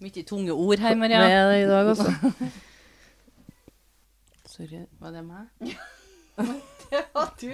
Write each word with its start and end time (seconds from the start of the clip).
Mye 0.00 0.22
tunge 0.28 0.52
ord 0.52 0.78
her, 0.78 0.88
Det 0.88 0.98
Maria. 0.98 1.28
er 1.28 1.52
det 1.52 1.62
i 1.62 1.66
dag 1.68 1.86
også. 1.86 2.12
Sorry, 4.56 4.80
var 5.00 5.10
det 5.10 5.24
meg? 5.24 5.46
Det 6.90 6.98
var 7.14 7.34
du. 7.40 7.52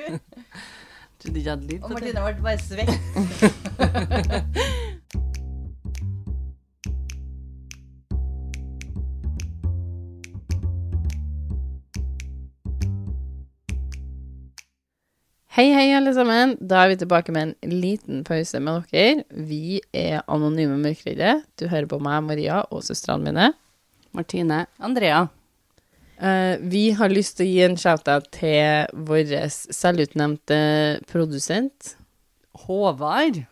Trodde 1.22 1.38
ikke 1.38 1.50
jeg 1.50 1.52
hadde 1.52 1.66
lyd 1.66 1.78
på 1.80 1.88
det. 1.88 1.90
Og 1.90 1.90
Martine 1.90 2.20
ble 2.26 2.42
bare 2.42 2.58
svett. 2.58 2.90
Hei, 15.52 15.66
hei, 15.68 15.90
alle 15.92 16.14
sammen. 16.16 16.54
Da 16.64 16.78
er 16.80 16.94
vi 16.94 17.02
tilbake 17.02 17.32
med 17.36 17.50
en 17.50 17.72
liten 17.76 18.22
pause 18.24 18.56
med 18.64 18.86
dere. 18.88 19.24
Vi 19.44 19.82
er 19.92 20.22
Anonyme 20.24 20.78
Mørkredde. 20.80 21.42
Du 21.60 21.66
hører 21.68 21.84
på 21.90 21.98
meg, 22.00 22.22
Maria, 22.24 22.62
og 22.72 22.80
søstrene 22.86 23.26
mine. 23.26 23.50
Martine. 24.16 24.62
Andrea. 24.80 25.26
Uh, 26.16 26.56
vi 26.72 26.86
har 26.96 27.12
lyst 27.12 27.36
til 27.36 27.44
å 27.44 27.50
gi 27.50 27.60
en 27.66 27.76
shout-out 27.76 28.30
til 28.32 28.88
vår 29.10 29.34
selvutnevnte 29.52 30.62
produsent. 31.12 31.98
Håvard. 32.64 33.42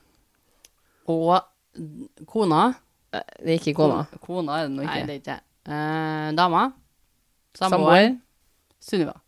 Og 1.04 1.36
kona. 2.32 2.62
Uh, 3.12 3.20
Det 3.44 3.58
er 3.58 3.60
ikke 3.60 3.76
kona. 3.76 4.06
Kona 4.24 4.62
er 4.62 4.70
det 4.70 4.76
nå 4.78 4.88
Nei, 4.88 5.00
det 5.04 5.18
er 5.18 5.22
ikke 5.26 5.40
Uh, 5.68 6.32
dama. 6.32 6.70
Samboer. 7.54 8.14
Sunniva. 8.80 9.18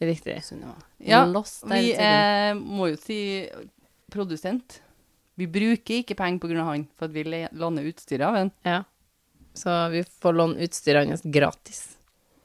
Riktig. 0.00 0.38
Sunniva. 0.46 0.78
Ja, 1.06 1.24
Lost 1.26 1.64
der 1.66 1.80
vi 1.82 1.92
eh, 1.98 2.52
må 2.54 2.92
jo 2.92 2.98
si 3.00 3.18
produsent. 4.12 4.80
Vi 5.40 5.48
bruker 5.50 6.02
ikke 6.02 6.16
penger 6.18 6.60
av 6.60 6.68
han, 6.74 6.86
for 6.98 7.08
at 7.08 7.16
vi 7.16 7.24
låner 7.58 7.88
utstyret 7.88 8.26
av 8.28 8.36
han. 8.36 8.52
Ja. 8.68 8.82
Så 9.56 9.72
vi 9.92 10.04
får 10.04 10.36
låne 10.38 10.64
utstyret 10.64 11.08
hans 11.08 11.24
gratis. 11.24 11.82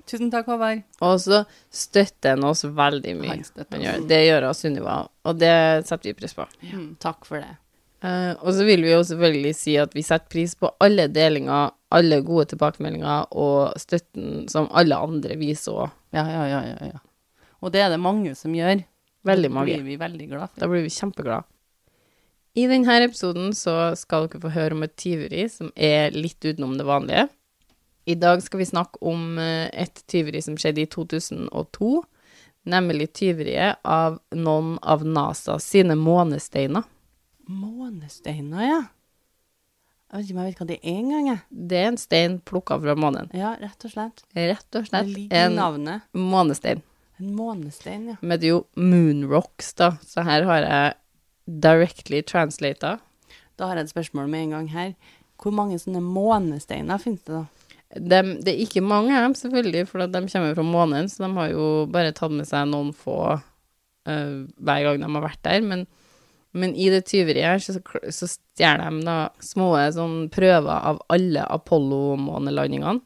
Tusen 0.08 0.32
takk, 0.32 0.48
Håvard. 0.48 0.86
Og 1.04 1.18
så 1.20 1.42
støtter 1.74 2.38
han 2.38 2.46
oss 2.48 2.64
veldig 2.64 3.14
mye. 3.20 3.34
Han 3.34 3.44
støtter 3.44 3.76
Han 3.76 3.82
oss. 3.82 3.88
gjør, 3.88 4.06
det 4.08 4.20
gjør 4.24 4.46
oss 4.50 4.62
Sunniva, 4.64 4.98
og 5.28 5.40
det 5.42 5.56
setter 5.90 6.14
vi 6.14 6.16
pris 6.22 6.36
på. 6.38 6.46
Ja, 6.64 6.84
takk 7.04 7.28
for 7.28 7.44
det. 7.44 7.58
Uh, 8.06 8.38
og 8.46 8.54
så 8.54 8.64
vil 8.64 8.86
vi 8.86 8.92
jo 8.94 9.02
selvfølgelig 9.10 9.52
si 9.58 9.74
at 9.82 9.96
vi 9.98 10.04
setter 10.06 10.30
pris 10.32 10.54
på 10.56 10.70
alle 10.86 11.08
delinger, 11.12 11.74
alle 11.92 12.22
gode 12.24 12.46
tilbakemeldinger 12.54 13.34
og 13.36 13.74
støtten 13.82 14.46
som 14.52 14.70
alle 14.72 15.00
andre 15.02 15.36
viser 15.40 15.76
òg. 15.88 15.96
Ja, 16.16 16.24
ja, 16.30 16.44
ja, 16.48 16.62
ja, 16.72 16.92
ja. 16.94 17.04
Og 17.62 17.74
det 17.74 17.84
er 17.84 17.94
det 17.94 18.02
mange 18.02 18.34
som 18.38 18.54
gjør. 18.56 18.84
Veldig 19.28 19.52
mange. 19.52 19.74
Da 19.74 19.80
blir 19.82 19.88
vi 19.88 20.02
veldig 20.02 20.28
glad 20.32 20.52
for. 20.52 20.60
Da 20.62 20.70
blir 20.72 20.86
vi 20.86 20.94
kjempeglade. 20.94 21.48
I 22.58 22.66
denne 22.66 22.94
episoden 23.06 23.52
så 23.54 23.94
skal 24.00 24.26
dere 24.26 24.42
få 24.42 24.52
høre 24.56 24.74
om 24.74 24.86
et 24.86 24.96
tyveri 24.98 25.44
som 25.52 25.70
er 25.76 26.16
litt 26.16 26.42
utenom 26.42 26.78
det 26.80 26.88
vanlige. 26.88 27.28
I 28.08 28.16
dag 28.18 28.42
skal 28.42 28.64
vi 28.64 28.70
snakke 28.70 29.02
om 29.06 29.38
eh, 29.42 29.68
et 29.78 30.02
tyveri 30.10 30.42
som 30.42 30.56
skjedde 30.58 30.86
i 30.86 30.90
2002, 30.90 31.92
nemlig 32.72 33.12
tyveriet 33.20 33.82
av 33.86 34.18
noen 34.34 34.78
av 34.82 35.04
NASA 35.06 35.60
sine 35.62 35.98
månesteiner. 36.00 36.88
Månesteiner, 37.48 38.64
ja. 38.66 38.80
Jeg 40.08 40.22
vet 40.22 40.26
ikke 40.30 40.38
om 40.38 40.42
jeg 40.42 40.50
vet 40.50 40.60
hva 40.62 40.70
det 40.70 40.80
er 40.80 41.00
engang. 41.04 41.42
Det 41.52 41.80
er 41.82 41.90
en 41.92 42.00
stein 42.00 42.40
plukka 42.48 42.80
fra 42.80 42.96
månen. 42.96 43.28
Ja, 43.36 43.58
rett 43.60 43.84
og 43.84 43.92
slett. 43.92 44.24
Rett 44.34 44.70
og 44.72 44.86
Det 44.86 44.90
slett 44.90 45.10
ligger 45.12 45.36
i 45.36 45.62
en 45.76 46.32
månestein. 46.32 46.82
En 47.18 47.34
månestein, 47.34 48.08
ja. 48.12 48.16
Men 48.22 48.40
det 48.40 48.50
er 48.50 48.56
jo 48.56 48.64
moonrocks, 48.78 49.74
da, 49.80 49.96
så 50.06 50.26
her 50.28 50.46
har 50.46 50.66
jeg 50.66 50.96
directly 51.48 52.22
translata. 52.28 52.98
Da 53.58 53.70
har 53.70 53.80
jeg 53.80 53.88
et 53.88 53.94
spørsmål 53.96 54.30
med 54.30 54.46
en 54.46 54.58
gang 54.58 54.68
her. 54.74 54.92
Hvor 55.42 55.54
mange 55.54 55.80
sånne 55.82 56.02
månesteiner 56.04 57.02
finnes 57.02 57.24
det, 57.26 57.40
da? 57.40 57.46
De, 57.88 58.20
det 58.44 58.52
er 58.52 58.64
ikke 58.66 58.84
mange 58.84 59.16
av 59.16 59.30
dem, 59.30 59.36
selvfølgelig, 59.40 59.86
for 59.90 60.04
de 60.04 60.24
kommer 60.28 60.58
fra 60.58 60.66
månen, 60.66 61.08
så 61.10 61.24
de 61.24 61.30
har 61.38 61.54
jo 61.54 61.68
bare 61.92 62.14
tatt 62.16 62.36
med 62.36 62.50
seg 62.50 62.68
noen 62.70 62.92
få 62.96 63.18
uh, 63.38 64.38
hver 64.60 64.84
gang 64.86 65.02
de 65.02 65.10
har 65.10 65.24
vært 65.24 65.44
der. 65.48 65.64
Men, 65.66 65.86
men 66.58 66.76
i 66.76 66.90
det 66.94 67.06
tyveriet 67.08 67.48
her 67.48 67.64
så, 67.64 67.80
så 68.14 68.30
stjeler 68.30 68.92
de 68.92 69.08
da 69.08 69.18
små 69.42 69.72
sånn 69.96 70.28
prøver 70.34 70.74
av 70.92 71.02
alle 71.14 71.48
Apollo-månelandingene. 71.58 73.00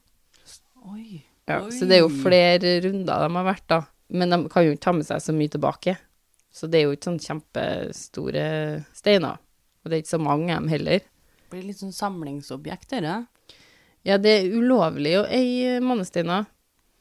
Oi. 0.92 1.22
Ja, 1.46 1.62
Oi. 1.62 1.72
så 1.76 1.86
det 1.86 2.00
er 2.00 2.06
jo 2.06 2.14
flere 2.24 2.80
runder 2.84 3.28
de 3.28 3.34
har 3.38 3.48
vært, 3.48 3.68
da. 3.70 3.84
Men 4.12 4.34
de 4.34 4.42
kan 4.52 4.66
jo 4.66 4.76
ikke 4.76 4.86
ta 4.88 4.94
med 4.96 5.08
seg 5.08 5.22
så 5.24 5.36
mye 5.36 5.52
tilbake. 5.54 5.96
Så 6.52 6.68
det 6.68 6.82
er 6.82 6.90
jo 6.90 6.96
ikke 6.98 7.08
sånn 7.12 7.22
kjempestore 7.24 8.46
steiner. 8.98 9.40
Og 9.82 9.90
det 9.90 9.98
er 9.98 10.04
ikke 10.04 10.16
så 10.18 10.22
mange 10.22 10.52
av 10.52 10.62
dem 10.62 10.72
heller. 10.72 11.06
Det 11.06 11.54
blir 11.54 11.70
litt 11.70 11.80
sånn 11.80 11.96
samlingsobjekt, 11.96 12.92
dette. 12.92 13.22
Ja, 14.08 14.18
det 14.18 14.34
er 14.34 14.54
ulovlig 14.56 15.16
å 15.20 15.28
eie 15.30 15.80
mannesteiner. 15.84 16.48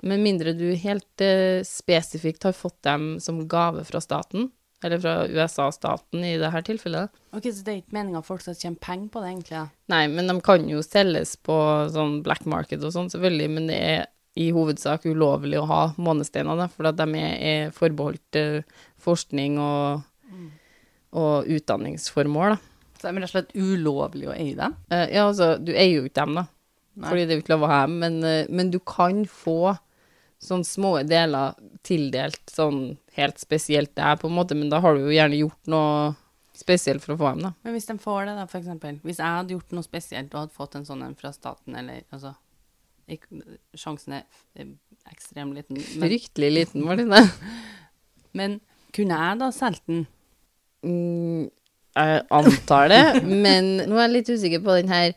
med 0.03 0.21
mindre 0.21 0.55
du 0.57 0.71
helt 0.81 1.21
eh, 1.21 1.61
spesifikt 1.67 2.47
har 2.49 2.55
fått 2.57 2.79
dem 2.87 3.19
som 3.21 3.43
gave 3.49 3.85
fra 3.85 4.01
staten, 4.01 4.47
eller 4.83 5.01
fra 5.01 5.27
USA-staten 5.29 6.25
i 6.25 6.39
dette 6.41 6.63
tilfellet. 6.71 7.11
Ok, 7.37 7.51
Så 7.53 7.65
det 7.65 7.73
er 7.73 7.83
ikke 7.83 7.99
meninga 7.99 8.23
folk 8.25 8.41
skal 8.41 8.57
tjene 8.57 8.81
penger 8.81 9.11
på 9.13 9.21
det, 9.21 9.33
egentlig? 9.35 9.65
Nei, 9.93 10.07
men 10.09 10.31
de 10.31 10.39
kan 10.41 10.65
jo 10.69 10.81
selges 10.81 11.35
på 11.37 11.57
sånn 11.93 12.23
black 12.25 12.47
market 12.49 12.81
og 12.81 12.95
sånn, 12.97 13.11
selvfølgelig, 13.13 13.51
men 13.59 13.69
det 13.69 13.77
er 13.91 14.09
i 14.39 14.51
hovedsak 14.55 15.07
ulovlig 15.11 15.59
å 15.59 15.67
ha 15.69 15.81
månesteiner, 15.99 16.59
da, 16.59 16.69
for 16.71 16.91
at 16.91 16.99
de 17.01 17.07
er, 17.19 17.35
er 17.41 17.75
forbeholdt 17.75 18.39
eh, 18.39 18.79
forskning 19.03 19.59
og, 19.63 20.05
og 21.19 21.51
utdanningsformål, 21.51 22.55
da. 22.55 22.61
Så 23.01 23.07
det 23.07 23.11
er 23.11 23.23
rett 23.25 23.31
og 23.31 23.33
slett 23.33 23.55
ulovlig 23.57 24.27
å 24.29 24.35
eie 24.37 24.57
dem? 24.59 24.75
Uh, 24.93 25.07
ja, 25.09 25.25
altså, 25.25 25.55
du 25.57 25.73
eier 25.73 26.03
jo 26.03 26.05
ikke 26.05 26.21
dem, 26.21 26.35
da. 26.43 26.47
Nei. 27.01 27.07
Fordi 27.09 27.23
det 27.23 27.33
er 27.33 27.39
jo 27.39 27.45
ikke 27.45 27.55
lov 27.55 27.65
å 27.65 27.71
ha 27.71 27.79
dem, 27.87 27.95
men, 28.03 28.19
uh, 28.21 28.51
men 28.53 28.73
du 28.75 28.77
kan 28.85 29.23
få 29.25 29.75
sånne 30.41 30.69
små 30.69 30.93
deler 31.09 31.57
tildelt 31.85 32.43
sånn 32.49 32.99
helt 33.17 33.41
spesielt 33.41 33.95
der, 33.97 34.19
på 34.21 34.29
en 34.29 34.37
måte, 34.37 34.57
men 34.57 34.71
da 34.73 34.83
har 34.85 34.97
du 34.97 35.07
jo 35.07 35.15
gjerne 35.15 35.41
gjort 35.41 35.73
noe 35.73 36.13
spesielt 36.61 37.01
for 37.03 37.17
å 37.17 37.21
få 37.21 37.33
dem, 37.33 37.49
da. 37.49 37.55
Men 37.65 37.77
hvis 37.77 37.89
de 37.89 37.97
får 38.01 38.29
det, 38.29 38.37
da, 38.37 38.47
for 38.53 38.61
eksempel. 38.61 39.01
Hvis 39.07 39.21
jeg 39.21 39.37
hadde 39.41 39.57
gjort 39.57 39.75
noe 39.77 39.87
spesielt 39.87 40.35
og 40.35 40.45
hadde 40.45 40.57
fått 40.61 40.77
en 40.77 40.87
sånn 40.89 41.05
en 41.07 41.17
fra 41.17 41.33
staten, 41.33 41.77
eller 41.81 42.05
altså 42.13 42.35
Sjansen 43.79 44.19
er 44.21 44.27
eh, 44.55 44.73
ekstremt 45.11 45.57
liten. 45.57 45.79
Men, 45.79 46.09
Fryktelig 46.09 46.51
liten, 46.55 46.85
Martine. 46.87 47.25
men 48.39 48.61
kunne 48.95 49.19
jeg 49.23 49.41
da 49.41 49.51
solgt 49.55 49.85
den? 49.91 50.05
Mm, 50.87 51.49
jeg 51.99 52.23
antar 52.33 52.89
det, 52.93 53.03
men 53.27 53.75
nå 53.83 53.99
er 53.99 54.07
jeg 54.07 54.15
litt 54.15 54.31
usikker 54.31 54.63
på 54.65 54.79
den 54.79 54.93
her 54.93 55.13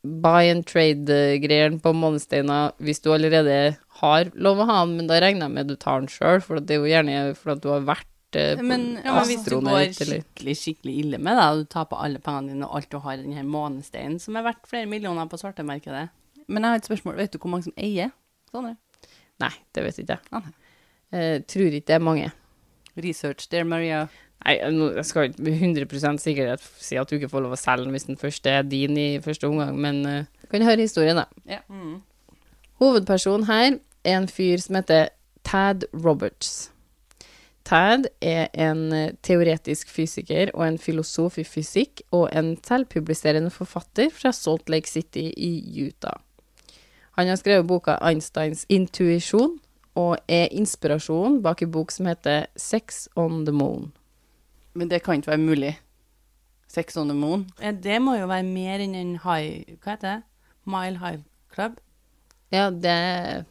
buy 0.00 0.48
and 0.48 0.64
trade-greien 0.64 1.76
på 1.84 1.92
månesteiner 1.92 2.72
hvis 2.80 3.02
du 3.04 3.10
allerede 3.12 3.58
har 4.00 4.30
lov 4.32 4.62
å 4.62 4.68
ha 4.70 4.78
den, 4.84 4.96
men 4.96 5.10
da 5.10 5.18
regner 5.20 5.46
jeg 5.46 5.56
med 5.58 5.68
du 5.68 5.76
tar 5.76 6.00
den 6.00 6.08
sjøl, 6.12 6.40
for 6.44 6.60
det 6.60 6.76
er 6.76 6.80
jo 6.80 6.88
gjerne 6.88 7.18
for 7.36 7.54
at 7.54 7.60
du 7.64 7.68
har 7.74 7.84
vært 7.84 8.38
eh, 8.40 8.54
på 8.56 8.64
Men, 8.64 8.86
ja, 9.02 9.18
men 9.18 9.28
hvis 9.28 9.44
du 9.44 9.58
går 9.58 9.92
skikkelig, 9.98 10.56
skikkelig 10.62 10.94
ille 11.02 11.20
med 11.20 11.36
det, 11.36 11.50
og 11.50 11.60
du 11.60 11.68
taper 11.76 12.00
alle 12.06 12.22
pengene 12.24 12.54
dine 12.54 12.70
og 12.70 12.80
alt 12.80 12.90
du 12.90 12.98
har 13.04 13.18
i 13.18 13.26
den 13.26 13.36
her 13.36 13.44
månesteinen, 13.44 14.16
som 14.22 14.40
er 14.40 14.48
verdt 14.48 14.64
flere 14.70 14.88
millioner 14.88 15.28
på 15.28 15.40
svartemarkedet 15.42 16.08
Men 16.50 16.66
jeg 16.66 16.74
har 16.74 16.82
et 16.82 16.88
spørsmål. 16.90 17.18
Vet 17.20 17.34
du 17.34 17.38
hvor 17.38 17.52
mange 17.52 17.68
som 17.68 17.76
eier 17.78 18.10
sånne? 18.50 18.74
Nei, 19.40 19.52
det 19.74 19.84
vet 19.86 20.00
ikke 20.02 20.16
jeg. 20.18 20.32
Ah, 20.34 20.44
nei. 20.44 20.56
Eh, 21.10 21.36
tror 21.48 21.70
ikke 21.70 21.88
det 21.88 21.96
er 21.96 22.02
mange. 22.04 22.32
Research 23.00 23.48
there, 23.50 23.64
Maria. 23.64 24.04
Nei, 24.44 24.56
jeg 24.56 25.04
skal 25.04 25.28
ikke 25.28 25.44
med 25.44 25.62
100 25.86 26.18
sikkerhet 26.22 26.62
si 26.80 26.96
at 26.96 27.10
du 27.10 27.18
ikke 27.18 27.30
får 27.30 27.44
lov 27.44 27.54
å 27.56 27.60
selge 27.60 27.86
den 27.86 27.94
hvis 27.96 28.08
den 28.08 28.20
første 28.20 28.52
er 28.60 28.66
din 28.66 28.96
i 28.96 29.08
første 29.20 29.48
omgang, 29.48 29.76
men 29.76 30.00
uh, 30.08 30.28
du 30.40 30.48
kan 30.50 30.64
høre 30.64 30.86
historien, 30.86 31.20
da. 31.20 31.26
Ja. 31.48 31.60
Mm. 31.68 32.00
Hovedpersonen 32.80 33.46
her 33.50 33.78
er 34.04 34.16
en 34.16 34.28
fyr 34.32 34.62
som 34.62 34.78
heter 34.80 35.10
Tad 35.44 35.84
Roberts. 35.92 36.70
Tad 37.68 38.08
er 38.24 38.48
en 38.56 38.86
eh, 38.96 39.12
teoretisk 39.22 39.90
fysiker 39.92 40.50
og 40.56 40.64
en 40.64 40.78
filosof 40.80 41.36
i 41.38 41.44
fysikk 41.44 42.00
og 42.16 42.30
en 42.34 42.54
selvpubliserende 42.64 43.52
forfatter 43.52 44.08
fra 44.14 44.32
Salt 44.34 44.72
Lake 44.72 44.88
City 44.88 45.28
i 45.36 45.52
Utah. 45.84 46.16
Han 47.20 47.28
har 47.28 47.36
skrevet 47.40 47.66
boka 47.68 47.98
Einsteins 48.00 48.64
intuisjon 48.72 49.58
og 50.00 50.16
er 50.30 50.48
inspirasjonen 50.56 51.40
bak 51.44 51.60
en 51.66 51.72
bok 51.74 51.92
som 51.92 52.06
heter 52.08 52.46
Sex 52.56 53.04
on 53.20 53.42
the 53.44 53.52
Moon. 53.52 53.90
Men 54.74 54.88
det 54.88 55.02
kan 55.04 55.18
ikke 55.20 55.32
være 55.34 55.42
mulig. 55.42 55.72
Sex 56.70 56.96
on 56.96 57.08
the 57.10 57.16
moon. 57.18 57.40
Ja, 57.60 57.72
det 57.74 57.96
må 58.00 58.14
jo 58.14 58.28
være 58.30 58.46
mer 58.46 58.78
enn 58.84 58.94
en 58.94 59.16
high 59.24 59.76
Hva 59.82 59.96
heter 59.96 60.06
det? 60.06 60.18
Mile 60.70 61.00
High 61.02 61.22
Club? 61.52 61.80
Ja, 62.54 62.68
det 62.70 62.92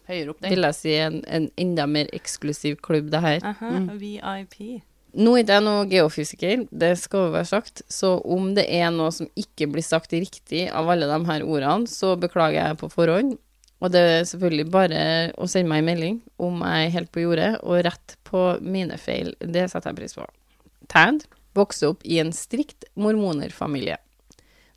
Høyere 0.08 0.32
opp, 0.32 0.40
den. 0.42 0.54
vil 0.54 0.64
jeg 0.70 0.76
si 0.78 0.94
en, 1.04 1.18
en 1.28 1.50
enda 1.60 1.86
mer 1.88 2.08
eksklusiv 2.16 2.78
klubb, 2.84 3.10
det 3.12 3.22
her. 3.24 3.40
Aha, 3.44 3.70
Mm. 3.76 3.90
VIP. 4.00 4.56
Nå 5.20 5.34
er 5.36 5.44
ikke 5.44 5.56
jeg 5.58 5.66
noe 5.66 5.86
geofysiker, 5.92 6.64
det 6.72 6.94
skal 7.02 7.28
jo 7.28 7.32
være 7.34 7.48
sagt, 7.50 7.82
så 7.92 8.14
om 8.24 8.52
det 8.56 8.66
er 8.70 8.92
noe 8.94 9.12
som 9.12 9.28
ikke 9.40 9.68
blir 9.72 9.84
sagt 9.84 10.12
riktig 10.14 10.68
av 10.72 10.88
alle 10.94 11.08
de 11.10 11.20
her 11.32 11.44
ordene, 11.44 11.88
så 11.90 12.16
beklager 12.20 12.60
jeg 12.62 12.78
på 12.78 12.92
forhånd. 12.94 13.36
Og 13.80 13.94
det 13.94 14.02
er 14.04 14.28
selvfølgelig 14.28 14.68
bare 14.74 15.02
å 15.40 15.48
sende 15.48 15.72
meg 15.72 15.84
en 15.84 15.88
melding 15.88 16.18
om 16.42 16.64
jeg 16.66 16.88
er 16.88 16.96
helt 16.98 17.12
på 17.16 17.24
jordet, 17.24 17.52
og 17.64 17.84
rett 17.88 18.16
på 18.28 18.44
mine 18.62 18.98
feil. 19.00 19.32
Det 19.40 19.70
setter 19.72 19.94
jeg 19.94 20.00
pris 20.02 20.18
på. 20.18 20.26
Tad 20.92 21.24
vokste 21.56 21.94
opp 21.94 22.04
i 22.04 22.20
en 22.20 22.34
strikt 22.36 22.90
mormonerfamilie. 23.00 23.98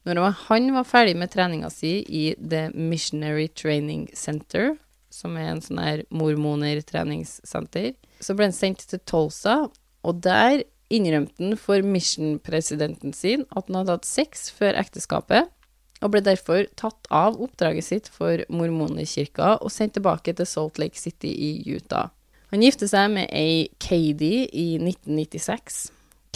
Når 0.06 0.32
han- 0.48 0.72
var 0.74 0.84
ferdig 0.84 1.16
med 1.16 1.30
treninga 1.30 1.70
si 1.70 2.04
i 2.08 2.34
The 2.34 2.70
Missionary 2.74 3.48
Training 3.48 4.08
Center, 4.14 4.76
som 5.10 5.36
er 5.36 5.50
en 5.50 5.60
sånn 5.60 5.78
her 5.78 6.02
mormoner-treningssenter, 6.10 7.94
så 8.20 8.34
ble 8.34 8.44
han 8.44 8.52
sendt 8.52 8.86
til 8.86 8.98
Tulsa, 9.00 9.70
og 10.04 10.20
der 10.20 10.64
innrømte 10.90 11.38
han 11.38 11.56
for 11.56 11.82
mission-presidenten 11.82 13.14
sin 13.14 13.46
at 13.54 13.66
han 13.66 13.76
hadde 13.76 13.96
hatt 13.96 14.04
sex 14.04 14.50
før 14.50 14.74
ekteskapet, 14.74 15.48
og 16.02 16.12
ble 16.12 16.22
derfor 16.26 16.66
tatt 16.78 17.06
av 17.14 17.38
oppdraget 17.42 17.86
sitt 17.86 18.10
for 18.12 18.42
mormonerkirka 18.52 19.56
og 19.62 19.72
sendt 19.72 19.96
tilbake 19.98 20.34
til 20.36 20.48
Salt 20.48 20.80
Lake 20.82 20.98
City 20.98 21.30
i 21.30 21.52
Utah. 21.76 22.10
Han 22.52 22.64
gifte 22.64 22.88
seg 22.90 23.14
med 23.14 23.30
ei 23.32 23.70
Katie 23.80 24.44
i 24.50 24.66
1996. 24.76 25.86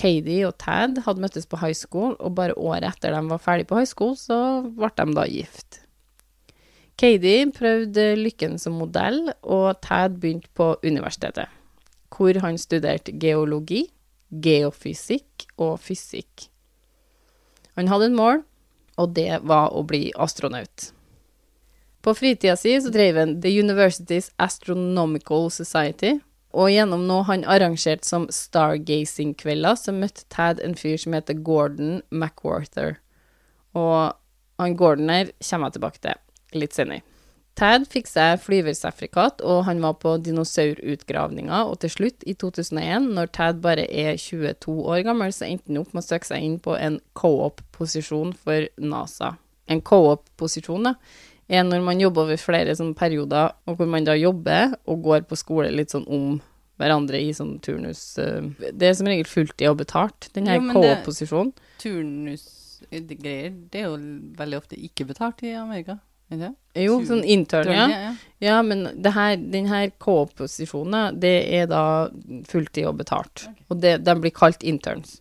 Katie 0.01 0.45
og 0.49 0.55
Tad 0.61 1.01
hadde 1.05 1.23
møttes 1.25 1.49
på 1.49 1.59
high 1.61 1.77
school, 1.77 2.15
og 2.21 2.37
bare 2.37 2.57
året 2.57 2.87
etter 2.89 3.13
de 3.13 3.21
var 3.29 3.43
ferdig 3.43 3.67
på 3.69 3.79
high 3.81 3.89
school, 3.89 4.15
så 4.17 4.39
ble 4.77 4.91
de 4.97 5.17
da 5.17 5.27
gift. 5.29 5.83
Katie 6.97 7.51
prøvde 7.53 8.15
lykken 8.17 8.57
som 8.61 8.79
modell, 8.81 9.27
og 9.45 9.81
Tad 9.85 10.17
begynte 10.21 10.49
på 10.57 10.75
universitetet, 10.85 11.53
hvor 12.13 12.41
han 12.45 12.57
studerte 12.61 13.13
geologi, 13.21 13.87
geofysikk 14.33 15.49
og 15.61 15.77
fysikk. 15.85 16.49
Han 17.77 17.93
hadde 17.93 18.09
en 18.09 18.17
mål, 18.17 18.45
og 18.97 19.15
det 19.17 19.41
var 19.47 19.75
å 19.77 19.85
bli 19.87 20.11
astronaut. 20.17 20.91
På 22.03 22.15
fritida 22.15 22.55
si 22.59 22.77
så 22.81 22.93
drev 22.95 23.19
han 23.19 23.35
The 23.43 23.51
University's 23.51 24.31
Astronomical 24.43 25.51
Society, 25.51 26.19
og 26.57 26.71
gjennom 26.73 27.03
noe 27.09 27.27
han 27.29 27.45
arrangerte 27.45 28.07
som 28.09 28.29
stargazing-kvelder, 28.33 29.77
så 29.77 29.93
møtte 29.93 30.25
Tad 30.33 30.63
en 30.65 30.77
fyr 30.79 30.97
som 31.03 31.17
heter 31.17 31.37
Gordon 31.45 31.99
McWarther. 32.09 32.97
Og 33.77 34.15
han 34.63 34.77
Gordon 34.79 35.13
her 35.13 35.35
kommer 35.43 35.69
jeg 35.69 35.77
tilbake 35.77 36.03
til 36.07 36.63
litt 36.63 36.77
senere. 36.79 37.05
Tad 37.57 37.87
fikk 37.89 38.09
seg 38.11 38.43
flyversertifikat, 38.45 39.41
og 39.41 39.63
han 39.65 39.79
var 39.81 39.95
på 40.03 40.11
dinosaurutgravninga, 40.21 41.63
og 41.71 41.79
til 41.81 41.93
slutt, 41.95 42.27
i 42.29 42.35
2001, 42.37 43.07
når 43.17 43.31
Tad 43.33 43.63
bare 43.65 43.87
er 43.89 44.19
22 44.21 44.75
år 44.85 45.07
gammel, 45.07 45.33
så 45.33 45.47
endte 45.49 45.71
han 45.71 45.81
opp 45.81 45.95
med 45.97 46.05
å 46.05 46.07
søke 46.07 46.29
seg 46.29 46.45
inn 46.45 46.59
på 46.61 46.75
en 46.77 46.99
co-op-posisjon 47.17 48.35
for 48.37 48.69
NASA. 48.77 49.33
En 49.73 49.81
co-op-posisjon, 49.81 50.91
da, 50.91 50.95
er 51.49 51.65
når 51.65 51.87
man 51.87 52.03
jobber 52.03 52.27
over 52.27 52.41
flere 52.41 52.75
sånne 52.77 52.99
perioder, 52.99 53.55
og 53.65 53.79
hvor 53.79 53.89
man 53.89 54.05
da 54.05 54.19
jobber 54.19 54.77
og 54.85 55.07
går 55.07 55.25
på 55.31 55.39
skole 55.41 55.71
litt 55.73 55.95
sånn 55.95 56.05
om 56.13 56.37
hverandre 56.77 57.23
i 57.25 57.31
sånn 57.33 57.55
turnus 57.65 58.19
eh, 58.21 58.51
Det 58.69 58.91
er 58.91 58.97
som 58.99 59.09
regel 59.09 59.25
fulltid 59.31 59.71
og 59.71 59.79
betalt, 59.81 60.29
den 60.37 60.51
her 60.51 60.61
co-op-posisjonen. 60.61 61.55
Turnusgreier, 61.81 63.57
det 63.73 63.81
er 63.81 63.89
jo 63.89 63.97
veldig 64.37 64.61
ofte 64.61 64.77
ikke 64.77 65.09
betalt 65.09 65.41
i 65.47 65.55
Amerika. 65.57 65.97
Er 66.33 66.41
det? 66.41 66.55
Jo, 66.83 66.99
sånn 67.07 67.23
intern, 67.23 67.71
ja. 67.71 67.85
ja. 67.91 68.15
Ja, 68.43 68.57
men 68.67 68.89
det 69.01 69.13
her, 69.17 69.37
den 69.39 69.69
her 69.71 69.89
K-posisjonen, 70.03 71.21
det 71.23 71.37
er 71.57 71.69
da 71.71 71.85
fulltid 72.51 72.89
og 72.89 72.99
betalt. 72.99 73.47
Og 73.71 73.79
det, 73.81 74.01
de 74.05 74.17
blir 74.21 74.35
kalt 74.35 74.67
interns. 74.67 75.21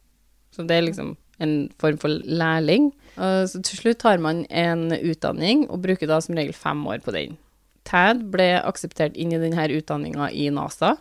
Så 0.55 0.65
det 0.67 0.79
er 0.79 0.87
liksom 0.87 1.13
en 1.43 1.55
form 1.81 1.99
for 2.01 2.21
lærling. 2.25 2.89
Uh, 3.15 3.43
så 3.47 3.61
til 3.63 3.81
slutt 3.81 4.05
har 4.07 4.21
man 4.23 4.43
en 4.49 4.89
utdanning, 4.97 5.65
og 5.69 5.83
bruker 5.85 6.09
da 6.09 6.19
som 6.23 6.35
regel 6.37 6.55
fem 6.57 6.83
år 6.89 7.03
på 7.05 7.13
den. 7.15 7.37
Tad 7.85 8.25
ble 8.33 8.55
akseptert 8.63 9.17
inn 9.19 9.35
i 9.35 9.41
denne 9.41 9.67
utdanninga 9.77 10.31
i 10.33 10.49
NASA, 10.53 10.95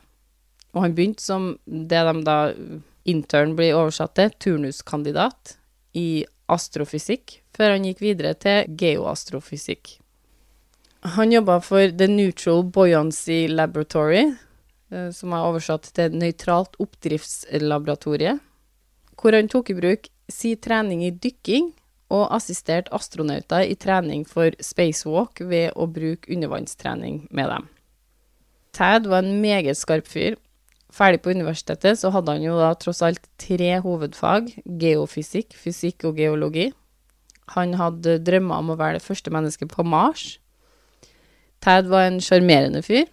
og 0.74 0.82
han 0.82 0.94
begynte 0.96 1.22
som 1.22 1.54
det 1.64 2.02
de 2.04 2.14
da 2.26 2.38
intern 3.08 3.54
blir 3.56 3.76
oversatt 3.78 4.16
til, 4.18 4.32
turnuskandidat 4.42 5.56
i 5.96 6.24
astrofysikk, 6.50 7.38
før 7.54 7.76
han 7.76 7.86
gikk 7.86 8.02
videre 8.02 8.34
til 8.38 8.70
geoastrofysikk. 8.80 9.98
Han 11.18 11.34
jobba 11.34 11.58
for 11.60 11.92
The 11.92 12.08
Neutral 12.08 12.64
Buoyancy 12.64 13.44
Laboratory, 13.50 14.24
eh, 14.90 15.10
som 15.12 15.34
er 15.36 15.44
oversatt 15.44 15.90
til 15.92 16.16
Nøytralt 16.16 16.78
oppdriftslaboratorie, 16.80 18.38
hvor 19.20 19.36
han 19.36 19.50
tok 19.52 19.70
i 19.70 19.78
bruk 19.78 20.08
si 20.32 20.54
trening 20.56 21.04
i 21.04 21.12
dykking 21.12 21.72
og 22.14 22.30
assisterte 22.36 22.92
astronauter 22.96 23.66
i 23.68 23.76
trening 23.80 24.24
for 24.28 24.54
spacewalk 24.64 25.42
ved 25.44 25.76
å 25.76 25.86
bruke 25.90 26.30
undervannstrening 26.32 27.26
med 27.30 27.50
dem. 27.52 27.68
Tad 28.74 29.06
var 29.06 29.22
en 29.22 29.40
meget 29.42 29.78
skarp 29.78 30.08
fyr. 30.10 30.38
Ferdig 30.94 31.20
på 31.22 31.34
universitetet 31.34 31.98
så 31.98 32.10
hadde 32.14 32.36
han 32.36 32.44
jo 32.44 32.56
da 32.58 32.72
tross 32.78 33.02
alt 33.02 33.22
tre 33.40 33.76
hovedfag, 33.82 34.50
geofysikk, 34.64 35.54
fysikk 35.58 36.06
og 36.08 36.18
geologi. 36.18 36.70
Han 37.52 37.74
hadde 37.76 38.18
drømmer 38.24 38.62
om 38.62 38.72
å 38.72 38.78
være 38.80 38.98
det 38.98 39.04
første 39.04 39.32
mennesket 39.34 39.72
på 39.72 39.84
Mars. 39.86 40.38
Tad 41.64 41.88
var 41.92 42.08
en 42.08 42.20
sjarmerende 42.24 42.80
fyr. 42.84 43.04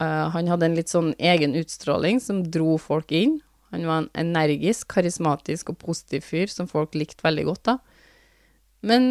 Eh, 0.00 0.26
han 0.34 0.48
hadde 0.50 0.68
en 0.68 0.76
litt 0.78 0.92
sånn 0.92 1.12
egen 1.18 1.56
utstråling 1.58 2.20
som 2.20 2.44
dro 2.52 2.76
folk 2.80 3.12
inn. 3.12 3.38
Han 3.70 3.86
var 3.86 4.02
en 4.02 4.10
energisk, 4.18 4.88
karismatisk 4.94 5.72
og 5.72 5.80
positiv 5.84 6.24
fyr 6.26 6.50
som 6.50 6.68
folk 6.70 6.96
likte 6.98 7.24
veldig 7.24 7.46
godt, 7.48 7.62
da. 7.70 7.76
Men 8.82 9.04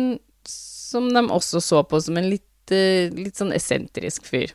som 0.49 1.11
de 1.13 1.21
også 1.29 1.61
så 1.63 1.83
på 1.85 1.99
som 2.01 2.17
en 2.17 2.29
litt, 2.31 2.73
eh, 2.73 3.13
litt 3.13 3.37
sånn 3.39 3.53
esentrisk 3.55 4.25
fyr. 4.25 4.53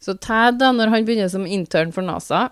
Så 0.00 0.14
Tad, 0.20 0.60
da, 0.60 0.70
når 0.72 0.92
han 0.92 1.04
begynner 1.04 1.30
som 1.32 1.46
intern 1.46 1.92
for 1.92 2.06
NASA, 2.06 2.48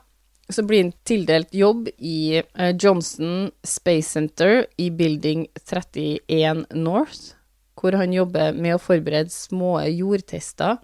så 0.48 0.62
blir 0.62 0.82
han 0.84 0.92
tildelt 1.04 1.54
jobb 1.54 1.88
i 1.98 2.42
eh, 2.54 2.76
Johnson 2.78 3.50
Space 3.62 4.10
Center 4.10 4.66
i 4.76 4.90
Building 4.90 5.46
31 5.64 6.66
North, 6.74 7.34
hvor 7.76 7.96
han 7.98 8.14
jobber 8.14 8.54
med 8.54 8.76
å 8.76 8.82
forberede 8.82 9.32
små 9.34 9.80
jordtester 9.90 10.78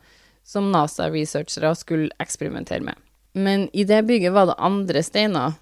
som 0.45 0.73
NASA-researchere 0.75 1.75
skulle 1.79 2.11
eksperimentere 2.23 2.83
med. 2.85 2.99
Men 3.33 3.69
i 3.73 3.87
det 3.89 4.03
bygget 4.09 4.35
var 4.35 4.51
det 4.51 4.59
andre 4.59 5.03
steiner 5.07 5.55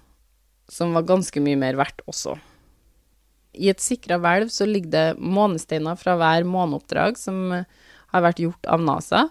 som 0.71 0.95
var 0.97 1.07
ganske 1.07 1.43
mye 1.43 1.59
mer 1.59 1.77
verdt 1.79 2.01
også. 2.09 2.35
I 3.53 3.69
et 3.71 3.83
sikra 3.83 4.17
hvelv 4.21 4.49
så 4.51 4.65
ligger 4.67 4.91
det 4.91 5.07
månesteiner 5.19 5.97
fra 5.99 6.15
hver 6.19 6.47
måneoppdrag 6.47 7.19
som 7.19 7.51
eh, 7.53 7.67
har 8.11 8.25
vært 8.25 8.41
gjort 8.43 8.67
av 8.67 8.81
NASA. 8.83 9.27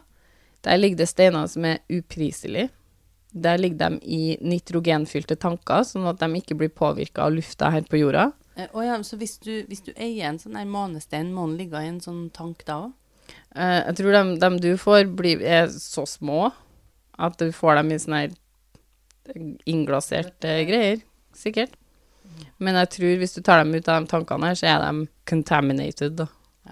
Der 0.64 0.78
ligger 0.78 1.02
det 1.02 1.10
steiner 1.10 1.48
som 1.50 1.66
er 1.66 1.80
upriselige. 1.90 2.68
Der 3.32 3.60
ligger 3.60 3.90
de 3.90 4.00
i 4.02 4.22
nitrogenfylte 4.42 5.36
tanker, 5.38 5.84
sånn 5.86 6.08
at 6.10 6.18
de 6.22 6.40
ikke 6.40 6.56
blir 6.58 6.72
påvirka 6.74 7.28
av 7.28 7.36
lufta 7.36 7.70
her 7.70 7.84
på 7.86 8.00
jorda. 8.00 8.30
Eh, 8.56 8.66
å 8.74 8.82
ja, 8.84 8.96
så 9.06 9.18
hvis 9.20 9.36
du, 9.44 9.52
hvis 9.68 9.84
du 9.86 9.92
eier 9.94 10.30
en 10.30 10.40
sånn 10.42 10.58
der 10.58 10.66
månestein, 10.66 11.30
må 11.34 11.46
den 11.46 11.60
ligge 11.60 11.82
i 11.82 11.90
en 11.92 12.00
sånn 12.02 12.24
tank 12.34 12.64
da 12.66 12.80
òg? 12.86 12.96
Eh, 13.54 13.78
jeg 13.86 14.00
tror 14.00 14.18
de, 14.42 14.50
du 14.62 14.70
får, 14.80 15.04
blir, 15.18 15.42
er 15.42 15.70
så 15.70 16.06
små 16.08 16.50
at 17.20 17.36
du 17.38 17.52
får 17.54 17.78
dem 17.80 17.92
i 17.92 18.00
sånne 18.02 18.24
her 18.24 18.36
innglaserte 19.68 20.56
greier, 20.66 21.04
sikkert. 21.36 21.76
Men 22.58 22.78
jeg 22.80 22.90
tror 22.96 23.20
hvis 23.20 23.36
du 23.36 23.42
tar 23.44 23.62
dem 23.62 23.74
ut 23.74 23.88
av 23.88 24.00
de 24.00 24.10
tankene 24.10 24.50
her, 24.50 24.58
så 24.58 24.68
er 24.70 24.82
de 24.84 25.06
contaminated 25.28 26.16
da, 26.18 26.26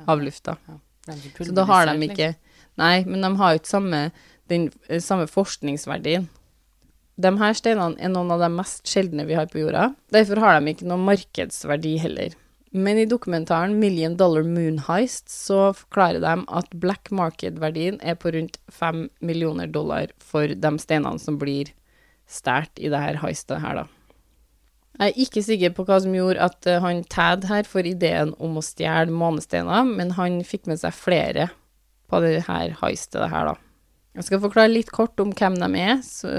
av 0.09 0.23
lufta. 0.25 0.57
Så 1.07 1.55
da 1.57 1.65
har 1.69 1.89
de 1.89 2.11
ikke 2.11 2.35
Nei, 2.79 3.03
men 3.11 3.25
de 3.25 3.29
har 3.41 3.55
jo 3.55 3.59
ikke 3.59 3.73
samme, 3.73 4.01
den 4.47 4.69
eh, 4.87 5.01
samme 5.03 5.25
forskningsverdien. 5.27 6.29
De 7.19 7.33
her 7.41 7.57
steinene 7.59 7.99
er 7.99 8.13
noen 8.13 8.31
av 8.31 8.45
de 8.45 8.51
mest 8.55 8.87
sjeldne 8.87 9.25
vi 9.27 9.35
har 9.35 9.49
på 9.51 9.59
jorda. 9.65 9.89
Derfor 10.15 10.39
har 10.43 10.59
de 10.59 10.71
ikke 10.71 10.87
noen 10.87 11.07
markedsverdi 11.09 11.97
heller. 11.99 12.37
Men 12.71 12.99
i 13.01 13.09
dokumentaren 13.09 13.79
Million 13.81 14.15
Dollar 14.17 14.45
Moon 14.47 14.79
Heist 14.87 15.31
så 15.33 15.73
forklarer 15.75 16.21
de 16.23 16.35
at 16.61 16.75
black 16.79 17.11
market-verdien 17.11 17.97
er 18.05 18.19
på 18.21 18.31
rundt 18.37 18.59
fem 18.69 19.07
millioner 19.25 19.67
dollar 19.73 20.13
for 20.21 20.53
de 20.53 20.73
steinene 20.79 21.19
som 21.23 21.41
blir 21.41 21.73
stjålet 22.29 22.83
i 22.85 22.91
det 22.93 23.01
her 23.01 23.23
heistet 23.23 23.63
her, 23.65 23.83
da. 23.83 23.87
Jeg 24.99 25.13
er 25.15 25.21
ikke 25.23 25.43
sikker 25.47 25.73
på 25.77 25.85
hva 25.87 26.01
som 26.03 26.15
gjorde 26.17 26.43
at 26.43 26.67
eh, 26.67 26.81
han 26.83 27.05
Tad 27.07 27.47
her 27.49 27.67
får 27.71 27.87
ideen 27.87 28.33
om 28.43 28.59
å 28.59 28.65
stjele 28.67 29.15
månesteiner, 29.15 29.87
men 29.87 30.17
han 30.19 30.41
fikk 30.45 30.67
med 30.67 30.83
seg 30.83 30.97
flere 30.97 31.49
på 32.11 32.21
det 32.25 32.43
her 32.49 32.75
heistet 32.83 33.31
her, 33.31 33.53
da. 33.53 33.55
Jeg 34.19 34.27
skal 34.27 34.43
forklare 34.43 34.73
litt 34.73 34.91
kort 34.91 35.21
om 35.23 35.31
hvem 35.31 35.55
de 35.63 35.69
er, 35.79 36.01
så, 36.03 36.33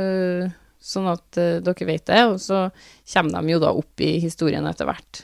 sånn 0.80 1.10
at 1.12 1.40
uh, 1.40 1.60
dere 1.64 1.88
vet 1.90 2.06
det, 2.08 2.22
og 2.30 2.40
så 2.44 2.68
kommer 3.14 3.40
de 3.40 3.56
jo 3.56 3.62
da 3.64 3.74
opp 3.76 4.04
i 4.04 4.16
historien 4.24 4.68
etter 4.70 4.90
hvert. 4.90 5.24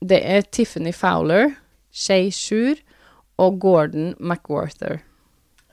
Det 0.00 0.20
er 0.22 0.46
Tiffany 0.48 0.92
Fowler, 0.94 1.52
Shay 1.90 2.30
Shur 2.34 2.80
og 3.38 3.60
Gordon 3.62 4.14
McWarther. 4.18 5.02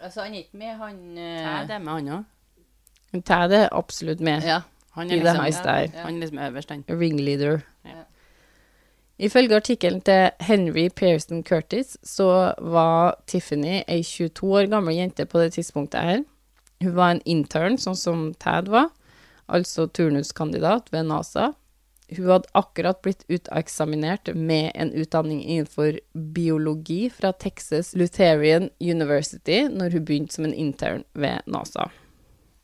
Altså, 0.02 0.26
han 0.26 0.34
er 0.34 0.46
ikke 0.46 0.62
med, 0.62 0.74
han 0.78 0.98
uh... 1.18 1.44
Tæd 1.44 1.76
er 1.76 1.84
med, 1.84 1.94
han 1.94 2.10
òg. 2.16 3.22
Tad 3.26 3.54
er 3.56 3.70
absolutt 3.72 4.20
med. 4.20 4.44
Ja. 4.44 4.62
Han 4.96 5.12
I 5.12 5.20
det 5.20 5.24
der. 5.24 5.34
her. 5.34 5.90
Han 6.04 6.16
er 6.16 6.20
liksom 6.20 6.40
øverst, 6.40 6.70
han. 6.70 6.84
ringleader. 6.90 7.60
Ja. 7.86 8.04
Ifølge 9.20 9.56
artikkelen 9.56 10.02
til 10.02 10.30
Henry 10.40 10.90
Pearson 10.96 11.44
Curtis 11.44 11.98
så 12.04 12.54
var 12.60 13.16
Tiffany 13.28 13.84
ei 13.88 14.04
22 14.04 14.54
år 14.56 14.70
gammel 14.70 14.96
jente 14.96 15.26
på 15.26 15.40
det 15.40 15.54
tidspunktet 15.54 16.02
her. 16.02 16.24
Hun 16.82 16.96
var 16.96 17.12
en 17.12 17.22
intern, 17.26 17.78
sånn 17.78 17.96
som 17.96 18.34
Tad 18.40 18.68
var, 18.68 18.90
altså 19.48 19.88
turnuskandidat 19.88 20.92
ved 20.94 21.08
NASA. 21.10 21.52
Hun 22.16 22.30
hadde 22.30 22.52
akkurat 22.54 23.00
blitt 23.02 23.24
uteksaminert 23.30 24.30
med 24.38 24.72
en 24.76 24.92
utdanning 24.94 25.42
innenfor 25.42 25.98
biologi 26.14 27.10
fra 27.10 27.32
Texas 27.34 27.96
Lutheran 27.98 28.70
University 28.80 29.64
når 29.72 29.98
hun 29.98 30.06
begynte 30.06 30.38
som 30.38 30.46
en 30.46 30.54
intern 30.54 31.04
ved 31.14 31.42
NASA. 31.50 31.90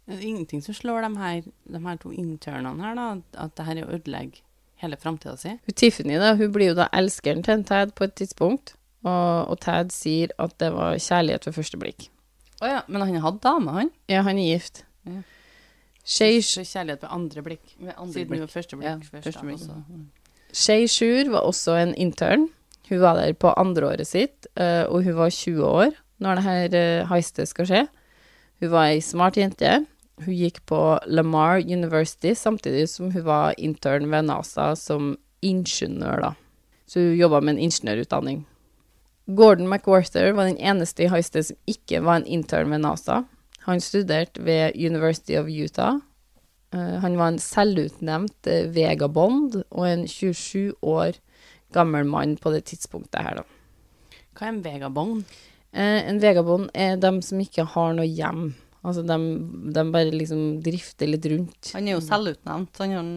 Det 0.06 0.20
er 0.20 0.28
ingenting 0.28 0.62
som 0.62 0.76
slår 0.78 1.08
de 1.08 1.18
her, 1.18 1.42
de 1.74 1.82
her 1.82 1.98
to 2.02 2.12
internene 2.12 2.84
her, 2.84 2.96
da, 2.98 3.10
at 3.46 3.58
det 3.58 3.66
her 3.66 3.82
er 3.82 3.88
å 3.88 3.98
ødelegge 3.98 4.44
hele 4.82 4.98
framtida 4.98 5.36
si. 5.40 5.56
Hun 5.66 5.78
Tiffany 5.78 6.18
da, 6.22 6.36
hun 6.38 6.54
blir 6.54 6.74
jo 6.74 6.78
da 6.78 6.90
elskeren 6.98 7.46
til 7.46 7.60
en 7.60 7.66
Tad 7.66 7.94
på 7.98 8.06
et 8.08 8.16
tidspunkt, 8.20 8.76
og, 9.06 9.52
og 9.54 9.60
Tad 9.64 9.94
sier 9.96 10.34
at 10.42 10.58
det 10.62 10.72
var 10.76 10.98
kjærlighet 10.98 11.48
ved 11.48 11.58
første 11.58 11.82
blikk. 11.82 12.10
Å 12.62 12.70
ja, 12.70 12.82
men 12.88 13.02
han 13.02 13.24
hadde 13.24 13.42
dame, 13.42 13.74
han? 13.78 13.94
Ja, 14.12 14.26
han 14.28 14.38
er 14.38 14.52
gift. 14.52 14.84
Ja. 15.10 15.22
Så 16.06 16.64
kjærlighet 16.66 17.04
ved 17.04 17.10
andre 17.12 17.42
blikk. 17.46 17.76
Med 17.80 17.94
andre 17.98 18.14
Siden 18.14 18.28
blikk. 18.28 18.50
første 18.50 18.78
blikk 18.78 18.90
Ja, 18.90 18.96
første, 18.98 19.22
første 19.22 19.46
blikk. 19.46 19.62
Også. 19.62 20.06
Shay 20.54 20.86
Shur 20.88 21.32
var 21.32 21.46
også 21.48 21.76
en 21.82 21.96
intern. 21.96 22.50
Hun 22.90 23.00
var 23.00 23.16
der 23.16 23.34
på 23.34 23.54
andreåret 23.58 24.08
sitt, 24.08 24.48
eh, 24.58 24.84
og 24.84 25.04
hun 25.04 25.16
var 25.16 25.30
20 25.30 25.64
år 25.64 25.94
når 26.20 26.36
det 26.36 26.44
her 26.44 26.76
eh, 26.76 27.08
heistet 27.08 27.48
skal 27.48 27.66
skje. 27.66 27.88
Hun 28.60 28.72
var 28.72 28.90
ei 28.92 29.00
smart 29.00 29.38
jente. 29.38 29.86
Hun 30.26 30.36
gikk 30.36 30.60
på 30.70 31.00
Lamar 31.08 31.62
University 31.62 32.34
samtidig 32.38 32.90
som 32.90 33.12
hun 33.12 33.24
var 33.26 33.56
intern 33.58 34.10
ved 34.12 34.28
NASA 34.28 34.76
som 34.76 35.16
ingeniør, 35.42 36.22
da. 36.22 36.34
Så 36.86 37.00
hun 37.00 37.16
jobba 37.18 37.40
med 37.42 37.56
en 37.56 37.64
ingeniørutdanning. 37.70 38.46
Gordon 39.36 39.70
McWarther 39.70 40.34
var 40.34 40.50
den 40.50 40.58
eneste 40.60 41.06
i 41.06 41.10
heistet 41.10 41.48
som 41.48 41.58
ikke 41.70 42.04
var 42.04 42.20
en 42.20 42.28
intern 42.28 42.70
ved 42.74 42.84
NASA. 42.84 43.24
Han 43.68 43.82
studerte 43.84 44.42
ved 44.44 44.76
University 44.76 45.36
of 45.38 45.48
Utah. 45.50 46.00
Eh, 46.74 46.96
han 47.04 47.18
var 47.20 47.28
en 47.34 47.40
selvutnevnt 47.44 48.48
eh, 48.48 48.68
vegabond 48.74 49.60
og 49.70 49.86
en 49.88 50.06
27 50.08 50.74
år 50.82 51.18
gammel 51.76 52.04
mann 52.08 52.38
på 52.42 52.52
det 52.54 52.64
tidspunktet 52.72 53.22
her, 53.24 53.42
da. 53.42 54.18
Hva 54.36 54.48
er 54.48 54.54
en 54.56 54.62
vegabond? 54.66 55.24
Eh, 55.74 56.02
en 56.10 56.20
vegabond 56.24 56.70
er 56.74 56.98
dem 57.00 57.22
som 57.24 57.40
ikke 57.44 57.66
har 57.76 57.94
noe 57.96 58.08
hjem. 58.08 58.54
Altså, 58.82 59.04
de, 59.06 59.18
de 59.76 59.84
bare 59.94 60.10
liksom 60.16 60.62
drifter 60.66 61.08
litt 61.12 61.26
rundt. 61.30 61.72
Han 61.76 61.88
er 61.88 61.98
jo 62.00 62.02
selvutnevnt. 62.04 62.80
Han 62.82 62.96
har 62.98 63.10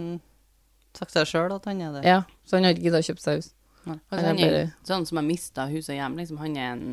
sagt 0.98 1.14
seg 1.16 1.30
sjøl 1.30 1.54
at 1.56 1.64
han 1.70 1.80
er 1.82 1.94
det. 1.96 2.02
Ja, 2.06 2.18
så 2.46 2.58
han 2.58 2.66
har 2.68 2.74
ikke 2.76 2.84
giddet 2.90 3.00
å 3.00 3.08
kjøpe 3.08 3.24
seg 3.24 3.38
hus. 3.40 3.48
Altså, 3.84 4.02
Han 4.12 4.18
er 4.20 4.26
han 4.28 4.38
er 4.38 4.52
bare- 4.58 4.74
sånn 4.88 5.06
som 5.08 5.18
har 5.20 5.24
mista 5.26 5.64
hus 5.72 5.88
og 5.88 5.96
hjem, 5.96 6.14
liksom. 6.20 6.38
Han 6.42 6.56
er 6.56 6.68
en 6.74 6.84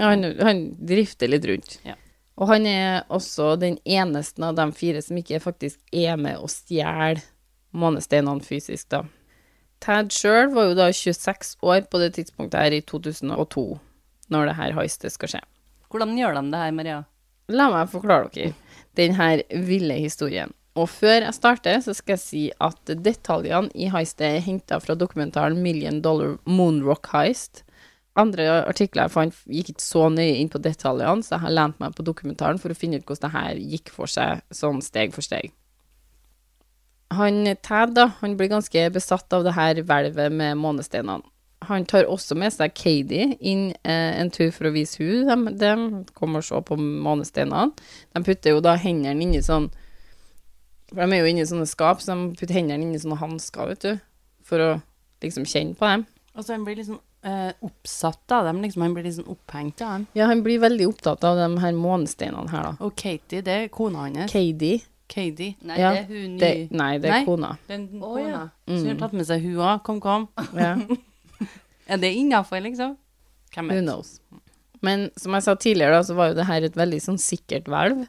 Ja, 0.00 0.06
han, 0.14 0.24
han 0.40 0.62
drifter 0.78 1.28
litt 1.28 1.44
rundt. 1.44 1.76
Ja. 1.84 1.96
Og 2.40 2.48
han 2.48 2.66
er 2.66 3.04
også 3.12 3.52
den 3.60 3.76
eneste 3.84 4.42
av 4.44 4.56
de 4.56 4.66
fire 4.72 5.02
som 5.04 5.18
ikke 5.20 5.42
faktisk 5.44 5.80
er 5.92 6.16
med 6.16 6.40
å 6.40 6.48
stjele 6.48 7.20
månesteinene 7.76 8.42
fysisk, 8.42 8.88
da. 8.90 9.04
Tad 9.80 10.10
sjøl 10.12 10.50
var 10.52 10.70
jo 10.70 10.76
da 10.76 10.88
26 10.92 11.54
år 11.64 11.86
på 11.88 12.00
det 12.02 12.14
tidspunktet 12.16 12.60
her 12.60 12.76
i 12.76 12.82
2002, 12.84 13.64
når 14.32 14.50
det 14.50 14.56
her 14.58 14.74
heistet 14.76 15.14
skal 15.14 15.34
skje. 15.34 15.42
Hvordan 15.90 16.16
gjør 16.18 16.36
de 16.36 16.42
det 16.52 16.64
her, 16.64 16.74
Maria? 16.76 16.98
La 17.50 17.68
meg 17.72 17.92
forklare 17.92 18.28
dere 18.34 18.52
denne 18.98 19.30
ville 19.66 19.96
historien. 20.00 20.52
Og 20.78 20.86
før 20.90 21.24
jeg 21.24 21.34
starter, 21.34 21.80
så 21.82 21.94
skal 21.96 22.14
jeg 22.14 22.22
si 22.22 22.42
at 22.62 22.92
detaljene 23.04 23.72
i 23.74 23.88
heistet 23.90 24.26
er 24.28 24.44
henta 24.44 24.78
fra 24.82 24.94
dokumentaren 24.98 25.58
Million 25.64 25.98
Dollar 26.04 26.36
Moonrock 26.46 27.10
Heist. 27.14 27.64
Andre 28.18 28.46
artikler 28.66 29.06
jeg 29.06 29.14
fant, 29.14 29.36
gikk 29.46 29.70
ikke 29.74 29.84
så 29.84 30.08
nøye 30.10 30.40
inn 30.40 30.50
på 30.50 30.58
detaljene, 30.62 31.22
så 31.22 31.36
jeg 31.36 31.44
har 31.44 31.54
lent 31.54 31.78
meg 31.82 31.94
på 31.94 32.04
dokumentaren 32.06 32.58
for 32.58 32.72
å 32.72 32.78
finne 32.78 32.98
ut 32.98 33.06
hvordan 33.06 33.28
det 33.28 33.34
her 33.36 33.60
gikk 33.76 33.92
for 33.94 34.10
seg, 34.10 34.42
sånn 34.50 34.82
steg 34.82 35.14
for 35.14 35.22
steg. 35.22 35.52
Han 37.14 37.42
Tad, 37.62 37.94
da, 37.94 38.08
han 38.20 38.36
blir 38.38 38.50
ganske 38.50 38.86
besatt 38.94 39.32
av 39.34 39.46
det 39.46 39.54
her 39.56 39.82
hvelvet 39.82 40.34
med 40.34 40.58
månesteinene. 40.58 41.26
Han 41.68 41.84
tar 41.84 42.08
også 42.08 42.34
med 42.40 42.54
seg 42.54 42.72
Katie 42.72 43.34
inn 43.36 43.66
eh, 43.84 44.14
en 44.16 44.30
tur 44.32 44.48
for 44.54 44.70
å 44.70 44.72
vise 44.72 45.02
henne. 45.04 45.52
dem, 45.60 46.04
de 46.06 46.14
kommer 46.16 46.40
og 46.40 46.46
ser 46.46 46.62
på 46.64 46.78
månesteinene. 46.80 47.74
De 48.14 48.22
putter 48.24 48.56
jo 48.56 48.62
da 48.64 48.78
hendene 48.80 49.20
inni 49.20 49.42
sånn 49.44 49.68
For 50.90 51.02
de 51.04 51.14
er 51.14 51.20
jo 51.20 51.28
inni 51.30 51.44
sånne 51.46 51.68
skap, 51.68 52.00
så 52.02 52.16
de 52.16 52.32
putter 52.38 52.56
hendene 52.56 52.82
inni 52.82 52.98
sånne 52.98 53.20
hansker, 53.20 53.68
vet 53.74 53.84
du. 53.84 54.00
For 54.42 54.64
å 54.64 54.70
liksom 55.22 55.44
kjenne 55.46 55.76
på 55.78 55.86
dem. 55.86 56.06
Altså, 56.34 56.54
han 56.54 56.64
blir 56.64 56.80
liksom 56.80 56.98
eh, 57.24 57.52
oppsatt 57.62 58.32
av 58.32 58.44
dem, 58.48 58.62
liksom. 58.62 58.82
Han 58.82 58.94
blir 58.94 59.04
liksom 59.04 59.28
opphengt 59.28 59.80
av 59.82 59.92
dem. 59.98 60.06
Ja, 60.14 60.26
han 60.30 60.42
blir 60.42 60.58
veldig 60.62 60.86
opptatt 60.88 61.24
av 61.24 61.36
de 61.36 61.58
her 61.60 61.72
månesteinene 61.76 62.48
her, 62.50 62.62
da. 62.70 62.76
Og 62.86 62.94
Katie, 62.96 63.42
det 63.42 63.48
er 63.48 63.68
kona 63.68 64.06
hans. 64.08 64.32
Katie. 64.32 64.80
Katie. 65.10 65.56
Nei, 65.66 65.76
Ja, 65.80 65.90
det 65.92 66.04
er 66.04 66.04
hun 66.06 66.36
ny. 66.36 66.38
Det, 66.38 66.70
nei, 66.70 66.92
det 66.98 67.08
er 67.10 67.16
Nei. 67.18 67.24
kona. 67.26 67.58
Den 67.68 67.88
Å, 68.00 68.14
kona. 68.14 68.28
ja. 68.28 68.42
Så 68.68 68.76
hun 68.78 68.86
har 68.86 68.94
Mm. 68.94 69.00
tatt 69.00 69.12
med 69.12 69.26
seg 69.26 69.42
hun 69.42 69.56
òg. 69.56 69.82
Kom, 69.82 70.00
kom. 70.00 70.28
Ja. 70.54 70.76
Er 71.90 71.96
det 71.98 72.12
innafor, 72.14 72.60
liksom? 72.62 72.96
Hvem 73.52 73.70
Who 73.72 73.80
knows. 73.82 74.20
Men 74.80 75.10
som 75.18 75.32
jeg 75.34 75.42
sa 75.42 75.54
tidligere, 75.56 75.96
da, 75.98 76.02
så 76.06 76.14
var 76.14 76.28
jo 76.30 76.34
det 76.38 76.46
her 76.46 76.62
et 76.62 76.76
veldig 76.78 77.00
sånn 77.02 77.18
sikkert 77.18 77.66
hvelv. 77.66 78.06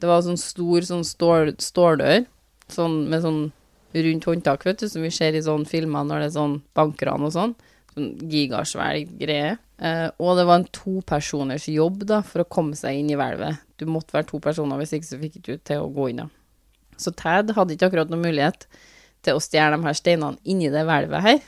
Det 0.00 0.08
var 0.08 0.22
sånn 0.24 0.38
stor 0.40 0.80
sånn 0.88 1.04
stål, 1.04 1.52
ståldør, 1.60 2.24
sånn 2.72 3.08
med 3.10 3.20
sånn 3.22 3.52
rundt 3.94 4.24
håndtak, 4.24 4.64
vet 4.64 4.78
du, 4.80 4.88
som 4.88 5.02
vi 5.02 5.10
ser 5.10 5.34
i 5.36 5.42
sånne 5.44 5.66
filmer 5.68 6.04
når 6.08 6.20
det 6.24 6.26
er 6.30 6.36
sånn 6.40 6.56
bankran 6.74 7.22
og 7.28 7.32
sånn. 7.36 7.54
Sånn 7.98 8.12
gigasvær 8.30 9.00
greie. 9.18 9.56
Eh, 9.78 10.08
og 10.22 10.38
det 10.38 10.46
var 10.48 10.60
en 10.60 10.68
topersoners 10.74 11.68
jobb, 11.70 12.04
da, 12.08 12.22
for 12.26 12.42
å 12.44 12.50
komme 12.50 12.78
seg 12.78 13.00
inn 13.00 13.10
i 13.10 13.18
hvelvet. 13.18 13.62
Du 13.78 13.86
måtte 13.90 14.14
være 14.14 14.28
to 14.30 14.40
personer, 14.42 14.78
hvis 14.80 14.94
ikke 14.96 15.10
så 15.10 15.18
fikk 15.20 15.40
du 15.42 15.56
til 15.56 15.82
å 15.82 15.90
gå 15.94 16.10
inn, 16.12 16.22
da. 16.24 16.28
Så 16.98 17.12
Tad 17.14 17.52
hadde 17.54 17.76
ikke 17.76 17.90
akkurat 17.90 18.10
noen 18.10 18.24
mulighet 18.26 18.66
til 19.26 19.38
å 19.38 19.42
stjele 19.42 19.76
de 19.76 19.86
her 19.86 19.98
steinene 19.98 20.38
inni 20.48 20.70
det 20.72 20.82
hvelvet 20.86 21.26
her. 21.26 21.44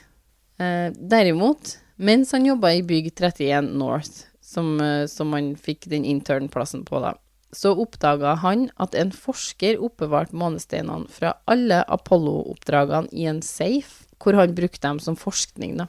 Eh, 0.61 0.91
derimot, 0.95 1.75
mens 1.99 2.31
han 2.35 2.47
jobba 2.47 2.75
i 2.75 2.85
bygg 2.87 3.11
31 3.15 3.73
North, 3.79 4.27
som, 4.43 4.79
eh, 4.83 5.07
som 5.11 5.33
han 5.35 5.53
fikk 5.55 5.89
den 5.91 6.07
internplassen 6.07 6.85
på, 6.87 7.01
da, 7.03 7.15
så 7.51 7.73
oppdaga 7.75 8.35
han 8.39 8.69
at 8.79 8.95
en 8.95 9.11
forsker 9.11 9.79
oppbevarte 9.83 10.35
månesteinene 10.39 11.09
fra 11.11 11.33
alle 11.51 11.81
Apollo-oppdragene 11.91 13.11
i 13.11 13.27
en 13.27 13.41
safe, 13.43 14.07
hvor 14.21 14.37
han 14.39 14.55
brukte 14.55 14.87
dem 14.87 15.01
som 15.03 15.17
forskning, 15.19 15.75
da. 15.81 15.87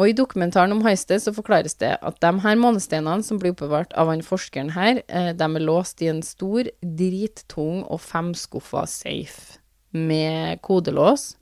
Og 0.00 0.08
i 0.08 0.14
dokumentaren 0.16 0.72
om 0.72 0.80
heistet 0.86 1.20
så 1.20 1.34
forklares 1.36 1.76
det 1.82 1.98
at 2.00 2.20
de 2.24 2.30
her 2.40 2.56
månesteinene 2.56 3.24
som 3.26 3.40
blir 3.40 3.52
oppbevart 3.52 3.92
av 3.98 4.08
han 4.08 4.24
forskeren 4.24 4.72
her, 4.72 5.02
eh, 5.08 5.32
de 5.36 5.44
er 5.44 5.66
låst 5.66 6.00
i 6.00 6.08
en 6.08 6.22
stor, 6.24 6.70
drittung 6.80 7.82
og 7.84 8.00
femskuffa 8.00 8.86
safe 8.88 9.58
med 9.92 10.62
kodelås. 10.64 11.34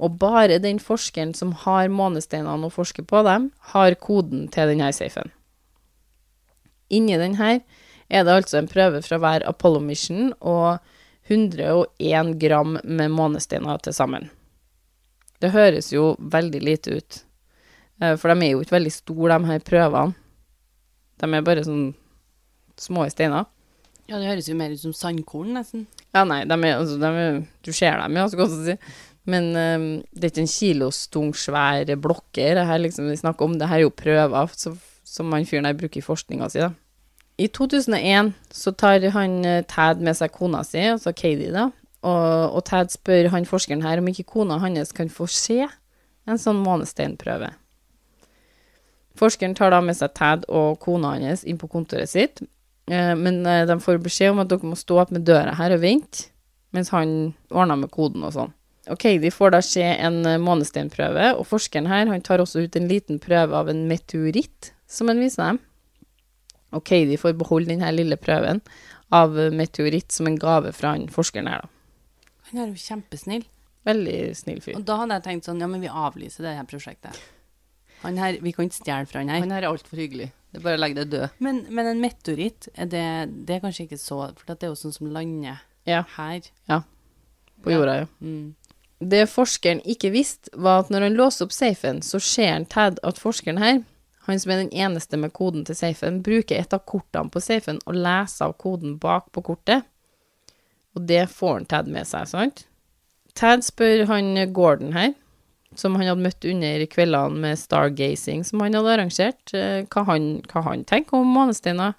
Og 0.00 0.16
bare 0.20 0.58
den 0.60 0.80
forskeren 0.80 1.34
som 1.36 1.52
har 1.52 1.92
månesteinene 1.92 2.64
og 2.64 2.72
forsker 2.72 3.04
på 3.04 3.22
dem, 3.28 3.50
har 3.72 3.94
koden 4.00 4.48
til 4.48 4.72
denne 4.72 4.88
safen. 4.92 5.32
Inni 6.88 7.16
den 7.20 7.36
her 7.36 7.60
er 8.08 8.24
det 8.24 8.32
altså 8.32 8.58
en 8.58 8.70
prøve 8.70 9.02
fra 9.02 9.18
hver 9.18 9.44
Apollo 9.48 9.80
Mission 9.80 10.32
og 10.40 10.78
101 11.28 12.36
gram 12.40 12.78
med 12.84 13.10
månesteiner 13.10 13.82
til 13.82 13.92
sammen. 13.92 14.30
Det 15.42 15.52
høres 15.52 15.92
jo 15.92 16.14
veldig 16.20 16.60
lite 16.62 16.96
ut, 16.96 17.25
for 18.20 18.32
de 18.32 18.46
er 18.46 18.54
jo 18.54 18.62
ikke 18.64 18.76
veldig 18.76 18.92
store, 18.92 19.36
de 19.36 19.52
her 19.52 19.66
prøvene. 19.66 20.16
De 21.16 21.28
er 21.32 21.44
bare 21.44 21.64
sånn 21.64 21.90
små 22.80 23.06
steiner. 23.08 23.46
Ja, 24.06 24.20
det 24.20 24.28
høres 24.28 24.48
jo 24.50 24.54
mer 24.58 24.74
ut 24.74 24.82
som 24.82 24.94
sandkorn, 24.94 25.54
nesten. 25.56 25.86
Ja, 26.14 26.22
nei, 26.28 26.44
de 26.46 26.56
er, 26.60 26.76
altså, 26.78 26.98
de 27.00 27.08
er, 27.10 27.38
du 27.66 27.72
ser 27.74 27.96
dem, 27.98 28.18
ja, 28.20 28.26
så 28.30 28.38
godt 28.38 28.54
å 28.54 28.64
si. 28.68 28.76
Men 29.26 29.48
um, 29.58 29.86
det 30.14 30.28
er 30.28 30.32
ikke 30.32 30.44
en 30.44 30.52
kilostung, 30.52 31.32
svær 31.34 31.88
blokker 31.98 32.60
det 32.60 32.66
her 32.68 32.82
liksom 32.84 33.08
vi 33.10 33.18
snakker 33.18 33.48
om. 33.48 33.56
Det 33.58 33.66
her 33.66 33.80
er 33.80 33.88
jo 33.88 33.94
prøver 33.94 34.52
så, 34.54 34.76
som 35.06 35.32
han 35.34 35.48
fyren 35.48 35.66
der 35.66 35.78
bruker 35.78 35.98
i 35.98 36.06
forskninga 36.06 36.50
si, 36.52 36.62
da. 36.62 36.70
I 37.36 37.50
2001 37.52 38.30
så 38.54 38.72
tar 38.72 39.02
han 39.12 39.42
eh, 39.44 39.64
Tad 39.68 40.00
med 40.00 40.16
seg 40.16 40.32
kona 40.32 40.62
si, 40.64 40.80
altså 40.88 41.12
Katie, 41.12 41.50
da. 41.52 41.66
Og, 42.06 42.54
og 42.56 42.62
Tad 42.68 42.94
spør 42.94 43.32
han 43.34 43.48
forskeren 43.48 43.82
her 43.84 44.00
om 44.00 44.08
ikke 44.08 44.28
kona 44.30 44.60
hans 44.62 44.94
kan 44.96 45.10
få 45.12 45.26
se 45.28 45.64
en 45.66 46.40
sånn 46.40 46.62
månesteinprøve. 46.62 47.50
Forskeren 49.16 49.56
tar 49.56 49.72
da 49.72 49.80
med 49.84 49.96
seg 49.98 50.14
Tad 50.16 50.44
og 50.52 50.78
kona 50.82 51.14
hans 51.16 51.44
inn 51.48 51.58
på 51.60 51.68
kontoret 51.72 52.10
sitt, 52.10 52.42
eh, 52.90 53.14
men 53.18 53.42
eh, 53.48 53.64
de 53.68 53.78
får 53.82 54.02
beskjed 54.04 54.34
om 54.34 54.42
at 54.44 54.50
dere 54.52 54.68
må 54.68 54.78
stå 54.78 55.00
opp 55.04 55.14
med 55.14 55.26
døra 55.28 55.54
her 55.58 55.74
og 55.76 55.82
vente, 55.84 56.28
mens 56.76 56.92
han 56.92 57.34
ordner 57.50 57.80
med 57.80 57.92
koden 57.94 58.26
og 58.26 58.34
sånn. 58.36 58.52
Ok, 58.92 59.08
de 59.18 59.32
får 59.34 59.56
da 59.56 59.62
se 59.64 59.84
en 59.84 60.20
eh, 60.28 60.40
månesteinprøve, 60.42 61.32
og 61.38 61.48
forskeren 61.48 61.88
her 61.90 62.10
han 62.12 62.24
tar 62.26 62.44
også 62.44 62.66
ut 62.66 62.76
en 62.78 62.90
liten 62.90 63.22
prøve 63.22 63.56
av 63.56 63.72
en 63.72 63.86
meteoritt, 63.88 64.72
som 64.86 65.10
han 65.10 65.22
viser 65.22 65.54
dem. 65.54 65.62
Ok, 66.76 66.92
de 67.08 67.16
får 67.18 67.38
beholde 67.38 67.72
denne 67.72 67.88
lille 67.94 68.18
prøven 68.20 68.60
av 69.14 69.34
meteoritt 69.54 70.12
som 70.12 70.28
en 70.28 70.38
gave 70.38 70.72
fra 70.74 70.92
han 70.96 71.06
forskeren 71.10 71.48
her, 71.50 71.64
da. 71.64 71.72
Han 72.50 72.62
er 72.62 72.68
jo 72.70 72.78
kjempesnill. 72.78 73.46
Veldig 73.86 74.18
snill 74.34 74.60
fyr. 74.62 74.76
Og 74.78 74.84
da 74.86 74.98
hadde 75.00 75.18
jeg 75.18 75.24
tenkt 75.24 75.48
sånn, 75.48 75.62
ja, 75.62 75.68
men 75.70 75.82
vi 75.82 75.90
avlyser 75.90 76.46
det 76.46 76.56
her 76.58 76.66
prosjektet. 76.66 77.18
Han 78.06 78.18
her, 78.22 78.38
vi 78.42 78.52
kan 78.54 78.68
ikke 78.68 78.78
stjele 78.78 79.08
fra 79.10 79.22
han 79.22 79.32
her. 79.32 79.42
Han 79.44 79.54
her 79.54 79.64
er 79.66 79.72
altfor 79.72 79.98
hyggelig. 80.00 80.30
Det 80.52 80.60
er 80.60 80.64
bare 80.64 80.78
å 80.78 80.80
legge 80.80 81.02
det 81.02 81.10
død. 81.12 81.40
Men, 81.44 81.64
men 81.74 81.88
en 81.90 82.00
meteoritt, 82.00 82.68
det, 82.92 83.02
det 83.48 83.56
er 83.56 83.64
kanskje 83.64 83.88
ikke 83.88 83.98
så 84.00 84.20
For 84.38 84.52
det 84.54 84.64
er 84.64 84.70
jo 84.70 84.78
sånn 84.78 84.94
som 84.94 85.10
lander 85.12 85.58
Ja, 85.88 86.04
her. 86.16 86.46
på 87.64 87.74
jorda, 87.74 87.98
ja. 88.04 88.06
Mm. 88.22 88.54
Det 88.96 89.26
forskeren 89.28 89.82
ikke 89.84 90.08
visste, 90.14 90.48
var 90.56 90.84
at 90.84 90.90
når 90.94 91.08
han 91.08 91.18
låser 91.18 91.44
opp 91.44 91.52
safen, 91.52 92.00
så 92.00 92.20
ser 92.22 92.54
han 92.54 92.64
Tad 92.72 93.02
at 93.04 93.20
forskeren 93.20 93.60
her, 93.60 93.82
han 94.26 94.40
som 94.40 94.54
er 94.54 94.62
den 94.64 94.72
eneste 94.72 95.18
med 95.20 95.34
koden 95.36 95.66
til 95.68 95.76
safen, 95.76 96.22
bruker 96.24 96.56
et 96.56 96.72
av 96.74 96.82
kortene 96.88 97.30
på 97.30 97.42
safen 97.44 97.82
og 97.84 97.98
leser 97.98 98.48
av 98.48 98.56
koden 98.62 98.96
bak 99.02 99.28
på 99.36 99.44
kortet. 99.50 99.84
Og 100.96 101.04
det 101.06 101.26
får 101.30 101.58
han 101.58 101.68
Tad 101.68 101.92
med 101.92 102.08
seg, 102.08 102.24
sant? 102.32 102.64
Tad 103.36 103.66
spør 103.66 104.06
han 104.08 104.32
Gordon 104.56 104.96
her, 104.96 105.12
som 105.78 105.96
han 105.96 106.08
hadde 106.08 106.24
møtt 106.24 106.46
under 106.48 106.84
kveldene 106.90 107.42
med 107.42 107.60
stargazing 107.60 108.44
som 108.46 108.62
han 108.64 108.76
hadde 108.76 108.94
arrangert, 108.94 109.54
eh, 109.54 109.84
hva 109.92 110.04
han, 110.10 110.30
hva 110.50 110.64
han 110.70 110.84
tenker 110.88 111.20
om 111.20 111.34
månesteiner. 111.36 111.96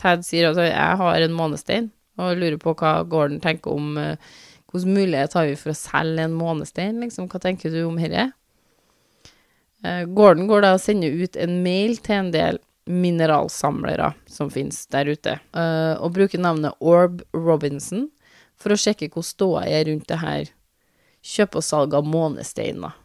Tad 0.00 0.24
sier 0.24 0.50
at 0.50 0.60
jeg 0.62 1.00
har 1.00 1.24
en 1.24 1.36
månestein, 1.36 1.90
og 2.20 2.38
lurer 2.40 2.58
på 2.60 2.74
hva 2.80 3.00
Gordon 3.08 3.40
tenker 3.42 3.76
om 3.76 3.96
eh, 4.00 4.30
hvilken 4.70 4.94
mulighet 4.94 5.34
har 5.34 5.48
vi 5.48 5.56
for 5.58 5.72
å 5.72 5.78
selge 5.78 6.24
en 6.24 6.36
månestein, 6.36 7.00
liksom, 7.02 7.28
hva 7.30 7.40
tenker 7.42 7.72
du 7.74 7.82
om 7.86 7.98
dette? 8.00 8.30
Eh, 9.84 10.04
Gordon 10.08 10.48
går 10.50 10.66
da 10.66 10.74
og 10.76 10.84
sender 10.84 11.16
ut 11.24 11.40
en 11.40 11.60
mail 11.64 11.96
til 12.04 12.20
en 12.20 12.32
del 12.36 12.62
mineralsamlere 12.90 14.14
som 14.28 14.48
finnes 14.50 14.82
der 14.90 15.06
ute, 15.12 15.36
og 15.54 16.14
bruker 16.16 16.40
navnet 16.42 16.74
Orb 16.82 17.20
Robinson 17.36 18.08
for 18.58 18.74
å 18.74 18.78
sjekke 18.80 19.12
hvor 19.12 19.22
ståa 19.22 19.66
er 19.68 19.84
rundt 19.86 20.08
det 20.10 20.18
her 20.18 20.48
kjøp 21.22 21.58
og 21.60 21.64
salg 21.64 21.94
av 21.96 22.06
månesteiner. 22.08 22.96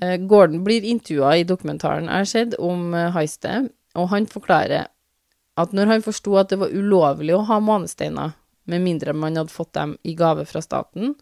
Eh, 0.00 0.16
Gordon 0.16 0.64
blir 0.64 0.84
intervjua 0.86 1.34
i 1.36 1.44
dokumentaren 1.44 2.08
jeg 2.08 2.24
har 2.24 2.30
sett 2.30 2.56
om 2.58 2.94
eh, 2.96 3.10
heistet, 3.12 3.68
og 3.98 4.08
han 4.14 4.28
forklarer 4.30 4.88
at 5.60 5.74
når 5.76 5.90
han 5.92 6.04
forsto 6.04 6.38
at 6.40 6.52
det 6.52 6.60
var 6.62 6.72
ulovlig 6.72 7.34
å 7.36 7.44
ha 7.50 7.58
månesteiner, 7.60 8.32
med 8.70 8.84
mindre 8.84 9.12
man 9.16 9.36
hadde 9.36 9.52
fått 9.52 9.74
dem 9.74 9.96
i 10.06 10.14
gave 10.16 10.46
fra 10.48 10.62
staten, 10.64 11.16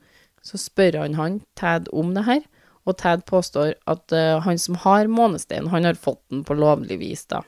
så 0.45 0.61
spør 0.61 1.01
han 1.03 1.17
han 1.19 1.41
Tad 1.59 1.89
om 1.91 2.13
det 2.15 2.27
her, 2.29 2.43
og 2.87 2.99
Tad 3.01 3.25
påstår 3.27 3.75
at 3.91 4.15
uh, 4.15 4.39
han 4.45 4.61
som 4.61 4.79
har 4.85 5.09
månestein, 5.11 5.71
han 5.73 5.89
har 5.89 5.99
fått 5.99 6.23
den 6.31 6.45
på 6.45 6.55
lovlig 6.55 7.01
vis, 7.01 7.25
da. 7.27 7.43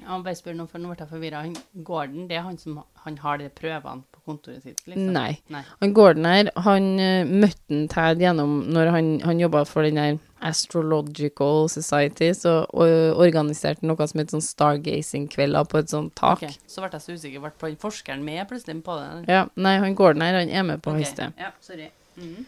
Ja, 0.00 0.16
bare 0.18 0.34
spør 0.38 0.56
nå, 0.58 0.66
for 0.70 0.82
nå 0.82 0.90
ble 0.90 1.04
jeg 1.04 1.10
forvirra. 1.10 1.42
Gordon, 1.86 2.28
det 2.30 2.38
er 2.38 2.46
han 2.46 2.58
som 2.58 2.80
han 3.04 3.18
har 3.22 3.42
de 3.42 3.50
prøvene 3.54 4.06
kontoret 4.26 4.62
sitt? 4.62 4.80
liksom? 4.86 5.12
Nei. 5.14 5.32
Nei. 5.52 5.62
Han 5.80 5.94
Gordon 5.96 6.26
her, 6.28 6.50
han 6.66 6.84
eh, 7.02 7.24
møtte 7.28 7.74
en 7.74 7.88
Tad 7.92 8.16
gjennom 8.22 8.50
når 8.72 8.86
han, 8.94 9.06
han 9.26 9.40
jobba 9.42 9.60
for 9.68 9.80
den 9.86 9.98
der 10.00 10.20
Astrological 10.42 11.68
Society, 11.70 12.32
så 12.34 12.64
og 12.74 13.18
organiserte 13.22 13.86
noe 13.86 14.06
som 14.10 14.20
het 14.22 14.32
sånn 14.34 14.42
stargazing-kvelder 14.42 15.68
på 15.70 15.76
et 15.82 15.92
sånt 15.92 16.12
tak. 16.18 16.42
Okay. 16.42 16.54
Så 16.66 16.82
ble 16.82 16.90
jeg 16.92 17.02
så 17.04 17.14
usikker. 17.14 17.40
Ble 17.44 17.52
på- 17.62 17.80
forskeren 17.84 18.22
med 18.26 18.48
plutselig 18.50 18.82
på 18.82 18.92
det? 18.98 19.06
eller? 19.10 19.24
Ja, 19.30 19.42
nei, 19.54 19.76
han 19.84 19.98
Gordner, 19.98 20.40
han 20.40 20.50
er 20.50 20.64
med 20.66 20.78
på 20.82 20.90
okay. 20.90 21.04
heistet. 21.04 21.28
Ja, 21.38 21.50
sorry. 21.60 21.88
-hmm. 22.16 22.44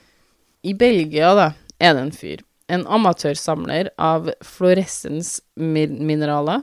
I 0.63 0.75
Belgia, 0.75 1.35
da, 1.35 1.53
er 1.79 1.95
det 1.95 2.03
en 2.03 2.13
fyr. 2.13 2.39
En 2.69 2.87
amatørsamler 2.87 3.89
av 3.99 4.31
fluorescens-mineraler. 4.41 6.63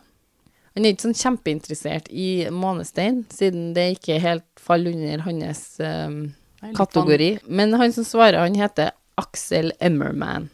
Han 0.76 0.86
er 0.86 0.94
ikke 0.94 1.10
sånn 1.10 1.20
kjempeinteressert 1.20 2.08
i 2.16 2.48
månestein, 2.56 3.26
siden 3.34 3.74
det 3.76 3.98
ikke 3.98 4.22
helt 4.24 4.48
faller 4.60 4.96
under 4.96 5.26
hans 5.26 5.66
litt 5.82 6.78
kategori. 6.78 7.32
Men 7.48 7.76
han 7.76 7.92
som 7.92 8.08
svarer, 8.08 8.40
han 8.40 8.56
heter 8.56 8.94
Axel 9.20 9.74
Emmerman. 9.84 10.50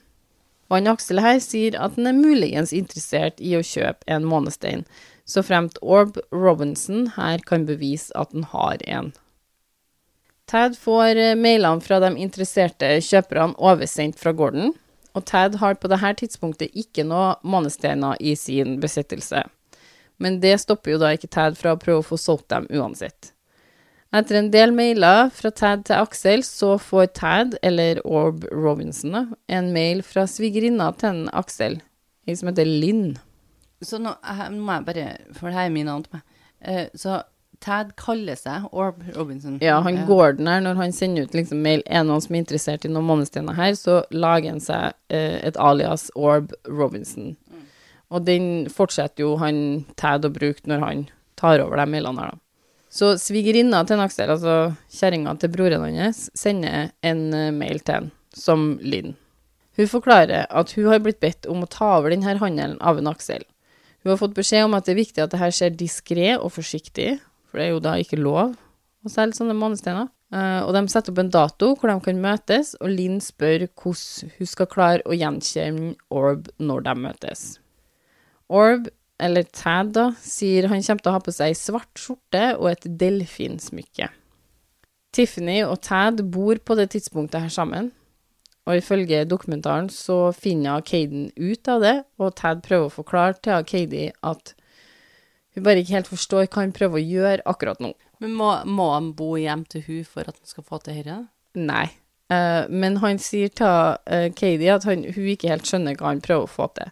Og 0.68 0.80
han 0.80 0.90
Aksel 0.92 1.22
her 1.24 1.38
sier 1.44 1.78
at 1.80 1.96
han 1.96 2.10
er 2.10 2.18
muligens 2.18 2.74
interessert 2.76 3.40
i 3.40 3.54
å 3.58 3.64
kjøpe 3.64 4.08
en 4.12 4.26
månestein, 4.28 4.84
så 5.28 5.44
fremt 5.44 5.80
Orb 5.84 6.20
Robinson 6.32 7.12
her 7.18 7.44
kan 7.48 7.68
bevise 7.68 8.16
at 8.20 8.34
han 8.36 8.48
har 8.52 8.84
en. 8.88 9.14
Tad 10.48 10.78
får 10.80 11.20
eh, 11.20 11.36
mailene 11.36 11.84
fra 11.84 12.00
de 12.00 12.14
interesserte 12.24 12.94
kjøperne 13.04 13.58
oversendt 13.60 14.20
fra 14.20 14.32
Gordon, 14.32 14.72
og 15.18 15.26
Tad 15.28 15.58
har 15.60 15.76
på 15.76 15.90
dette 15.92 16.14
tidspunktet 16.22 16.76
ikke 16.78 17.04
noe 17.08 17.36
månesteiner 17.44 18.20
i 18.24 18.36
sin 18.40 18.78
besittelse. 18.80 19.44
Men 20.18 20.40
det 20.42 20.56
stopper 20.64 20.96
jo 20.96 21.02
da 21.02 21.14
ikke 21.14 21.30
Tad 21.34 21.58
fra 21.60 21.76
å 21.76 21.82
prøve 21.82 22.02
å 22.02 22.08
få 22.08 22.18
solgt 22.20 22.50
dem 22.54 22.66
uansett. 22.74 23.34
Etter 24.16 24.40
en 24.40 24.52
del 24.54 24.72
mailer 24.72 25.28
fra 25.36 25.52
Tad 25.52 25.84
til 25.90 26.00
Aksel, 26.00 26.44
så 26.48 26.78
får 26.80 27.10
Tad, 27.18 27.58
eller 27.62 28.00
Orb 28.08 28.46
Robinson, 28.56 29.34
en 29.52 29.72
mail 29.76 30.02
fra 30.06 30.24
svigerinna 30.32 30.94
til 31.02 31.26
Aksel, 31.36 31.82
ei 32.28 32.36
som 32.40 32.50
heter 32.50 32.68
Linn. 32.68 33.18
Så 33.84 34.00
nå, 34.02 34.16
her, 34.24 34.48
nå 34.50 34.64
må 34.64 34.78
jeg 34.80 34.86
bare 34.88 35.10
For 35.38 35.52
det 35.52 35.58
her 35.60 35.68
er 35.68 35.74
min 35.74 35.90
annen 35.90 36.06
til 36.08 36.18
meg. 36.18 36.24
Uh, 36.66 36.86
så 36.98 37.20
Tad 37.62 37.96
kaller 37.98 38.38
seg 38.38 38.68
Orb 38.72 39.02
Robinson. 39.16 39.58
Ja, 39.66 39.80
han 39.82 40.04
Gordon 40.06 40.48
her, 40.50 40.62
når 40.62 40.78
han 40.78 40.92
sender 40.94 41.26
ut 41.26 41.34
liksom 41.34 41.64
mail, 41.66 41.82
er 41.86 42.04
det 42.04 42.10
noen 42.10 42.22
som 42.22 42.36
er 42.38 42.44
interessert 42.44 42.86
i 42.86 42.92
noen 42.92 43.08
månesteiner 43.10 43.58
her, 43.58 43.74
så 43.78 44.04
lager 44.14 44.54
han 44.54 44.62
seg 44.64 44.94
uh, 44.94 45.38
et 45.42 45.58
alias 45.58 46.08
Orb 46.16 46.54
Robinson. 46.70 47.36
Og 48.14 48.24
den 48.28 48.68
fortsetter 48.72 49.26
jo 49.26 49.36
han 49.42 49.86
Tad 50.00 50.26
å 50.26 50.32
bruke 50.34 50.64
når 50.70 50.84
han 50.84 51.08
tar 51.38 51.62
over 51.64 51.80
de 51.82 51.88
mailene 51.92 52.24
her, 52.24 52.36
da. 52.36 52.44
Så 52.98 53.12
svigerinna 53.20 53.82
til 53.86 54.00
Aksel, 54.00 54.32
altså 54.32 54.54
kjerringa 54.96 55.34
til 55.42 55.52
broren 55.54 55.84
hans, 56.00 56.30
sender 56.38 56.94
en 57.06 57.24
eh, 57.36 57.52
mail 57.54 57.82
til 57.84 57.98
han, 57.98 58.08
som 58.32 58.70
Linn. 58.82 59.18
Hun 59.78 59.90
forklarer 59.92 60.48
at 60.48 60.72
hun 60.74 60.88
har 60.90 61.04
blitt 61.04 61.20
bedt 61.22 61.46
om 61.52 61.62
å 61.62 61.70
ta 61.70 61.98
over 62.00 62.16
denne 62.16 62.38
handelen 62.40 62.80
av 62.80 62.98
en 62.98 63.12
Aksel. 63.12 63.44
Hun 64.02 64.14
har 64.14 64.22
fått 64.22 64.38
beskjed 64.38 64.66
om 64.66 64.78
at 64.78 64.88
det 64.88 64.96
er 64.96 65.02
viktig 65.04 65.22
at 65.22 65.36
det 65.36 65.42
her 65.42 65.54
skjer 65.54 65.76
diskré 65.78 66.32
og 66.38 66.56
forsiktig, 66.56 67.18
for 67.52 67.60
det 67.60 67.68
er 67.68 67.76
jo 67.76 67.84
da 67.84 67.98
ikke 68.00 68.22
lov 68.22 68.56
å 68.56 69.12
selge 69.12 69.38
sånne 69.42 69.58
månesteiner. 69.60 70.10
Eh, 70.34 70.62
og 70.64 70.74
de 70.74 70.84
setter 70.92 71.14
opp 71.14 71.22
en 71.22 71.36
dato 71.36 71.72
hvor 71.76 71.92
de 71.92 72.00
kan 72.08 72.24
møtes, 72.24 72.74
og 72.80 72.92
Linn 72.96 73.20
spør 73.24 73.68
hvordan 73.68 74.34
hun 74.40 74.50
skal 74.56 74.72
klare 74.72 75.06
å 75.06 75.16
gjenkjenne 75.16 75.94
Orb 76.08 76.50
når 76.58 76.88
de 76.88 76.98
møtes. 77.04 77.48
Orb, 78.48 78.88
eller 79.20 79.48
Tad, 79.50 79.94
da, 79.98 80.12
sier 80.22 80.70
han 80.70 80.84
kommer 80.86 81.04
til 81.04 81.12
å 81.12 81.16
ha 81.16 81.22
på 81.26 81.34
seg 81.34 81.58
svart 81.58 82.00
skjorte 82.00 82.44
og 82.60 82.70
et 82.72 82.86
delfinsmykke. 83.02 84.12
Tiffany 85.16 85.62
og 85.66 85.80
Tad 85.88 86.22
bor 86.34 86.60
på 86.62 86.78
det 86.78 86.92
tidspunktet 86.94 87.48
her 87.48 87.54
sammen, 87.54 87.92
og 88.68 88.78
ifølge 88.78 89.24
dokumentaren 89.26 89.88
så 89.94 90.34
finner 90.36 90.84
Caden 90.86 91.30
ut 91.40 91.70
av 91.72 91.84
det, 91.84 91.98
og 92.20 92.36
Tad 92.38 92.62
prøver 92.66 92.90
å 92.90 92.98
forklare 93.00 93.40
til 93.40 93.64
Katie 93.68 94.14
at 94.28 94.54
hun 95.56 95.66
bare 95.66 95.82
ikke 95.82 95.96
helt 95.96 96.12
forstår 96.12 96.50
hva 96.52 96.62
han 96.62 96.76
prøver 96.76 97.00
å 97.00 97.08
gjøre 97.08 97.46
akkurat 97.50 97.80
nå. 97.82 97.96
Men 98.22 98.36
må, 98.38 98.52
må 98.70 98.92
han 98.94 99.14
bo 99.18 99.32
hjem 99.40 99.64
til 99.72 99.86
hun 99.88 100.04
for 100.06 100.28
at 100.28 100.36
han 100.36 100.50
skal 100.50 100.66
få 100.68 100.78
til 100.84 101.00
dette? 101.00 101.24
Nei. 101.58 101.88
Uh, 102.28 102.68
men 102.70 103.00
han 103.00 103.18
sier 103.24 103.50
til 103.56 103.96
uh, 103.98 104.28
Katie 104.36 104.74
at 104.74 104.86
han, 104.86 105.06
hun 105.16 105.32
ikke 105.32 105.50
helt 105.50 105.66
skjønner 105.70 105.96
hva 105.98 106.12
han 106.12 106.22
prøver 106.22 106.46
å 106.46 106.52
få 106.52 106.68
til. 106.76 106.92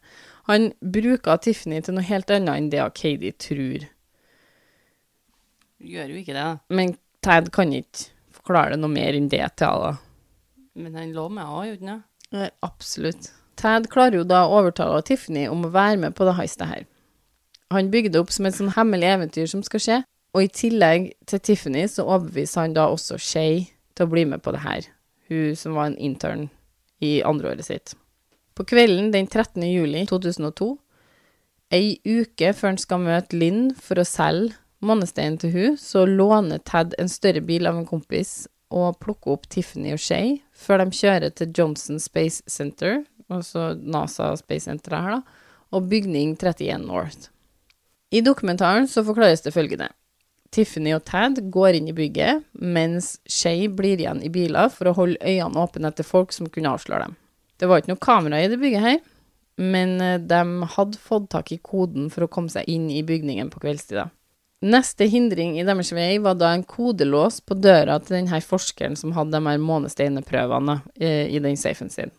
Han 0.49 0.69
bruker 0.79 1.39
Tiffany 1.41 1.81
til 1.81 1.97
noe 1.97 2.05
helt 2.05 2.29
annet 2.34 2.60
enn 2.60 2.71
det 2.73 2.84
Katie 2.97 3.34
tror. 3.41 3.88
Gjør 5.86 6.12
jo 6.13 6.19
ikke 6.21 6.36
det, 6.36 6.43
da. 6.43 6.58
Men 6.69 6.93
Tad 7.25 7.49
kan 7.53 7.71
ikke 7.73 8.12
forklare 8.36 8.75
det 8.75 8.81
noe 8.84 8.93
mer 8.93 9.17
enn 9.17 9.29
det 9.31 9.41
til 9.58 9.71
henne. 9.71 9.95
Men 10.75 10.97
han 10.99 11.15
lå 11.15 11.25
med 11.31 11.47
henne, 11.47 11.65
gjorde 11.71 11.89
han 11.89 12.03
ikke? 12.03 12.51
Absolutt. 12.67 13.31
Tad 13.58 13.88
klarer 13.89 14.19
jo 14.19 14.27
da 14.27 14.43
å 14.45 14.60
overtale 14.60 15.01
Tiffany 15.08 15.47
om 15.49 15.63
å 15.65 15.71
være 15.73 15.97
med 16.03 16.15
på 16.17 16.27
det 16.27 16.36
heistet 16.38 16.69
her. 16.69 16.84
Han 17.73 17.89
bygger 17.89 18.13
det 18.13 18.21
opp 18.21 18.34
som 18.36 18.45
et 18.45 18.58
sånn 18.58 18.73
hemmelig 18.75 19.10
eventyr 19.15 19.49
som 19.49 19.63
skal 19.65 19.81
skje, 19.81 19.99
og 20.36 20.43
i 20.43 20.51
tillegg 20.51 21.10
til 21.29 21.41
Tiffany 21.41 21.88
så 21.89 22.05
overbeviser 22.05 22.65
han 22.65 22.75
da 22.75 22.89
også 22.91 23.17
Shay 23.17 23.63
til 23.95 24.05
å 24.05 24.12
bli 24.12 24.25
med 24.29 24.43
på 24.45 24.53
det 24.53 24.62
her, 24.65 24.89
hun 25.31 25.55
som 25.58 25.77
var 25.79 25.89
en 25.89 25.97
intern 25.97 26.49
i 27.01 27.17
andreåret 27.25 27.65
sitt. 27.65 27.95
På 28.55 28.63
kvelden 28.63 29.11
den 29.11 29.27
13. 29.27 29.63
juli 29.67 30.05
2002, 30.07 30.77
ei 31.75 31.97
uke 32.07 32.53
før 32.55 32.71
han 32.71 32.77
skal 32.79 33.01
møte 33.03 33.35
Lynn 33.35 33.73
for 33.75 33.99
å 33.99 34.05
selge 34.07 34.55
månesteinen 34.85 35.35
til 35.41 35.51
hun, 35.51 35.75
så 35.75 36.05
låner 36.07 36.61
Ted 36.63 36.95
en 37.01 37.11
større 37.11 37.41
bil 37.43 37.67
av 37.67 37.75
en 37.75 37.87
kompis 37.89 38.45
og 38.71 39.01
plukker 39.03 39.35
opp 39.35 39.49
Tiffany 39.51 39.91
og 39.95 39.99
Shay 39.99 40.37
før 40.55 40.85
de 40.85 40.95
kjører 40.95 41.35
til 41.35 41.51
Johnson 41.51 41.99
Space 41.99 42.45
Center, 42.47 43.03
altså 43.27 43.73
NASA 43.75 44.31
Space 44.39 44.69
Center 44.69 44.95
her, 44.95 45.17
da, 45.17 45.43
og 45.75 45.91
bygning 45.91 46.37
31 46.39 46.85
North. 46.85 47.27
I 48.15 48.23
dokumentaren 48.23 48.87
så 48.87 49.03
forklares 49.03 49.43
det 49.43 49.51
følgende. 49.51 49.89
Tiffany 50.55 50.93
og 50.95 51.03
Tad 51.09 51.41
går 51.51 51.75
inn 51.75 51.91
i 51.91 51.97
bygget, 51.97 52.45
mens 52.55 53.17
Shay 53.27 53.67
blir 53.67 53.99
igjen 53.99 54.23
i 54.23 54.31
biler 54.31 54.71
for 54.71 54.87
å 54.87 54.95
holde 54.95 55.19
øynene 55.19 55.59
åpne 55.67 55.91
etter 55.91 56.07
folk 56.07 56.31
som 56.31 56.47
kunne 56.47 56.71
avsløre 56.71 57.09
dem. 57.09 57.19
Det 57.59 57.69
var 57.69 57.81
ikke 57.81 57.93
noe 57.93 58.03
kamera 58.03 58.41
i 58.43 58.49
det 58.51 58.59
bygget 58.59 58.83
her, 58.83 58.99
men 59.61 59.95
eh, 60.03 60.19
de 60.19 60.41
hadde 60.75 60.99
fått 60.99 61.29
tak 61.31 61.53
i 61.55 61.61
koden 61.63 62.09
for 62.11 62.25
å 62.25 62.31
komme 62.31 62.51
seg 62.51 62.67
inn 62.71 62.89
i 62.91 63.03
bygningen 63.07 63.51
på 63.53 63.61
kveldstida. 63.63 64.09
Neste 64.65 65.05
hindring 65.11 65.57
i 65.59 65.65
deres 65.67 65.91
vei 65.93 66.15
var 66.23 66.37
da 66.39 66.53
en 66.55 66.63
kodelås 66.65 67.41
på 67.45 67.57
døra 67.59 67.99
til 68.01 68.17
denne 68.17 68.39
forskeren 68.41 68.95
som 68.97 69.13
hadde 69.15 69.35
de 69.35 69.51
her 69.51 69.61
månesteineprøvene 69.61 70.79
eh, 70.95 71.27
i 71.29 71.41
den 71.43 71.59
safen 71.59 71.91
sin. 71.93 72.13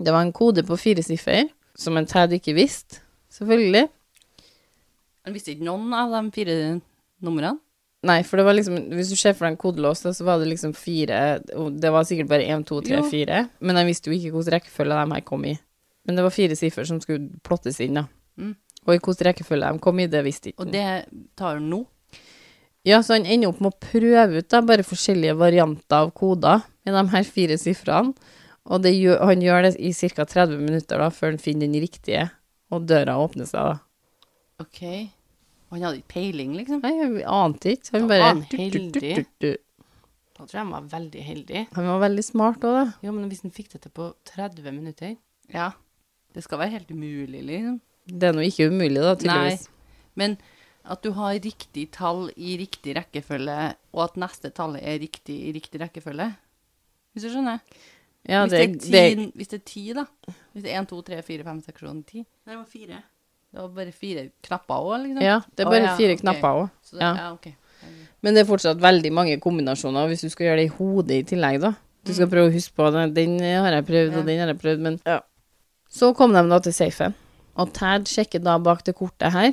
Det 0.00 0.10
var 0.10 0.24
en 0.24 0.34
kode 0.34 0.64
på 0.66 0.78
fire 0.80 1.04
siffer, 1.06 1.50
som 1.78 1.98
en 1.98 2.06
Tad 2.08 2.32
ikke 2.34 2.56
visste, 2.56 3.02
selvfølgelig. 3.34 3.86
Han 5.24 5.34
visste 5.36 5.54
ikke 5.54 5.66
noen 5.66 5.92
av 5.96 6.14
de 6.14 6.22
fire 6.34 6.56
numrene? 7.24 7.58
Nei, 8.04 8.18
for 8.26 8.40
det 8.40 8.44
var 8.44 8.56
liksom 8.56 8.76
Hvis 8.92 9.12
du 9.12 9.16
ser 9.16 9.32
for 9.36 9.46
deg 9.46 9.54
en 9.54 9.60
kodelås, 9.60 10.02
så 10.04 10.26
var 10.26 10.40
det 10.40 10.50
liksom 10.50 10.74
fire 10.76 11.38
Det 11.44 11.92
var 11.94 12.04
sikkert 12.04 12.28
bare 12.32 12.48
én, 12.50 12.64
to, 12.66 12.80
tre, 12.84 13.00
fire. 13.10 13.46
Men 13.64 13.80
jeg 13.80 13.90
visste 13.90 14.10
jo 14.10 14.18
ikke 14.18 14.34
hvilken 14.34 14.56
rekkefølge 14.58 15.00
de 15.00 15.16
her 15.16 15.24
kom 15.24 15.46
i. 15.48 15.54
Men 16.04 16.18
det 16.18 16.26
var 16.26 16.34
fire 16.34 16.58
siffer 16.58 16.84
som 16.88 17.00
skulle 17.00 17.40
plottes 17.46 17.80
inn, 17.80 17.96
da. 17.96 18.04
Mm. 18.36 18.52
Og 18.84 18.92
i 18.92 18.98
hvilken 18.98 19.26
rekkefølge 19.30 19.72
de 19.72 19.84
kom 19.86 20.00
i, 20.02 20.08
det 20.10 20.24
visste 20.26 20.52
ikke 20.52 20.66
Og 20.66 20.72
det 20.74 20.86
tar 21.38 21.56
han 21.58 21.70
nå. 21.72 21.84
Ja, 22.84 23.00
så 23.00 23.16
han 23.16 23.24
ender 23.24 23.48
opp 23.48 23.62
med 23.64 23.72
å 23.72 23.80
prøve 23.80 24.42
ut 24.42 24.50
da, 24.52 24.60
bare 24.60 24.84
forskjellige 24.84 25.38
varianter 25.40 26.02
av 26.04 26.12
koder 26.12 26.66
med 26.84 26.98
de 26.98 27.04
her 27.14 27.24
fire 27.24 27.56
sifrene. 27.60 28.12
Og 28.64 28.80
det 28.84 28.94
gjør, 28.96 29.22
han 29.28 29.44
gjør 29.44 29.66
det 29.66 29.74
i 29.80 29.92
ca. 29.92 30.24
30 30.28 30.60
minutter 30.60 31.00
da, 31.00 31.08
før 31.12 31.32
han 31.32 31.40
finner 31.40 31.68
den 31.68 31.80
riktige, 31.84 32.28
og 32.72 32.84
døra 32.88 33.16
åpner 33.20 33.48
seg 33.48 33.72
da. 33.72 33.78
OK. 34.60 34.80
Og 35.74 35.80
han 35.80 35.88
hadde 35.88 35.98
ikke 36.04 36.12
peiling, 36.14 36.52
liksom. 36.54 36.82
Nei, 36.84 36.92
jeg 37.00 37.22
ante 37.26 37.72
ikke. 37.74 37.90
Han 37.96 38.04
Da 38.04 38.10
bare 38.12 38.22
var 38.22 38.28
han 38.28 38.42
heldig. 38.46 39.14
Da 40.34 40.44
tror 40.44 40.52
jeg 40.52 40.60
han 40.60 40.70
var 40.70 40.84
veldig 40.92 41.22
heldig. 41.26 41.62
Han 41.74 41.88
var 41.88 42.02
veldig 42.04 42.24
smart 42.26 42.66
òg, 42.66 42.76
da. 42.78 42.84
Jo, 43.02 43.14
men 43.16 43.24
hvis 43.32 43.42
han 43.42 43.54
fikk 43.54 43.72
dette 43.72 43.90
på 43.90 44.12
30 44.30 44.70
minutter 44.70 45.16
Ja. 45.50 45.72
Det 46.34 46.44
skal 46.46 46.60
være 46.62 46.76
helt 46.76 46.92
umulig, 46.94 47.42
liksom. 47.42 47.80
Det 48.06 48.28
er 48.28 48.36
nå 48.36 48.44
ikke 48.46 48.68
umulig, 48.70 49.02
da, 49.02 49.16
tydeligvis. 49.18 49.66
Men 50.14 50.36
at 50.84 51.02
du 51.02 51.10
har 51.16 51.34
riktig 51.42 51.88
tall 51.96 52.28
i 52.36 52.54
riktig 52.60 52.94
rekkefølge, 53.00 53.58
og 53.94 54.04
at 54.04 54.18
neste 54.20 54.52
tallet 54.54 54.82
er 54.82 55.00
riktig 55.02 55.40
i 55.48 55.52
riktig 55.56 55.82
rekkefølge. 55.82 56.28
Hvis 57.14 57.26
du 57.26 57.32
skjønner? 57.32 57.58
Ja, 58.30 58.44
hvis, 58.44 58.54
det, 58.54 58.60
det 58.78 58.92
det, 58.92 59.02
er 59.02 59.16
ti, 59.16 59.26
hvis 59.34 59.50
det 59.50 59.58
er 59.58 59.66
ti, 59.72 59.84
da. 59.96 60.06
Hvis 60.54 60.68
det 60.68 60.70
er 60.70 60.84
1, 60.84 60.90
2, 60.94 61.02
3, 61.10 61.22
4, 61.34 61.48
5, 61.50 61.64
6, 61.66 61.82
7, 61.82 61.90
8, 61.90 62.06
10. 62.14 62.22
Nei, 62.22 62.54
det 62.54 62.60
var 62.60 62.70
fire. 62.78 63.02
Det 63.54 63.62
var 63.62 63.68
bare 63.76 63.92
fire 63.94 64.22
knapper 64.42 64.80
òg, 64.82 64.94
liksom? 65.04 65.20
ja, 65.22 65.36
det 65.46 65.62
er 65.62 65.68
bare 65.68 65.76
bare 65.76 65.90
ja, 65.92 65.98
fire 65.98 66.16
knapper 66.18 66.56
òg. 66.64 66.70
Ja. 66.98 67.10
ja. 67.14 67.26
okay. 67.36 67.52
Men 68.24 68.34
det 68.34 68.42
er 68.42 68.48
fortsatt 68.48 68.80
veldig 68.82 69.12
mange 69.14 69.36
kombinasjoner 69.42 70.08
hvis 70.10 70.24
du 70.24 70.30
skal 70.32 70.48
gjøre 70.48 70.62
det 70.62 70.64
i 70.66 70.72
hodet 70.78 71.18
i 71.20 71.26
tillegg, 71.34 71.60
da. 71.62 71.74
Du 72.04 72.10
skal 72.16 72.28
prøve 72.32 72.50
å 72.50 72.54
huske 72.54 72.74
på 72.76 72.88
den, 72.92 73.12
Den 73.14 73.36
har 73.40 73.76
jeg 73.76 73.86
prøvd, 73.86 74.10
Mm. 74.10 74.14
Ja. 74.14 74.18
og 74.18 74.26
den 74.26 74.40
har 74.42 74.50
jeg 74.50 74.58
prøvd, 74.58 74.80
men 74.80 74.98
ja. 75.06 75.20
Så 75.88 76.10
kom 76.18 76.32
de 76.34 76.42
da 76.50 76.58
til 76.58 76.74
safen, 76.74 77.14
og 77.54 77.70
Tad 77.76 78.08
sjekker 78.10 78.42
da 78.42 78.58
bak 78.58 78.82
det 78.84 78.96
kortet 78.98 79.30
her, 79.32 79.52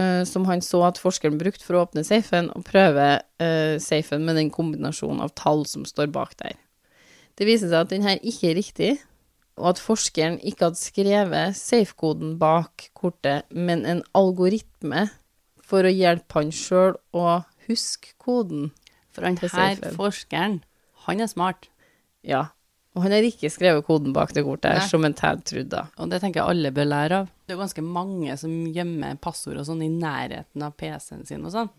uh, 0.00 0.24
som 0.24 0.46
han 0.48 0.62
så 0.64 0.80
at 0.88 0.96
forskeren 0.96 1.36
brukte 1.38 1.66
for 1.66 1.76
å 1.76 1.84
åpne 1.84 2.06
safen, 2.08 2.48
og 2.56 2.64
prøver 2.64 3.20
uh, 3.42 3.76
safen 3.76 4.24
med 4.24 4.40
den 4.40 4.48
kombinasjonen 4.54 5.20
av 5.20 5.34
tall 5.36 5.66
som 5.68 5.84
står 5.84 6.08
bak 6.14 6.32
der. 6.40 6.56
Det 7.36 7.46
viser 7.46 7.68
seg 7.68 7.84
at 7.84 7.92
den 7.92 8.08
her 8.08 8.16
ikke 8.22 8.54
er 8.54 8.56
riktig, 8.56 8.92
og 9.58 9.72
at 9.74 9.80
forskeren 9.82 10.38
ikke 10.46 10.68
hadde 10.68 10.80
skrevet 10.80 11.56
safe-koden 11.58 12.36
bak 12.40 12.88
kortet, 12.98 13.44
men 13.50 13.84
en 13.86 14.02
algoritme 14.16 15.08
for 15.68 15.84
å 15.84 15.92
hjelpe 15.92 16.38
han 16.40 16.52
sjøl 16.54 16.94
å 17.16 17.40
huske 17.68 18.14
koden. 18.22 18.70
For 19.12 19.26
han 19.26 19.36
her 19.42 19.82
forskeren, 19.96 20.60
han 21.08 21.20
er 21.20 21.28
smart. 21.30 21.68
Ja. 22.22 22.46
Og 22.96 23.02
han 23.04 23.12
har 23.14 23.26
ikke 23.26 23.50
skrevet 23.52 23.84
koden 23.86 24.14
bak 24.16 24.32
det 24.34 24.42
kortet, 24.46 24.78
Nei. 24.78 24.86
som 24.88 25.04
en 25.04 25.14
Tad 25.14 25.44
trodde. 25.46 25.84
Og 25.98 26.08
det 26.10 26.22
tenker 26.22 26.40
jeg 26.40 26.50
alle 26.54 26.72
bør 26.74 26.88
lære 26.88 27.18
av. 27.22 27.28
Det 27.46 27.54
er 27.54 27.60
ganske 27.60 27.84
mange 27.84 28.34
som 28.40 28.54
gjemmer 28.74 29.18
passord 29.22 29.60
og 29.60 29.66
sånn 29.68 29.84
i 29.84 29.90
nærheten 29.92 30.64
av 30.64 30.74
PC-en 30.80 31.26
sin 31.28 31.44
og 31.44 31.52
sånn. 31.54 31.70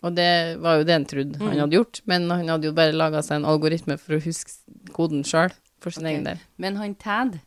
Og 0.00 0.14
det 0.16 0.56
var 0.64 0.78
jo 0.78 0.84
det 0.88 0.94
han 0.96 1.04
trodde 1.04 1.36
han 1.36 1.50
Mm. 1.52 1.58
hadde 1.60 1.76
gjort, 1.76 2.00
men 2.06 2.30
han 2.30 2.48
hadde 2.48 2.64
jo 2.64 2.72
bare 2.72 2.92
laga 2.96 3.20
seg 3.22 3.36
en 3.36 3.44
algoritme 3.44 3.98
for 4.00 4.16
å 4.16 4.22
huske 4.24 4.50
koden 4.94 5.22
sjøl, 5.22 5.52
for 5.80 5.94
sin 5.94 6.04
okay. 6.04 6.16
egen 6.16 6.28
del. 6.28 6.44
Men 6.60 6.76
han 6.80 6.94
Tad, 7.00 7.40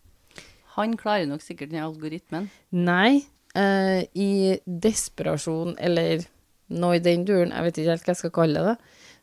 han 0.77 0.97
klarer 0.97 1.29
nok 1.29 1.45
sikkert 1.45 1.73
den 1.73 1.85
algoritmen. 1.85 2.49
Nei, 2.73 3.23
Uh, 3.53 4.01
i 4.17 4.57
desperasjon, 4.65 5.75
eller 5.77 6.23
noe 6.73 6.95
i 6.97 7.01
den 7.05 7.21
duren, 7.27 7.51
jeg 7.53 7.65
vet 7.67 7.77
ikke 7.77 7.91
helt 7.91 8.07
hva 8.07 8.13
jeg 8.15 8.19
skal 8.23 8.33
kalle 8.33 8.63
det, 8.65 8.73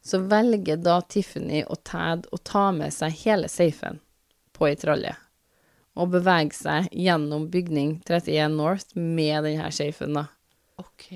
så 0.07 0.21
velger 0.31 0.79
da 0.79 1.01
Tiffany 1.03 1.65
og 1.65 1.81
Tad 1.89 2.29
å 2.31 2.39
ta 2.39 2.69
med 2.71 2.95
seg 2.95 3.17
hele 3.25 3.51
safen 3.51 3.99
på 4.55 4.69
ei 4.69 4.77
tralje. 4.79 5.17
Og 5.99 6.13
bevege 6.15 6.55
seg 6.55 6.87
gjennom 6.95 7.49
bygning 7.51 7.97
31 8.07 8.55
North 8.55 8.95
med 8.95 9.49
denne 9.49 9.73
safen, 9.75 10.15
da. 10.15 10.29
OK. 10.79 11.11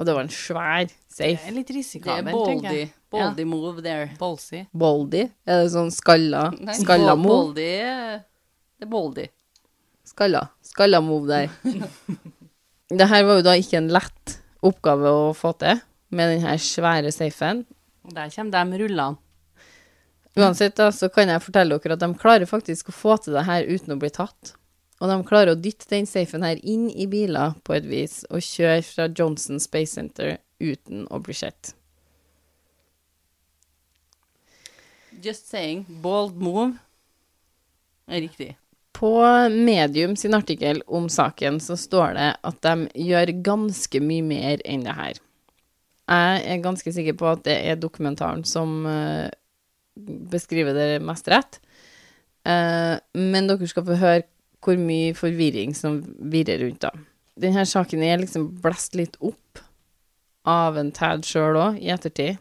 Og 0.00 0.06
det 0.08 0.14
var 0.16 0.24
en 0.24 0.32
svær 0.32 0.86
Det 0.88 1.26
er 1.36 1.52
litt 1.52 1.70
risikabelt, 1.76 2.32
er 2.32 2.46
tenker 2.48 2.70
boldy. 2.70 2.78
jeg. 2.80 2.92
Boldy 3.12 3.44
move 3.44 3.82
there. 3.84 4.06
Ballsy. 4.16 4.62
Boldy. 4.72 5.26
Er 5.44 5.64
det 5.64 5.72
sånn 5.74 5.90
skalla? 5.92 6.46
Nei, 6.66 6.76
Skalla 6.78 7.16
move? 7.20 7.28
Boldy 7.34 7.66
er- 7.84 8.22
Det 8.80 8.86
er 8.88 8.90
boldy. 8.94 9.26
Skalla. 10.08 10.46
Skalla 10.64 11.02
move 11.04 11.28
der. 11.28 11.50
det 13.00 13.08
her 13.12 13.26
var 13.28 13.40
jo 13.42 13.44
da 13.44 13.52
ikke 13.60 13.76
en 13.82 13.90
lett 13.92 14.38
oppgave 14.64 15.12
å 15.12 15.26
få 15.36 15.52
til, 15.60 15.82
med 16.10 16.32
den 16.34 16.46
her 16.48 16.56
svære 16.60 17.12
safen. 17.14 17.66
Der 18.10 18.32
kommer 18.32 18.64
de 18.72 18.80
rullene. 18.80 19.18
Uansett 20.38 20.76
da, 20.78 20.88
så 20.94 21.08
kan 21.12 21.28
jeg 21.28 21.42
fortelle 21.42 21.76
dere 21.82 21.96
at 21.98 22.02
de 22.04 22.08
klarer 22.18 22.46
faktisk 22.48 22.88
å 22.88 22.94
få 22.94 23.16
til 23.20 23.34
det 23.36 23.44
her 23.48 23.66
uten 23.66 23.96
å 23.96 23.98
bli 24.00 24.08
tatt. 24.14 24.54
Og 25.00 25.08
de 25.08 25.16
klarer 25.24 25.54
å 25.54 25.60
dytte 25.60 25.88
den 25.88 26.08
safen 26.08 26.44
her 26.44 26.60
inn 26.60 26.90
i 26.92 27.06
biler 27.08 27.56
på 27.64 27.78
et 27.78 27.86
vis, 27.88 28.20
og 28.28 28.44
kjøre 28.44 28.82
fra 28.84 29.08
Johnson 29.08 29.60
Space 29.62 29.96
Center 29.96 30.36
uten 30.60 31.06
å 31.08 31.20
bli 31.24 31.36
sett. 31.36 31.72
Just 35.20 35.48
saying. 35.48 35.86
Bold 36.04 36.36
move 36.40 36.74
er 38.08 38.24
riktig. 38.26 38.54
På 38.96 39.14
Medium 39.48 40.16
sin 40.16 40.36
artikkel 40.36 40.82
om 40.86 41.08
saken 41.08 41.60
så 41.64 41.76
står 41.80 42.14
det 42.18 42.30
at 42.44 42.60
de 42.64 43.06
gjør 43.08 43.32
ganske 43.44 44.00
mye 44.04 44.24
mer 44.26 44.64
enn 44.68 44.84
det 44.84 44.96
her. 44.96 45.20
Jeg 46.10 46.44
er 46.52 46.64
ganske 46.64 46.92
sikker 46.92 47.16
på 47.16 47.28
at 47.30 47.44
det 47.46 47.54
er 47.70 47.78
dokumentaren 47.78 48.42
som 48.48 48.82
eh, 48.88 49.30
beskriver 50.32 50.74
det 50.74 50.88
mest 51.06 51.28
rett. 51.30 51.60
Eh, 52.44 52.96
men 53.14 53.48
dere 53.48 53.68
skal 53.70 53.86
få 53.86 53.98
høre 54.00 54.26
hvor 54.64 54.78
mye 54.80 55.14
forvirring 55.16 55.74
som 55.76 56.00
virrer 56.32 56.60
rundt 56.64 56.84
da. 56.84 56.92
Denne 57.40 57.64
saken 57.68 58.02
er 58.04 58.20
liksom 58.20 58.50
blest 58.60 58.96
litt 58.98 59.16
opp 59.24 59.62
av 60.48 60.78
en 60.80 60.92
Tad 60.92 61.24
sjøl 61.28 61.58
òg, 61.60 61.78
i 61.80 61.90
ettertid. 61.92 62.40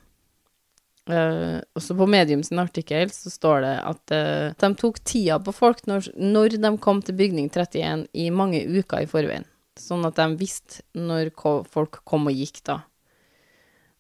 Uh, 1.10 1.58
også 1.74 1.96
på 1.98 2.06
Medium 2.06 2.44
sin 2.46 2.62
artikkel 2.62 3.10
så 3.10 3.32
står 3.34 3.64
det 3.64 3.72
at 3.82 4.14
uh, 4.14 4.52
de 4.62 4.68
tok 4.78 5.00
tida 5.02 5.40
på 5.42 5.54
folk 5.56 5.82
når, 5.90 6.12
når 6.14 6.60
de 6.62 6.70
kom 6.84 7.02
til 7.02 7.18
bygning 7.18 7.48
31 7.50 8.06
i 8.14 8.28
mange 8.30 8.62
uker 8.68 9.06
i 9.06 9.10
forveien. 9.10 9.48
Sånn 9.80 10.06
at 10.06 10.20
de 10.20 10.28
visste 10.38 10.84
når 10.94 11.32
folk 11.72 12.02
kom 12.06 12.30
og 12.30 12.36
gikk 12.36 12.62
da. 12.68 12.82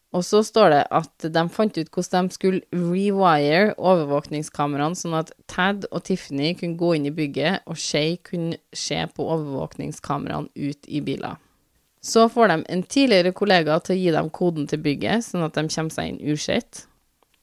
Og 0.09 0.23
så 0.25 0.41
står 0.41 0.71
det 0.73 0.81
at 0.97 1.25
de 1.35 1.41
fant 1.53 1.75
ut 1.77 1.91
hvordan 1.93 2.29
de 2.29 2.33
skulle 2.33 2.61
rewire 2.73 3.75
overvåkningskameraene, 3.77 4.97
sånn 4.97 5.19
at 5.19 5.29
Tad 5.51 5.85
og 5.91 6.01
Tiffany 6.07 6.55
kunne 6.57 6.79
gå 6.79 6.95
inn 6.97 7.05
i 7.11 7.13
bygget, 7.13 7.67
og 7.69 7.77
Shay 7.77 8.17
kunne 8.25 8.57
se 8.73 9.03
på 9.13 9.27
overvåkningskameraene 9.35 10.49
ut 10.57 10.89
i 10.89 11.03
biler. 11.05 11.37
Så 12.01 12.25
får 12.31 12.49
de 12.49 12.57
en 12.73 12.83
tidligere 12.87 13.35
kollega 13.35 13.75
til 13.83 13.97
å 13.97 13.99
gi 13.99 14.11
dem 14.15 14.29
koden 14.33 14.69
til 14.71 14.81
bygget, 14.81 15.27
sånn 15.27 15.45
at 15.45 15.57
de 15.57 15.67
kommer 15.67 15.93
seg 15.93 16.13
inn 16.13 16.21
usett. 16.33 16.85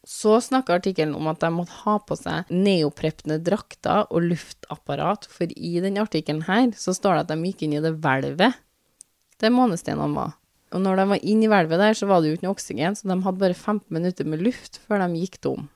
Så 0.06 0.38
snakker 0.42 0.78
artikkelen 0.78 1.16
om 1.18 1.26
at 1.30 1.42
de 1.42 1.50
måtte 1.50 1.76
ha 1.82 1.96
på 1.98 2.16
seg 2.18 2.50
neoprepne 2.50 3.40
drakter 3.42 4.06
og 4.06 4.26
luftapparat, 4.30 5.26
for 5.30 5.50
i 5.50 5.76
denne 5.84 6.02
artikkelen 6.02 6.46
her 6.46 6.70
så 6.78 6.94
står 6.96 7.18
det 7.18 7.24
at 7.26 7.32
de 7.34 7.50
gikk 7.50 7.66
inn 7.66 7.76
i 7.78 7.84
det 7.84 7.94
hvelvet 7.98 8.58
der 9.42 9.52
månestenene 9.52 10.14
var. 10.16 10.36
Og 10.76 10.82
når 10.84 11.00
de 11.00 11.06
var 11.14 11.24
inne 11.24 11.46
i 11.46 11.48
hvelvet 11.48 11.80
der, 11.80 11.96
så 11.96 12.08
var 12.10 12.20
det 12.20 12.28
jo 12.28 12.36
ikke 12.36 12.46
noe 12.46 12.56
oksygen, 12.58 12.98
så 12.98 13.08
de 13.08 13.16
hadde 13.24 13.40
bare 13.40 13.56
15 13.56 13.86
minutter 13.96 14.28
med 14.28 14.44
luft 14.44 14.76
før 14.84 15.00
de 15.00 15.22
gikk 15.22 15.40
tom. 15.46 15.70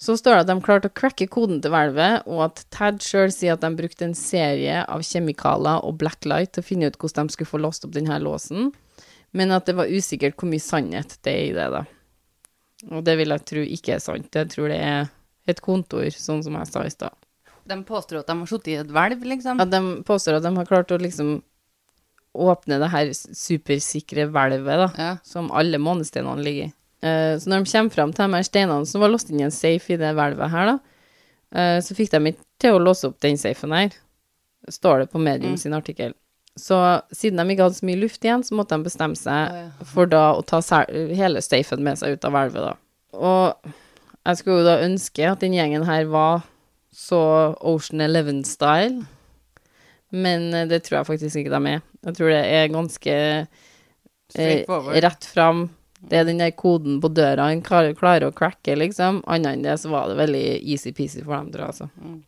Så 0.00 0.16
står 0.16 0.36
det 0.36 0.44
at 0.44 0.48
de 0.50 0.64
klarte 0.64 0.90
å 0.90 0.94
cracke 0.96 1.28
koden 1.32 1.60
til 1.64 1.72
hvelvet, 1.72 2.26
og 2.28 2.42
at 2.50 2.62
Tad 2.72 3.00
sjøl 3.04 3.32
sier 3.32 3.56
at 3.56 3.62
de 3.64 3.70
brukte 3.76 4.04
en 4.04 4.16
serie 4.16 4.82
av 4.84 5.04
kjemikalier 5.04 5.84
og 5.84 5.96
blacklight 6.00 6.52
til 6.52 6.64
å 6.64 6.68
finne 6.68 6.90
ut 6.90 6.98
hvordan 7.00 7.28
de 7.28 7.36
skulle 7.36 7.48
få 7.48 7.60
låst 7.60 7.86
opp 7.88 7.94
denne 7.96 8.18
låsen, 8.20 8.72
men 9.36 9.52
at 9.56 9.68
det 9.68 9.76
var 9.76 9.92
usikkert 9.92 10.36
hvor 10.36 10.50
mye 10.52 10.64
sannhet 10.64 11.16
det 11.24 11.32
er 11.32 11.44
i 11.46 11.54
det, 11.56 11.68
da. 11.72 11.84
Og 12.92 13.04
det 13.04 13.16
vil 13.20 13.32
jeg 13.32 13.46
tro 13.48 13.64
ikke 13.64 13.96
er 13.96 14.04
sant. 14.04 14.28
Jeg 14.36 14.52
tror 14.52 14.72
det 14.72 14.80
er 14.84 15.08
et 15.48 15.60
kontor, 15.64 16.08
sånn 16.12 16.44
som 16.44 16.56
jeg 16.60 16.70
sa 16.72 16.84
i 16.84 16.92
stad. 16.92 17.16
De 17.66 17.76
påstår 17.84 18.20
at 18.20 18.28
de 18.28 18.36
har 18.38 18.48
sittet 18.48 18.72
i 18.72 18.78
et 18.80 18.92
hvelv, 18.92 19.24
liksom. 19.32 19.60
At 19.64 19.72
de 19.72 19.80
påstår 20.06 20.38
at 20.38 20.44
de 20.44 20.52
har 20.56 20.68
klart 20.68 20.92
å 20.92 21.00
liksom 21.00 21.38
åpne 22.36 22.78
det 22.82 22.90
her 22.92 23.10
supersikre 23.14 24.26
hvelvet, 24.32 24.82
da, 24.82 24.88
Ja. 24.98 25.12
som 25.24 25.50
alle 25.52 25.78
månesteinene 25.82 26.42
ligger 26.44 26.68
i. 26.68 26.72
Uh, 27.04 27.36
så 27.38 27.48
når 27.52 27.64
de 27.64 27.70
kommer 27.72 27.92
fram 27.94 28.12
til 28.12 28.24
de 28.26 28.34
her 28.38 28.42
steinene 28.48 28.86
som 28.88 29.00
var 29.00 29.10
låst 29.12 29.30
inn 29.30 29.40
i 29.40 29.44
en 29.46 29.50
safe 29.54 29.92
i 29.92 29.96
det 30.00 30.14
hvelvet 30.16 30.50
her, 30.50 30.66
da, 30.66 30.76
uh, 31.54 31.80
så 31.84 31.94
fikk 31.94 32.10
de 32.14 32.32
ikke 32.32 32.44
til 32.60 32.72
å 32.76 32.82
låse 32.82 33.04
opp 33.08 33.18
den 33.20 33.36
safen 33.36 33.72
her, 33.76 33.90
står 34.68 35.04
det 35.04 35.10
på 35.12 35.20
Medium 35.22 35.52
Mm. 35.52 35.58
sin 35.58 35.72
artikkel. 35.76 36.14
Så 36.58 37.02
siden 37.12 37.36
de 37.36 37.52
ikke 37.54 37.62
hadde 37.68 37.76
så 37.76 37.84
mye 37.86 38.00
luft 38.00 38.24
igjen, 38.24 38.42
så 38.42 38.54
måtte 38.56 38.76
de 38.78 38.84
bestemme 38.88 39.14
seg 39.14 39.50
Å, 39.52 39.54
ja. 39.60 39.84
for 39.84 40.06
da 40.06 40.32
å 40.34 40.40
ta 40.44 40.60
hele 40.88 41.42
safen 41.44 41.82
med 41.84 41.98
seg 41.98 42.16
ut 42.16 42.24
av 42.24 42.32
hvelvet, 42.32 42.64
da. 42.64 42.74
Og 43.12 43.72
jeg 44.26 44.36
skulle 44.38 44.62
jo 44.62 44.64
da 44.64 44.78
ønske 44.82 45.30
at 45.30 45.40
den 45.40 45.52
gjengen 45.52 45.84
her 45.84 46.04
var 46.06 46.42
så 46.96 47.54
Ocean 47.60 48.00
Eleven-style, 48.00 49.04
men 50.16 50.48
eh, 50.54 50.68
det 50.70 50.82
tror 50.86 51.00
jeg 51.00 51.10
faktisk 51.10 51.40
ikke 51.42 51.54
de 51.54 51.74
er. 51.76 51.82
Jeg 52.06 52.18
tror 52.18 52.32
det 52.32 52.44
er 52.58 52.70
ganske 52.72 53.16
eh, 54.36 54.78
rett 55.04 55.28
fram. 55.28 55.66
Det 56.06 56.20
er 56.20 56.26
den 56.28 56.40
der 56.42 56.52
koden 56.54 57.00
på 57.02 57.10
døra 57.14 57.48
han 57.50 57.64
klarer, 57.64 57.96
klarer 57.98 58.28
å 58.28 58.36
cracke, 58.36 58.76
liksom. 58.78 59.22
Annet 59.26 59.56
enn 59.56 59.66
det 59.66 59.76
så 59.82 59.90
var 59.92 60.10
det 60.10 60.18
veldig 60.20 60.46
easy-peasy 60.60 61.24
for 61.24 61.38
dem, 61.38 61.52
tror 61.54 61.66
jeg, 61.66 61.74
altså. 61.74 61.88
Mm. 62.02 62.18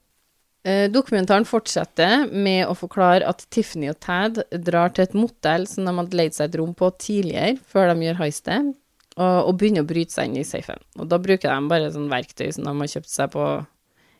Eh, 0.68 0.87
dokumentaren 0.90 1.46
fortsetter 1.46 2.27
med 2.33 2.66
å 2.66 2.74
forklare 2.77 3.29
at 3.29 3.44
Tiffany 3.55 3.88
og 3.92 4.01
Tad 4.03 4.40
drar 4.66 4.90
til 4.92 5.07
et 5.07 5.16
motell 5.16 5.68
som 5.70 5.87
de 5.87 5.94
hadde 6.01 6.18
leid 6.18 6.35
seg 6.37 6.51
et 6.51 6.59
rom 6.61 6.74
på 6.77 6.90
tidligere, 6.98 7.57
før 7.70 7.92
de 7.92 8.09
gjør 8.09 8.20
heistet, 8.24 8.72
og, 9.18 9.37
og 9.48 9.57
begynner 9.61 9.87
å 9.87 9.88
bryte 9.88 10.14
seg 10.14 10.31
inn 10.31 10.42
i 10.42 10.46
safen. 10.46 10.83
Og 10.98 11.09
da 11.11 11.20
bruker 11.22 11.53
de 11.53 11.70
bare 11.70 11.92
sånn 11.94 12.11
verktøy 12.11 12.51
som 12.55 12.66
de 12.66 12.74
har 12.83 12.92
kjøpt 12.96 13.12
seg 13.12 13.33
på 13.35 13.46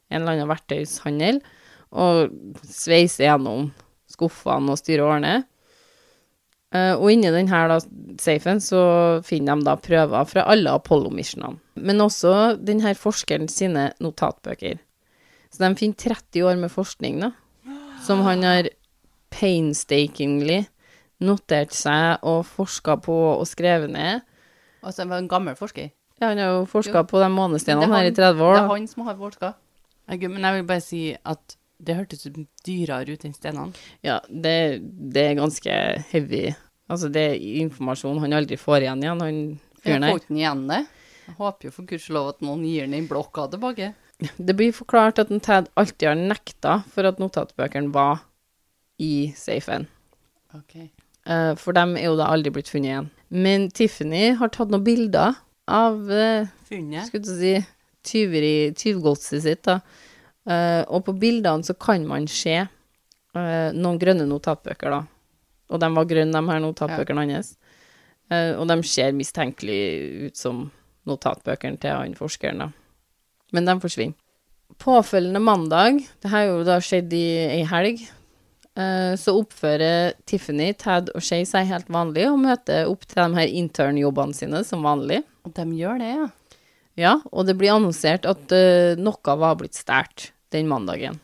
en 0.09 0.21
eller 0.23 0.37
annen 0.37 0.51
verktøyshandel, 0.51 1.43
og 1.93 2.33
sveise 2.67 3.25
gjennom 3.25 3.71
skuffene 4.11 4.75
og 4.75 4.81
styre 4.81 5.05
og 5.05 5.15
ordner. 5.19 5.45
Eh, 6.75 6.95
og 6.99 7.09
inni 7.13 7.31
denne 7.33 7.79
safen 8.21 8.61
så 8.61 8.83
finner 9.25 9.57
de 9.57 9.69
da 9.69 9.77
prøver 9.81 10.29
fra 10.29 10.45
alle 10.53 10.75
Apollo-missionene, 10.77 11.57
men 11.81 12.05
også 12.05 12.59
denne 12.61 12.93
forskeren 12.99 13.49
sine 13.49 13.91
notatbøker. 14.05 14.81
Så 15.49 15.63
de 15.65 15.71
finner 15.81 15.97
30 15.97 16.45
år 16.45 16.59
med 16.61 16.73
forskning, 16.73 17.23
da, 17.25 17.33
som 18.05 18.21
han 18.27 18.45
har 18.45 18.69
painstakingly 19.33 20.67
notert 21.25 21.73
seg 21.75 22.21
og 22.27 22.45
forska 22.47 22.99
på 23.05 23.17
og 23.33 23.47
skrevet 23.49 23.91
ned. 23.91 24.21
Altså, 24.85 25.03
han 25.03 25.13
var 25.13 25.23
en 25.23 25.31
gammel 25.31 25.57
forsker. 25.59 25.89
Ja, 26.19 26.31
han 26.31 26.41
har 26.43 26.53
jo 26.53 26.67
forska 26.69 27.05
på 27.09 27.21
de 27.23 27.31
er 27.31 27.95
her 27.95 28.11
i 28.11 28.15
30 28.15 28.45
år. 28.45 28.55
Det 28.55 28.63
er 28.63 28.71
han 28.75 28.87
som 28.91 29.07
har 29.07 29.17
forska. 29.19 29.53
Men 30.09 30.45
jeg 30.45 30.55
vil 30.57 30.69
bare 30.69 30.83
si 30.85 31.03
at 31.15 31.58
det 31.79 31.95
hørtes 31.99 32.27
dyrere 32.67 33.15
ut 33.15 33.25
enn 33.27 33.35
stenene. 33.37 33.75
Ja, 34.07 34.19
det, 34.29 34.55
det 35.15 35.25
er 35.31 35.39
ganske 35.39 35.75
heavy. 36.11 36.49
Altså, 36.91 37.11
det 37.13 37.25
er 37.31 37.47
informasjon 37.63 38.19
han 38.23 38.35
aldri 38.37 38.59
får 38.61 38.87
igjen 38.87 39.05
igjen, 39.05 39.23
han 39.23 39.41
fyren 39.85 40.05
der. 40.07 40.13
får 40.15 40.23
ikke 40.23 40.33
den 40.33 40.41
igjen 40.43 40.65
det. 40.71 40.81
Jeg 41.29 41.37
håper 41.39 41.69
jo 41.69 41.73
for 41.77 41.89
gudskjelov 41.91 42.31
at 42.33 42.45
noen 42.45 42.63
gir 42.65 42.87
den 42.87 42.97
i 42.99 43.03
blokka 43.07 43.47
tilbake. 43.53 43.93
Det 44.19 44.55
blir 44.59 44.73
forklart 44.75 45.21
at 45.23 45.29
en 45.31 45.43
Ted 45.45 45.69
alltid 45.79 46.09
har 46.09 46.17
nekta 46.19 46.79
for 46.91 47.07
at 47.07 47.21
notatbøkene 47.23 47.93
var 47.95 48.25
i 48.99 49.29
safen. 49.39 49.87
Ok. 50.57 50.75
Eh, 51.29 51.53
for 51.61 51.77
dem 51.77 51.93
er 52.01 52.09
jo 52.09 52.17
da 52.19 52.31
aldri 52.33 52.51
blitt 52.57 52.73
funnet 52.73 52.91
igjen. 52.91 53.11
Men 53.29 53.69
Tiffany 53.71 54.33
har 54.41 54.51
tatt 54.51 54.73
noen 54.73 54.87
bilder 54.87 55.37
av 55.69 56.09
eh, 56.11 56.49
Funnet. 56.67 57.07
skulle 57.11 57.29
du 57.29 57.35
si 57.37 57.55
tyveri, 58.09 58.73
tyvgodset 58.75 59.45
sitt, 59.45 59.63
da. 59.69 59.83
Eh, 60.49 60.83
og 60.89 61.05
på 61.05 61.15
bildene 61.21 61.67
så 61.67 61.77
kan 61.77 62.07
man 62.09 62.25
se 62.31 62.57
uh, 62.65 63.69
noen 63.77 63.99
grønne 64.01 64.25
notatbøker, 64.29 64.95
da. 64.95 65.03
Og 65.69 65.81
de 65.83 65.91
var 65.93 66.09
grønne, 66.09 66.33
de 66.33 66.53
her 66.55 66.63
notatbøkene 66.65 67.27
hans. 67.29 67.53
Uh, 68.33 68.57
og 68.57 68.69
de 68.71 68.79
ser 68.89 69.17
mistenkelig 69.17 69.81
ut 70.29 70.41
som 70.41 70.69
notatbøkene 71.09 71.81
til 71.81 71.93
han 71.93 72.17
forskeren, 72.17 72.65
da. 72.65 72.71
Men 73.57 73.69
de 73.69 73.77
forsvinner. 73.83 74.17
Påfølgende 74.79 75.41
mandag, 75.41 76.03
det 76.23 76.31
er 76.33 76.51
jo 76.51 76.65
da 76.65 76.77
skjedd 76.85 77.13
i 77.17 77.27
ei 77.49 77.63
helg, 77.67 78.03
så 79.19 79.33
oppfører 79.35 80.13
Tiffany, 80.29 80.69
Tad 80.79 81.09
og 81.17 81.25
Shay 81.25 81.43
seg 81.49 81.67
helt 81.67 81.89
vanlig 81.91 82.29
og 82.29 82.37
møter 82.45 82.87
opp 82.87 83.09
til 83.09 83.19
de 83.19 83.41
her 83.41 83.55
internjobbene 83.59 84.37
sine 84.37 84.61
som 84.69 84.85
vanlig. 84.87 85.23
Og 85.49 85.57
de 85.57 85.65
gjør 85.81 85.99
det, 85.99 86.13
ja. 86.13 86.29
Ja, 87.01 87.15
og 87.33 87.49
det 87.49 87.57
blir 87.59 87.73
annonsert 87.75 88.29
at 88.29 88.55
noe 89.01 89.37
var 89.41 89.57
blitt 89.59 89.75
stjålet 89.81 90.29
den 90.55 90.69
mandagen. 90.71 91.19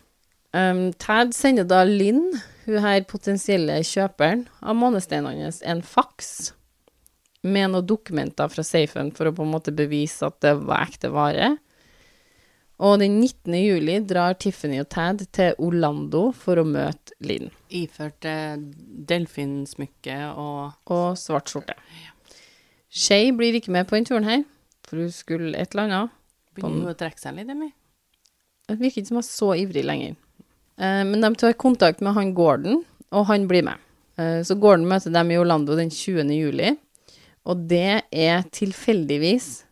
Um, 0.55 0.93
Tad 1.03 1.35
sender 1.35 1.67
da 1.67 1.83
Linn, 1.89 2.29
hun 2.65 2.85
her 2.85 3.03
potensielle 3.11 3.81
kjøperen 3.85 4.47
av 4.63 4.79
månesteinene 4.79 5.49
hans, 5.49 5.63
en 5.67 5.83
faks 5.83 6.53
med 7.45 7.75
noen 7.75 7.87
dokumenter 7.87 8.49
fra 8.49 8.65
safen 8.65 9.11
for 9.17 9.29
å 9.29 9.35
på 9.37 9.45
en 9.45 9.53
måte 9.53 9.75
bevise 9.77 10.25
at 10.27 10.39
det 10.45 10.55
var 10.63 10.87
ekte 10.87 11.11
vare. 11.13 11.57
Og 12.85 12.99
den 12.99 13.21
19. 13.21 13.55
juli 13.61 14.01
drar 14.03 14.35
Tiffany 14.41 14.81
og 14.83 14.89
Tad 14.91 15.23
til 15.35 15.55
Orlando 15.63 16.27
for 16.35 16.59
å 16.59 16.67
møte 16.67 17.15
Linn. 17.23 17.53
Iført 17.71 18.27
eh, 18.27 18.57
delfinsmykke 19.11 20.19
og 20.33 20.91
Og 20.95 21.07
svart 21.21 21.53
skjorte. 21.53 21.77
Shay 22.95 23.31
blir 23.35 23.59
ikke 23.59 23.75
med 23.75 23.87
på 23.91 23.99
denne 23.99 24.11
turen 24.11 24.27
her, 24.29 24.43
for 24.87 25.03
hun 25.03 25.15
skulle 25.15 25.55
et 25.59 25.75
eller 25.75 25.87
annet. 25.87 26.21
Begynner 26.55 26.87
hun 26.87 26.93
å 26.95 26.99
trekke 26.99 27.19
seg 27.19 27.39
litt, 27.39 27.51
eller? 27.51 27.73
Det 28.65 28.81
virker 28.81 29.03
ikke 29.03 29.11
som 29.11 29.19
jeg 29.19 29.25
er 29.25 29.29
så 29.29 29.49
ivrig 29.61 29.85
lenger. 29.85 30.13
Eh, 30.81 31.05
men 31.07 31.21
de 31.21 31.35
tar 31.39 31.61
kontakt 31.61 32.01
med 32.05 32.15
han 32.17 32.37
Gordon, 32.37 32.77
og 33.15 33.23
han 33.29 33.49
blir 33.51 33.65
med. 33.67 33.77
Eh, 34.17 34.41
så 34.47 34.53
Gordon 34.57 34.89
møter 34.89 35.11
dem 35.13 35.31
i 35.31 35.41
Orlando 35.41 35.73
den 35.77 35.91
20. 35.93 36.33
juli, 36.33 36.79
og 37.45 37.57
det 37.69 38.03
er 38.09 38.43
tilfeldigvis 38.57 39.65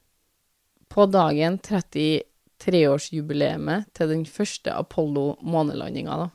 på 0.92 1.06
dagen 1.08 1.58
33-årsjubileet 1.64 3.84
til 3.96 4.06
den 4.12 4.24
første 4.28 4.70
Apollo-månelandinga, 4.76 6.14
da. 6.26 6.28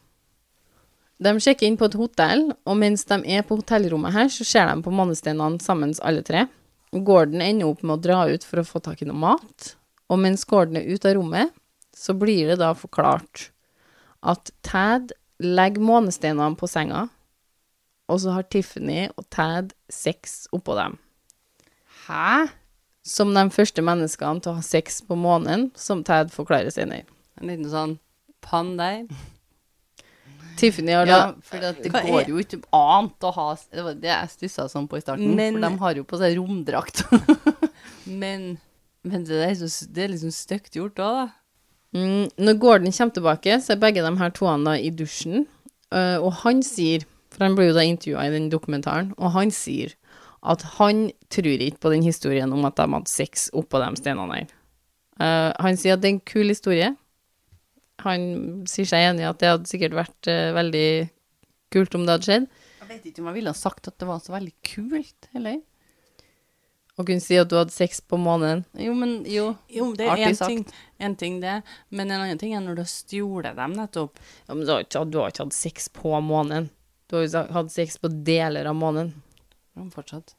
De 1.18 1.34
sjekker 1.42 1.66
inn 1.66 1.78
på 1.78 1.88
et 1.90 1.98
hotell, 1.98 2.44
og 2.70 2.76
mens 2.78 3.06
de 3.10 3.18
er 3.34 3.46
på 3.46 3.58
hotellrommet 3.58 4.14
her, 4.14 4.28
så 4.30 4.46
ser 4.46 4.70
de 4.70 4.84
på 4.86 4.94
månesteinene 4.94 5.58
sammen 5.62 5.96
alle 6.06 6.22
tre. 6.26 6.46
Gordon 6.94 7.42
ender 7.42 7.70
opp 7.70 7.82
med 7.84 7.98
å 7.98 8.02
dra 8.02 8.20
ut 8.30 8.44
for 8.46 8.62
å 8.62 8.66
få 8.66 8.82
tak 8.86 9.02
i 9.02 9.08
noe 9.10 9.18
mat, 9.18 9.76
og 10.10 10.22
mens 10.22 10.46
Gordon 10.48 10.78
er 10.78 10.90
ute 10.90 11.10
av 11.10 11.18
rommet, 11.18 11.54
så 11.98 12.14
blir 12.18 12.52
det 12.52 12.60
da 12.62 12.74
forklart 12.78 13.48
at 14.28 14.52
Tad 14.66 15.12
legger 15.42 15.82
månesteinene 15.86 16.58
på 16.60 16.70
senga, 16.70 17.08
og 18.08 18.22
så 18.24 18.36
har 18.38 18.46
Tiffany 18.54 19.08
og 19.18 19.26
Tad 19.34 19.74
sex 19.92 20.46
oppå 20.56 20.76
dem. 20.78 20.96
Hæ? 22.08 22.48
Som 23.08 23.34
de 23.36 23.44
første 23.54 23.84
menneskene 23.84 24.42
til 24.44 24.52
å 24.54 24.58
ha 24.60 24.64
sex 24.66 25.02
på 25.08 25.16
månen, 25.20 25.70
som 25.80 26.04
Tad 26.08 26.32
forklarer 26.34 26.72
senere. 26.76 27.06
En 27.40 27.48
liten 27.52 27.70
sånn 27.72 27.98
pann 28.44 28.76
der. 28.80 29.06
Tiffany 30.58 30.96
har 30.98 31.06
da 31.06 31.12
Ja, 31.18 31.26
for 31.46 31.62
det, 31.62 31.72
det 31.84 31.92
Hva 31.94 32.02
går 32.02 32.22
er- 32.24 32.30
jo 32.32 32.40
ikke 32.42 32.58
annet 32.74 33.26
å 33.28 33.32
ha 33.36 33.48
Det 33.72 33.84
var 33.86 33.94
det 33.94 34.10
jeg 34.10 34.30
stussa 34.34 34.66
sånn 34.72 34.88
på 34.90 34.98
i 34.98 35.02
starten. 35.04 35.36
Men- 35.38 35.54
For 35.62 35.70
de 35.70 35.78
har 35.84 35.94
jo 36.00 36.04
på 36.04 36.18
seg 36.18 36.38
romdrakt. 36.40 37.04
Men, 38.08 38.58
men 39.04 39.24
det, 39.28 39.38
er 39.44 39.54
så, 39.60 39.86
det 39.92 40.04
er 40.06 40.08
liksom 40.14 40.32
stygt 40.32 40.74
gjort 40.80 40.96
òg, 41.04 41.18
da. 41.20 41.28
Mm, 41.98 42.28
når 42.38 42.58
Gordon 42.62 42.94
kommer 42.94 43.16
tilbake, 43.16 43.60
så 43.64 43.74
er 43.74 43.82
begge 43.82 44.04
de 44.06 44.18
her 44.20 44.34
toene 44.36 44.70
da 44.70 44.76
i 44.78 44.92
dusjen, 44.94 45.48
uh, 45.96 46.18
og 46.22 46.32
han 46.44 46.62
sier, 46.66 47.06
for 47.34 47.48
han 47.48 47.58
ble 47.58 47.70
jo 47.70 47.78
da 47.78 47.86
intervjua 47.88 48.28
i 48.28 48.34
den 48.36 48.52
dokumentaren, 48.54 49.14
og 49.18 49.34
han 49.38 49.54
sier 49.54 49.96
at 50.48 50.64
han 50.78 51.08
tror 51.34 51.64
ikke 51.64 51.82
på 51.82 51.92
den 51.92 52.06
historien 52.06 52.54
om 52.54 52.68
at 52.68 52.78
de 52.78 52.86
hadde 52.94 53.12
sex 53.12 53.48
oppå 53.58 53.82
de 53.82 53.90
steinene 54.00 54.42
her. 54.42 54.54
Uh, 55.18 55.52
han 55.64 55.80
sier 55.80 55.98
at 55.98 56.04
det 56.04 56.12
er 56.12 56.18
en 56.20 56.26
kul 56.30 56.54
historie. 56.54 56.92
Han 58.06 58.28
sier 58.70 58.86
seg 58.86 59.08
enig 59.08 59.26
i 59.26 59.30
at 59.32 59.40
det 59.42 59.50
hadde 59.56 59.72
sikkert 59.72 59.98
vært 59.98 60.30
uh, 60.30 60.54
veldig 60.58 60.90
kult 61.74 61.98
om 61.98 62.06
det 62.06 62.14
hadde 62.14 62.30
skjedd. 62.30 62.52
Jeg 62.84 62.92
vet 62.92 63.10
ikke 63.10 63.24
om 63.24 63.32
jeg 63.32 63.40
ville 63.40 63.52
ha 63.52 63.58
sagt 63.58 63.90
at 63.90 63.98
det 64.00 64.08
var 64.08 64.22
så 64.24 64.36
veldig 64.38 64.54
kult, 64.70 65.32
eller? 65.36 65.58
Å 66.98 67.06
kunne 67.06 67.22
si 67.22 67.38
at 67.38 67.50
du 67.52 67.54
hadde 67.60 67.74
sex 67.74 68.00
på 68.02 68.18
måneden. 68.18 68.64
Jo, 68.82 68.96
men 68.98 69.20
jo. 69.30 69.52
Jo, 69.70 69.92
det 69.98 70.08
er 70.10 70.24
én 70.32 70.40
ting, 70.40 70.64
en 70.98 71.16
ting 71.20 71.36
det, 71.44 71.60
men 71.94 72.10
en 72.10 72.24
annen 72.24 72.40
ting 72.42 72.56
er 72.58 72.64
når 72.66 72.80
du 72.80 72.82
har 72.82 72.90
stjålet 72.90 73.60
dem 73.60 73.76
nettopp. 73.78 74.18
Ja, 74.48 74.56
men 74.56 74.66
du 74.66 74.72
har, 74.74 74.82
ikke, 74.82 75.04
du 75.06 75.20
har 75.22 75.30
ikke 75.30 75.46
hatt 75.46 75.58
sex 75.58 75.92
på 75.94 76.16
måneden. 76.26 76.72
Du 77.08 77.20
har 77.20 77.28
jo 77.28 77.44
hatt 77.54 77.70
sex 77.72 78.02
på 78.02 78.10
deler 78.26 78.66
av 78.66 78.76
måneden. 78.80 79.14
Men 79.78 79.94
Fortsatt. 79.94 80.34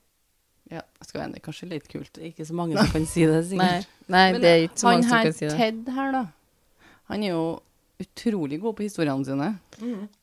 Ja, 0.68 0.82
skal 1.06 1.22
være 1.22 1.40
kanskje 1.40 1.70
litt 1.70 1.86
kult. 1.88 2.10
Det 2.18 2.24
er 2.26 2.32
ikke 2.32 2.44
så 2.50 2.58
mange 2.58 2.76
som 2.76 2.90
kan 2.92 3.06
si 3.08 3.24
det, 3.24 3.38
sikkert. 3.48 3.86
nei 4.10 4.26
Men 4.34 4.42
det 4.42 4.50
er 4.50 4.66
ikke 4.66 4.82
så 4.82 4.90
mange 4.90 5.06
som 5.06 5.22
kan 5.30 5.36
si 5.38 5.46
det. 5.46 5.54
Ted 5.56 5.94
her, 5.94 6.10
da. 6.12 6.24
Han 7.08 7.24
er 7.24 7.32
jo 7.32 7.44
utrolig 8.02 8.58
god 8.60 8.76
på 8.76 8.84
historiene 8.84 9.24
sine. 9.24 9.52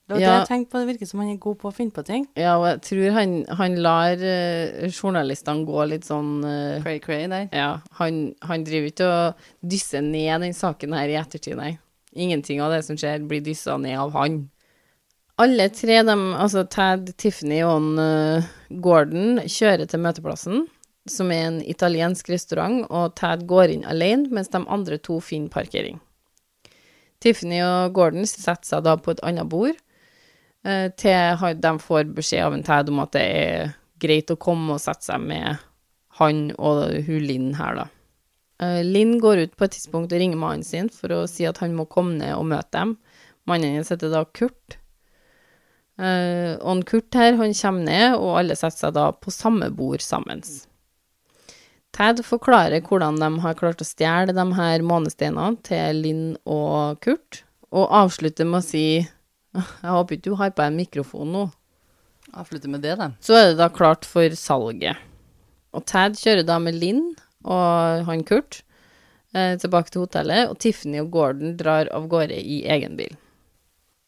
Det 0.05 0.13
var 0.13 0.21
det 0.21 0.25
jeg 0.27 0.49
tenkte 0.51 0.69
på, 0.69 0.79
det 0.83 0.89
virker 0.91 1.07
som 1.09 1.21
han 1.23 1.31
er 1.31 1.37
god 1.41 1.55
på 1.63 1.69
å 1.71 1.73
finne 1.73 1.93
på 1.93 2.03
ting. 2.05 2.27
Ja, 2.37 2.59
og 2.59 2.67
jeg 2.67 2.81
tror 2.85 3.15
han, 3.15 3.31
han 3.57 3.77
lar 3.81 4.21
uh, 4.21 4.85
journalistene 4.91 5.65
gå 5.65 5.85
litt 5.89 6.05
sånn 6.05 6.43
eh, 6.45 6.83
Cray-cray 6.83 7.25
der. 7.31 7.47
Ja, 7.49 7.71
han, 7.97 8.19
han 8.45 8.65
driver 8.67 8.91
ikke 8.91 9.07
og 9.09 9.47
dysser 9.65 10.05
ned 10.05 10.45
den 10.45 10.53
saken 10.53 10.93
her 10.93 11.09
i 11.09 11.17
ettertid, 11.17 11.57
nei. 11.57 11.71
Ingenting 12.13 12.61
av 12.61 12.75
det 12.75 12.83
som 12.85 12.99
skjer, 13.01 13.25
blir 13.25 13.41
dyssa 13.43 13.79
ned 13.81 13.97
av 14.03 14.13
han. 14.13 14.43
Alle 15.41 15.67
tre, 15.73 15.97
dem, 16.05 16.29
altså 16.37 16.67
Tad, 16.69 17.09
Tiffany 17.19 17.63
og 17.65 17.73
han, 17.73 17.89
eh, 17.99 18.51
Gordon, 18.85 19.41
kjører 19.41 19.89
til 19.89 20.03
møteplassen, 20.05 20.67
som 21.09 21.33
er 21.33 21.47
en 21.47 21.57
italiensk 21.65 22.29
restaurant, 22.29 22.85
og 22.93 23.17
Tad 23.17 23.47
går 23.49 23.73
inn 23.73 23.89
alene, 23.89 24.29
mens 24.29 24.53
de 24.53 24.61
andre 24.61 25.01
to 25.01 25.17
finner 25.17 25.49
parkering. 25.49 25.97
Tiffany 27.25 27.59
og 27.65 27.97
Gordon 27.97 28.29
setter 28.29 28.69
seg 28.69 28.85
da 28.85 28.95
på 29.01 29.15
et 29.15 29.25
annet 29.25 29.49
bord, 29.49 29.75
til 30.65 31.57
de 31.61 31.71
får 31.77 32.07
beskjed 32.17 32.41
av 32.41 32.55
en 32.55 32.63
Ted 32.65 32.87
om 32.89 33.03
at 33.03 33.11
det 33.13 33.25
er 33.25 33.73
greit 34.01 34.31
å 34.33 34.39
komme 34.41 34.73
og 34.75 34.81
sette 34.81 35.11
seg 35.11 35.21
med 35.21 35.59
han 36.19 36.47
og 36.55 36.95
hun 37.05 37.27
Linn 37.27 37.51
her, 37.59 37.81
da. 37.83 37.85
Eh, 38.63 38.81
Linn 38.87 39.17
går 39.19 39.43
ut 39.43 39.55
på 39.57 39.67
et 39.67 39.75
tidspunkt 39.75 40.13
og 40.13 40.21
ringer 40.21 40.39
mannen 40.39 40.63
sin 40.63 40.89
for 40.93 41.11
å 41.11 41.25
si 41.27 41.47
at 41.47 41.59
han 41.63 41.75
må 41.75 41.87
komme 41.91 42.15
ned 42.21 42.35
og 42.37 42.47
møte 42.53 42.71
dem. 42.77 42.95
Mannen 43.49 43.75
hennes 43.75 43.91
heter 43.91 44.13
da 44.13 44.23
Kurt. 44.25 44.77
Eh, 45.99 46.55
og 46.59 46.85
Kurt 46.87 47.15
her, 47.15 47.35
han 47.39 47.55
kommer 47.55 47.89
ned, 47.89 48.15
og 48.15 48.39
alle 48.39 48.55
setter 48.59 48.87
seg 48.87 48.95
da 48.95 49.09
på 49.11 49.33
samme 49.33 49.69
bord 49.75 50.03
sammen. 50.03 50.43
Ted 51.95 52.19
forklarer 52.27 52.83
hvordan 52.83 53.19
de 53.21 53.29
har 53.43 53.59
klart 53.59 53.83
å 53.83 53.87
stjele 53.87 54.35
de 54.35 54.45
her 54.57 54.83
månesteinene 54.83 55.61
til 55.63 56.01
Linn 56.03 56.25
og 56.43 56.99
Kurt, 57.03 57.43
og 57.75 57.91
avslutter 57.91 58.47
med 58.47 58.61
å 58.61 58.65
si 58.65 58.87
Jeg 59.55 59.93
håper 59.95 60.17
ikke 60.17 60.29
du 60.29 60.37
har 60.39 60.53
på 60.55 60.65
en 60.65 60.77
mikrofon 60.79 61.31
nå. 61.33 61.43
Avslutte 62.35 62.69
med 62.71 62.83
det, 62.83 62.97
da. 62.99 63.11
Så 63.23 63.37
er 63.37 63.51
det 63.51 63.59
da 63.61 63.69
klart 63.71 64.07
for 64.07 64.33
salget. 64.39 64.99
Og 65.75 65.85
Tad 65.87 66.17
kjører 66.19 66.45
da 66.47 66.57
med 66.59 66.77
Linn 66.79 67.03
og 67.45 68.05
han 68.07 68.23
Kurt 68.25 68.61
eh, 69.35 69.55
tilbake 69.61 69.93
til 69.93 70.05
hotellet, 70.05 70.49
og 70.49 70.59
Tiffany 70.63 70.99
og 71.03 71.11
Gordon 71.13 71.55
drar 71.59 71.91
av 71.93 72.07
gårde 72.11 72.37
i 72.39 72.63
egen 72.71 72.97
bil. 72.99 73.13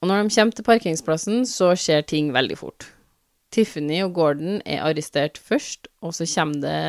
Og 0.01 0.09
når 0.09 0.23
de 0.23 0.35
kommer 0.35 0.57
til 0.57 0.67
parkingsplassen, 0.67 1.43
så 1.49 1.73
skjer 1.77 2.05
ting 2.05 2.31
veldig 2.35 2.57
fort. 2.59 2.89
Tiffany 3.53 4.01
og 4.05 4.13
Gordon 4.17 4.61
er 4.65 4.83
arrestert 4.85 5.39
først, 5.39 5.87
og 6.01 6.13
så 6.17 6.27
kommer 6.29 6.61
det 6.63 6.81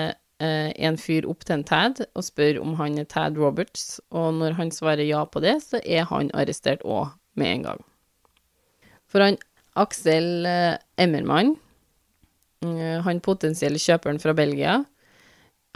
eh, 0.44 0.72
en 0.76 0.98
fyr 1.00 1.28
opp 1.28 1.46
til 1.46 1.58
en 1.58 1.66
Tad 1.68 2.02
og 2.08 2.26
spør 2.26 2.60
om 2.62 2.74
han 2.80 2.98
er 3.00 3.08
Tad 3.08 3.38
Roberts, 3.40 4.00
og 4.10 4.34
når 4.40 4.58
han 4.58 4.72
svarer 4.74 5.06
ja 5.06 5.24
på 5.24 5.44
det, 5.44 5.58
så 5.64 5.80
er 5.84 6.08
han 6.10 6.32
arrestert 6.34 6.84
òg 6.84 7.14
med 7.38 7.52
en 7.52 7.68
gang. 7.70 7.84
For 9.08 9.24
han 9.24 9.38
Aksel 9.78 10.46
eh, 10.46 10.76
Emmermann, 11.00 11.54
eh, 12.64 12.98
han 13.04 13.22
potensielle 13.24 13.80
kjøperen 13.80 14.20
fra 14.22 14.34
Belgia, 14.36 14.82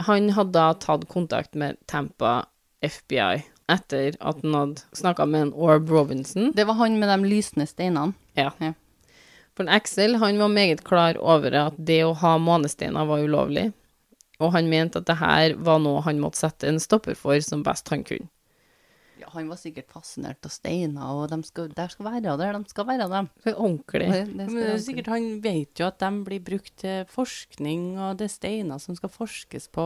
han 0.03 0.29
hadde 0.35 0.55
da 0.57 0.73
tatt 0.77 1.07
kontakt 1.11 1.55
med 1.55 1.79
Tampa 1.87 2.43
FBI 2.83 3.43
etter 3.71 4.17
at 4.19 4.41
han 4.43 4.57
hadde 4.57 4.97
snakka 4.97 5.25
med 5.29 5.47
en 5.47 5.53
Orb 5.55 5.89
Robinson. 5.89 6.51
Det 6.55 6.65
var 6.67 6.81
han 6.81 6.97
med 6.99 7.09
de 7.09 7.29
lysende 7.29 7.67
steinene. 7.69 8.13
Ja. 8.35 8.51
Ja. 8.59 8.73
For 9.55 9.69
Axel 9.69 10.17
han 10.19 10.39
var 10.41 10.49
meget 10.49 10.83
klar 10.83 11.17
over 11.21 11.53
at 11.53 11.77
det 11.77 12.01
å 12.03 12.15
ha 12.17 12.35
månesteiner 12.41 13.05
var 13.07 13.23
ulovlig, 13.23 13.69
og 14.41 14.55
han 14.55 14.69
mente 14.69 14.99
at 14.99 15.07
det 15.07 15.19
her 15.21 15.53
var 15.61 15.79
noe 15.83 16.01
han 16.03 16.21
måtte 16.21 16.41
sette 16.41 16.67
en 16.67 16.81
stopper 16.81 17.15
for 17.15 17.39
som 17.45 17.63
best 17.65 17.89
han 17.93 18.03
kunne. 18.07 18.27
Ja, 19.23 19.29
han 19.31 19.47
var 19.47 19.59
sikkert 19.59 19.91
fascinert 19.93 20.43
av 20.43 20.51
steiner, 20.51 21.11
og 21.15 21.29
de 21.31 21.37
skal, 21.47 21.69
der 21.71 21.91
skal 21.93 22.07
være 22.09 22.35
der 22.39 22.57
de 22.57 22.71
skal 22.71 22.87
være, 22.89 23.07
dem. 23.11 23.29
Ordentlig. 23.53 24.09
Det, 24.11 24.23
det 24.27 24.47
Men 24.49 24.57
det 24.57 24.69
er 24.73 24.81
sikkert 24.83 25.11
han 25.13 25.27
vet 25.43 25.79
jo 25.79 25.87
at 25.87 26.01
de 26.03 26.09
blir 26.27 26.43
brukt 26.43 26.73
til 26.83 27.05
forskning, 27.11 27.93
og 28.03 28.17
det 28.19 28.27
er 28.27 28.33
steiner 28.33 28.81
som 28.83 28.97
skal 28.99 29.13
forskes 29.13 29.69
på. 29.71 29.85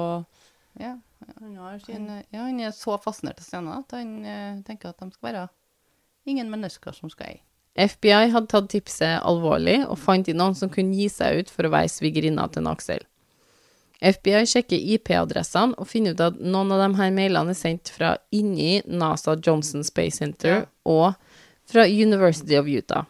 ja, 0.82 0.96
Han 1.40 1.56
har 1.56 1.78
han, 1.86 2.10
ja, 2.34 2.40
han 2.48 2.60
er 2.60 2.74
så 2.74 2.98
fascinert 3.04 3.44
av 3.44 3.46
steiner 3.46 3.84
at 3.84 3.94
han 3.94 4.16
uh, 4.26 4.64
tenker 4.66 4.90
at 4.90 5.06
de 5.06 5.12
skal 5.14 5.30
være 5.30 5.48
ingen 6.26 6.50
mennesker 6.50 6.98
som 6.98 7.14
skal 7.14 7.36
eie. 7.36 7.44
FBI 7.78 8.32
hadde 8.34 8.50
tatt 8.50 8.72
tipset 8.74 9.20
alvorlig 9.22 9.84
og 9.86 10.00
fant 10.02 10.28
inn 10.28 10.40
noen 10.42 10.58
som 10.58 10.72
kunne 10.74 10.98
gi 10.98 11.12
seg 11.14 11.44
ut 11.44 11.54
for 11.54 11.68
å 11.68 11.74
være 11.76 11.94
svigerinna 11.94 12.48
til 12.50 12.66
en 12.66 12.72
Aksel. 12.72 13.06
FBI 13.98 14.46
sjekker 14.46 14.78
IP-adressene 14.96 15.78
og 15.80 15.90
finner 15.90 16.14
ut 16.14 16.22
at 16.22 16.40
noen 16.42 16.74
av 16.76 16.84
de 16.84 17.00
her 17.00 17.14
mailene 17.16 17.54
er 17.54 17.58
sendt 17.58 17.90
fra 17.96 18.14
inni 18.36 18.84
NASA 18.86 19.34
Johnson 19.42 19.86
Space 19.86 20.20
Center 20.22 20.68
og 20.86 21.16
fra 21.68 21.88
University 21.90 22.58
of 22.60 22.70
Utah. 22.70 23.08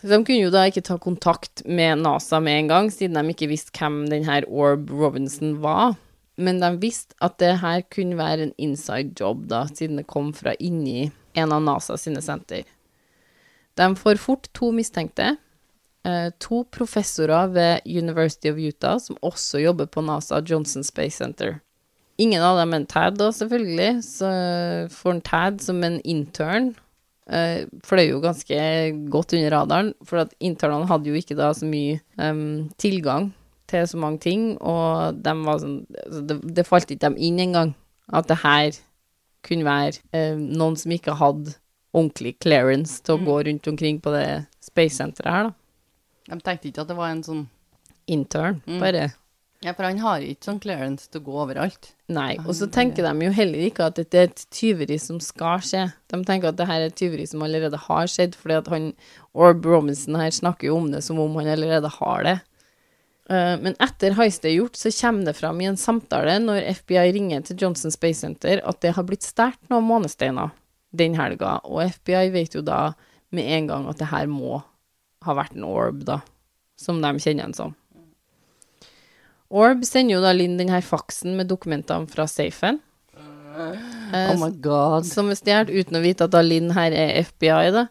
Så 0.00 0.12
de 0.12 0.20
kunne 0.22 0.44
jo 0.44 0.52
da 0.54 0.62
ikke 0.68 0.84
ta 0.86 0.94
kontakt 1.02 1.64
med 1.66 2.04
NASA 2.04 2.38
med 2.38 2.60
en 2.60 2.70
gang, 2.70 2.90
siden 2.94 3.18
de 3.18 3.34
ikke 3.34 3.50
visste 3.50 3.74
hvem 3.74 4.04
denne 4.12 4.44
Orb 4.46 4.92
Robinson 4.94 5.56
var. 5.64 5.96
Men 6.38 6.60
de 6.62 6.70
visste 6.78 7.18
at 7.24 7.40
det 7.42 7.56
her 7.64 7.82
kunne 7.90 8.18
være 8.20 8.46
en 8.46 8.54
inside 8.62 9.18
job, 9.18 9.48
da, 9.50 9.64
siden 9.66 9.98
det 9.98 10.06
kom 10.06 10.30
fra 10.36 10.54
inni 10.62 11.10
en 11.34 11.54
av 11.54 11.64
NASA 11.66 11.98
sine 11.98 12.22
senter. 12.22 12.62
De 13.78 13.90
får 13.98 14.22
fort 14.22 14.46
to 14.54 14.70
mistenkte. 14.74 15.34
Eh, 16.08 16.30
to 16.38 16.62
professorer 16.72 17.50
ved 17.52 17.80
University 17.84 18.48
of 18.50 18.58
Utah 18.58 18.98
som 19.02 19.18
også 19.22 19.60
jobber 19.60 19.88
på 19.90 20.00
NASA 20.00 20.40
Johnson 20.40 20.84
Space 20.84 21.18
Center. 21.18 21.58
Ingen 22.18 22.42
av 22.42 22.56
dem 22.58 22.72
er 22.72 22.80
en 22.80 22.86
Tad, 22.88 23.18
da, 23.18 23.28
selvfølgelig, 23.34 23.90
så 24.06 24.28
for 24.90 25.14
en 25.14 25.22
Tad 25.22 25.60
som 25.62 25.82
en 25.84 26.00
intern. 26.02 26.72
Uh, 27.28 27.68
fløy 27.84 28.06
jo 28.08 28.22
ganske 28.24 28.56
godt 29.12 29.34
under 29.36 29.52
radaren, 29.52 29.90
for 30.00 30.22
at 30.22 30.30
internene 30.40 30.88
hadde 30.88 31.10
jo 31.10 31.18
ikke 31.18 31.36
da 31.36 31.50
så 31.52 31.68
mye 31.68 31.98
um, 32.16 32.70
tilgang 32.80 33.28
til 33.68 33.84
så 33.84 34.00
mange 34.00 34.22
ting, 34.24 34.46
og 34.64 35.20
de 35.20 35.34
var 35.44 35.60
sånn 35.60 35.82
altså 36.06 36.22
det, 36.24 36.38
det 36.56 36.64
falt 36.64 36.88
ikke 36.88 37.04
dem 37.04 37.18
inn 37.20 37.42
engang 37.44 37.74
at 38.08 38.30
det 38.32 38.38
her 38.40 38.80
kunne 39.44 39.68
være 39.68 40.00
uh, 40.16 40.40
noen 40.40 40.80
som 40.80 40.96
ikke 40.96 41.18
hadde 41.20 41.52
ordentlig 41.92 42.38
clearance 42.40 42.96
til 43.04 43.18
å 43.18 43.24
gå 43.28 43.36
rundt 43.50 43.68
omkring 43.74 44.00
på 44.00 44.16
det 44.16 44.26
space 44.64 44.96
centeret 44.96 45.34
her, 45.34 45.50
da. 45.50 45.67
De 46.28 46.38
tenkte 46.44 46.68
ikke 46.70 46.84
at 46.84 46.90
det 46.92 46.96
var 46.98 47.14
en 47.14 47.22
sånn 47.24 47.46
Intern, 48.08 48.62
Mm. 48.66 48.78
bare. 48.80 49.12
Ja, 49.60 49.72
for 49.74 49.82
han 49.82 49.98
har 49.98 50.20
ikke 50.22 50.46
sånn 50.46 50.60
clearance 50.62 51.08
til 51.10 51.20
å 51.20 51.24
gå 51.24 51.32
overalt. 51.42 51.90
Nei. 52.08 52.36
Og 52.46 52.54
så 52.54 52.68
tenker 52.70 53.02
de 53.02 53.26
jo 53.26 53.32
heller 53.34 53.58
ikke 53.58 53.86
at 53.90 53.96
dette 53.98 54.14
er 54.14 54.28
et 54.30 54.44
tyveri 54.54 54.98
som 55.02 55.18
skal 55.20 55.58
skje. 55.58 55.92
De 56.08 56.20
tenker 56.24 56.48
at 56.48 56.56
det 56.56 56.68
her 56.68 56.80
er 56.80 56.86
et 56.86 56.96
tyveri 56.96 57.26
som 57.28 57.42
allerede 57.42 57.76
har 57.76 58.06
skjedd, 58.06 58.36
fordi 58.38 58.56
at 58.56 58.68
han 58.68 58.92
Orb 59.34 59.66
Robinson 59.66 60.14
her 60.14 60.30
snakker 60.30 60.70
jo 60.70 60.76
om 60.76 60.90
det 60.92 61.02
som 61.04 61.18
om 61.18 61.34
han 61.36 61.46
allerede 61.46 61.90
har 61.90 62.22
det. 62.22 62.40
Eh, 63.28 63.56
men 63.60 63.74
etter 63.82 64.14
heistet 64.16 64.48
er 64.48 64.56
gjort, 64.62 64.78
så 64.78 64.94
kommer 64.94 65.26
det 65.26 65.36
fram 65.36 65.60
i 65.60 65.66
en 65.68 65.76
samtale 65.76 66.38
når 66.40 66.62
FBI 66.78 67.12
ringer 67.12 67.42
til 67.44 67.58
Johnson 67.60 67.90
Space 67.90 68.20
Center 68.24 68.62
at 68.64 68.80
det 68.80 68.94
har 68.94 69.04
blitt 69.04 69.26
stjålet 69.26 69.58
noen 69.68 69.84
månesteiner 69.84 70.50
den 70.96 71.14
helga, 71.18 71.58
og 71.64 71.82
FBI 71.90 72.30
vet 72.32 72.54
jo 72.54 72.62
da 72.62 72.94
med 73.30 73.44
en 73.44 73.66
gang 73.66 73.88
at 73.90 73.98
det 73.98 74.08
her 74.08 74.26
må 74.26 74.62
ha 75.28 75.36
vært 75.36 75.56
en 75.56 75.66
orb, 75.68 76.02
da, 76.08 76.20
som 76.80 77.02
de 77.04 77.12
kjenner 77.22 77.48
han 77.48 77.56
som. 77.56 77.76
Orb 79.48 79.84
sender 79.88 80.18
jo 80.18 80.24
da 80.24 80.34
Linn 80.36 80.58
den 80.58 80.72
her 80.72 80.84
faksen 80.84 81.38
med 81.38 81.48
dokumentene 81.48 82.08
fra 82.10 82.26
safen. 82.28 82.82
Uh, 83.58 83.74
Oh 84.08 84.36
my 84.38 84.50
god. 84.62 85.06
som 85.08 85.30
er 85.32 85.38
stjålet, 85.38 85.72
uten 85.72 85.98
å 85.98 86.02
vite 86.04 86.28
at 86.28 86.34
da 86.34 86.42
Linn 86.44 86.70
her 86.76 86.94
er 86.94 87.16
FBI, 87.26 87.70
da. 87.74 87.88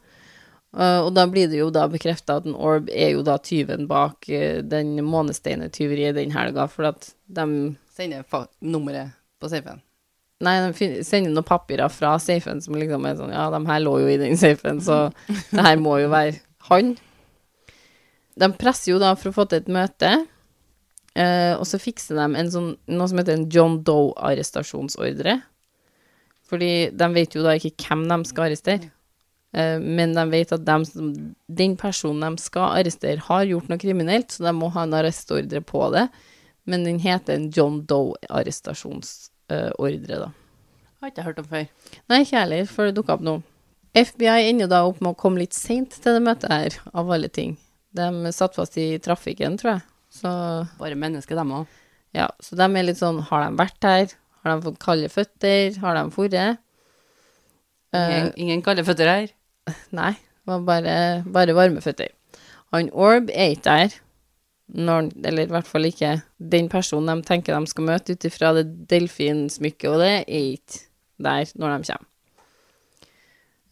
Uh, 0.78 1.02
og 1.08 1.12
da 1.16 1.26
blir 1.30 1.50
det 1.50 1.58
jo 1.58 1.72
da 1.74 1.88
bekrefta 1.90 2.38
at 2.38 2.46
en 2.48 2.56
Orb 2.56 2.92
er 2.94 3.16
jo 3.16 3.24
da 3.26 3.40
tyven 3.42 3.88
bak 3.90 4.30
uh, 4.30 4.62
den 4.62 4.98
månesteinetyveriet 5.08 6.18
den 6.20 6.36
helga, 6.36 6.68
for 6.72 6.92
at 6.94 7.12
de 7.26 7.76
Sender 7.98 8.22
nummeret 8.62 9.16
på 9.42 9.50
safen. 9.50 9.82
Nei, 10.46 10.60
de 10.62 10.90
sender 11.02 11.32
noen 11.34 11.46
papirer 11.48 11.90
fra 11.90 12.12
safen 12.22 12.62
som 12.62 12.76
liksom 12.78 13.08
er 13.10 13.16
sånn 13.18 13.34
Ja, 13.34 13.48
de 13.50 13.62
her 13.66 13.82
lå 13.82 13.96
jo 14.04 14.12
i 14.12 14.20
den 14.22 14.38
safen, 14.38 14.84
så 14.86 15.08
det 15.56 15.66
her 15.66 15.80
må 15.82 15.96
jo 16.04 16.12
være 16.14 16.38
han. 16.70 16.94
De 18.38 18.50
presser 18.54 18.94
jo 18.94 19.02
da 19.02 19.16
for 19.18 19.32
å 19.32 19.38
få 19.40 19.48
til 19.50 19.64
et 19.64 19.72
møte, 19.72 20.12
eh, 21.18 21.54
og 21.58 21.66
så 21.68 21.80
fikser 21.82 22.20
de 22.20 22.42
en 22.42 22.52
sånn, 22.54 22.70
noe 22.94 23.10
som 23.10 23.22
heter 23.22 23.38
en 23.38 23.48
John 23.54 23.80
Doe-arrestasjonsordre. 23.88 25.40
Fordi 26.48 26.72
de 26.96 27.08
vet 27.16 27.36
jo 27.36 27.44
da 27.44 27.58
ikke 27.58 27.74
hvem 27.82 28.06
de 28.08 28.18
skal 28.30 28.48
arrestere. 28.48 28.86
Eh, 29.58 29.78
men 29.82 30.14
de 30.16 30.24
vet 30.32 30.54
at 30.56 30.64
de, 30.68 30.78
den 31.60 31.74
personen 31.80 32.38
de 32.38 32.44
skal 32.44 32.68
arrestere, 32.78 33.26
har 33.28 33.50
gjort 33.50 33.70
noe 33.72 33.82
kriminelt, 33.82 34.30
så 34.32 34.40
de 34.48 34.54
må 34.56 34.68
ha 34.76 34.82
en 34.86 34.98
arrestordre 34.98 35.60
på 35.66 35.82
det. 35.96 36.06
Men 36.68 36.80
den 36.88 37.00
heter 37.04 37.32
en 37.38 37.48
John 37.56 37.76
Doe-arrestasjonsordre, 37.88 40.16
da. 40.26 40.30
Har 40.98 41.08
ikke 41.12 41.28
hørt 41.28 41.42
om 41.42 41.48
før. 41.48 41.66
Nei, 42.10 42.20
ikke 42.24 42.42
heller, 42.42 42.64
for 42.70 42.82
det 42.88 42.98
dukka 42.98 43.12
opp 43.18 43.26
nå. 43.26 43.36
FBI 43.98 44.40
ender 44.50 44.68
da 44.70 44.80
opp 44.86 45.00
med 45.02 45.12
å 45.14 45.20
komme 45.20 45.42
litt 45.42 45.56
seint 45.56 45.92
til 46.04 46.14
det 46.18 46.24
møtet 46.26 46.52
her, 46.52 46.72
av 46.94 47.06
alle 47.14 47.30
ting. 47.34 47.52
De 47.98 48.32
satt 48.36 48.56
fast 48.58 48.78
i 48.80 48.88
trafikken, 49.04 49.58
tror 49.60 49.76
jeg. 49.76 49.86
Så 50.18 50.30
Bare 50.80 50.96
mennesker, 51.00 51.36
dem 51.36 51.52
òg. 51.60 51.68
ja, 52.16 52.30
så 52.42 52.56
de 52.58 52.64
er 52.66 52.86
litt 52.88 53.00
sånn 53.02 53.20
Har 53.28 53.44
de 53.44 53.60
vært 53.60 53.84
her? 53.84 54.14
Har 54.42 54.56
de 54.56 54.64
fått 54.70 54.80
kalde 54.80 55.10
føtter? 55.12 55.76
Har 55.84 55.98
de 55.98 56.30
dratt? 56.32 56.64
Ingen, 57.98 58.32
ingen 58.36 58.62
kalde 58.64 58.86
føtter 58.88 59.10
her. 59.10 59.30
Nei, 59.96 60.14
det 60.14 60.52
var 60.52 60.64
bare, 60.68 60.98
bare 61.26 61.56
varme 61.58 61.82
føtter. 61.84 62.12
Han 62.76 62.92
Orb 62.94 63.32
er 63.32 63.56
ikke 63.56 63.64
der, 63.68 63.96
når, 64.68 65.10
eller 65.26 65.48
i 65.48 65.54
hvert 65.54 65.70
fall 65.70 65.88
ikke 65.88 66.18
den 66.38 66.68
personen 66.72 67.22
de 67.22 67.28
tenker 67.28 67.56
de 67.56 67.72
skal 67.72 67.88
møte 67.88 68.16
ut 68.16 68.28
ifra 68.28 68.52
det 68.58 68.66
delfinsmykket, 68.92 69.90
og 69.92 70.04
det 70.04 70.12
er 70.12 70.26
ikke 70.58 70.84
der 71.24 71.54
når 71.56 71.78
de 71.78 71.92
kommer. 71.92 72.10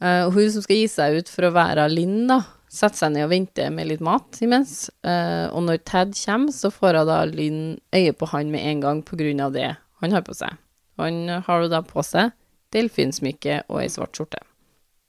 Eh, 0.06 0.26
hun 0.32 0.52
som 0.52 0.64
skal 0.64 0.80
gi 0.80 0.88
seg 0.92 1.20
ut 1.20 1.32
for 1.32 1.48
å 1.48 1.54
være 1.56 1.88
Linn, 1.92 2.26
da, 2.32 2.42
setter 2.76 3.00
seg 3.00 3.14
ned 3.16 3.28
og 3.28 3.32
venter 3.32 3.72
med 3.74 3.90
litt 3.90 4.04
mat 4.04 4.40
imens. 4.44 4.90
Uh, 5.06 5.48
og 5.52 5.66
når 5.68 5.82
Ted 5.88 6.16
kommer, 6.20 6.56
så 6.56 6.72
får 6.74 7.00
hun 7.00 7.10
da 7.10 7.20
Lynn 7.30 7.62
øye 7.96 8.16
på 8.16 8.30
han 8.34 8.52
med 8.54 8.66
en 8.68 8.84
gang 8.84 9.04
på 9.06 9.20
grunn 9.20 9.44
av 9.44 9.56
det 9.56 9.72
han 10.04 10.16
har 10.16 10.26
på 10.28 10.36
seg. 10.38 10.58
Han 11.00 11.30
har 11.48 11.64
jo 11.64 11.72
da 11.72 11.82
på 11.86 12.04
seg 12.06 12.36
delfinsmykke 12.76 13.64
og 13.70 13.82
ei 13.84 13.90
svart 13.92 14.16
skjorte. 14.18 14.42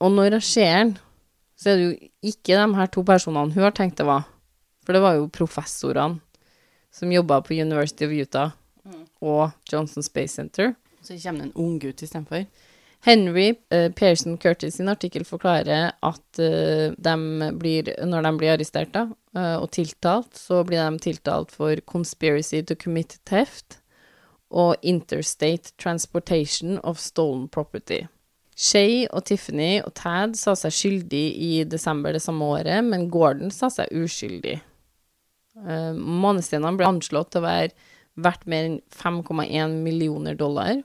Og 0.03 0.13
når 0.13 0.37
hun 0.37 0.45
ser 0.45 0.73
han, 0.73 0.95
så 1.57 1.71
er 1.71 1.77
det 1.77 1.85
jo 1.85 2.09
ikke 2.31 2.57
de 2.59 2.77
her 2.77 2.89
to 2.93 3.03
personene 3.05 3.53
hun 3.55 3.65
har 3.65 3.75
tenkt 3.75 3.99
det 3.99 4.07
var. 4.07 4.27
For 4.85 4.95
det 4.95 5.03
var 5.03 5.17
jo 5.17 5.27
professorene 5.33 6.21
som 6.93 7.11
jobba 7.11 7.41
på 7.43 7.57
University 7.57 8.07
of 8.07 8.13
Utah 8.13 8.53
og 9.19 9.51
Johnson 9.69 10.05
Space 10.05 10.37
Center. 10.37 10.73
Så 11.01 11.17
kommer 11.23 11.43
det 11.43 11.49
en 11.49 11.61
unggutt 11.65 12.01
istedenfor. 12.01 12.45
Henry 13.05 13.55
uh, 13.71 13.89
Pearson 13.95 14.37
Curtis 14.37 14.75
sin 14.75 14.89
artikkel 14.89 15.25
forklarer 15.25 15.91
at 16.03 16.39
uh, 16.41 16.93
de 16.97 17.15
blir, 17.59 17.91
når 18.05 18.25
de 18.25 18.31
blir 18.39 18.53
arrestert 18.55 18.93
da, 18.95 19.05
uh, 19.37 19.57
og 19.61 19.69
tiltalt, 19.77 20.33
så 20.35 20.63
blir 20.67 20.81
de 20.81 21.03
tiltalt 21.05 21.53
for 21.53 21.79
conspiracy 21.87 22.61
to 22.61 22.75
commit 22.75 23.19
theft 23.25 23.79
og 24.49 24.75
interstate 24.81 25.75
transportation 25.77 26.79
of 26.83 26.99
stolen 26.99 27.47
property. 27.47 28.05
Shay 28.57 29.05
og 29.13 29.27
Tiffany 29.29 29.83
og 29.85 29.93
Tad 29.99 30.33
sa 30.39 30.55
seg 30.57 30.73
skyldig 30.73 31.25
i 31.37 31.51
desember 31.69 32.15
det 32.15 32.23
samme 32.23 32.45
året, 32.57 32.81
men 32.83 33.05
Gordon 33.13 33.53
sa 33.53 33.69
seg 33.69 33.91
uskyldig. 33.93 34.57
Uh, 35.61 35.93
Månestenene 35.93 36.73
ble 36.79 36.89
anslått 36.89 37.35
til 37.35 37.43
å 37.43 37.47
være 37.47 37.75
verdt 38.17 38.47
mer 38.49 38.65
enn 38.65 38.79
5,1 38.97 39.77
millioner 39.85 40.37
dollar. 40.37 40.81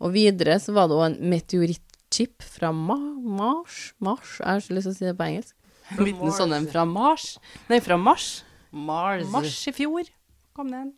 Og 0.00 0.14
videre 0.14 0.56
så 0.62 0.72
var 0.76 0.88
det 0.88 0.96
òg 0.96 1.06
en 1.10 1.18
meteorittchip 1.32 2.42
fra 2.42 2.70
Ma 2.72 2.96
Mars 3.20 3.92
Mars, 4.00 4.38
jeg 4.40 4.48
har 4.48 4.62
så 4.64 4.76
lyst 4.76 4.88
til 4.88 4.94
å 4.94 4.98
si 4.98 5.08
det 5.10 5.16
på 5.18 5.26
engelsk. 5.28 5.56
En 5.98 6.04
liten 6.06 6.30
sånn 6.32 6.52
en 6.54 6.68
fra 6.70 6.84
Mars. 6.86 7.32
Nei, 7.68 7.80
fra 7.82 7.96
Mars. 7.98 8.44
Mars. 8.70 9.24
Mars 9.32 9.56
i 9.66 9.72
fjor 9.74 10.06
kom 10.54 10.70
det 10.70 10.78
en. 10.84 10.92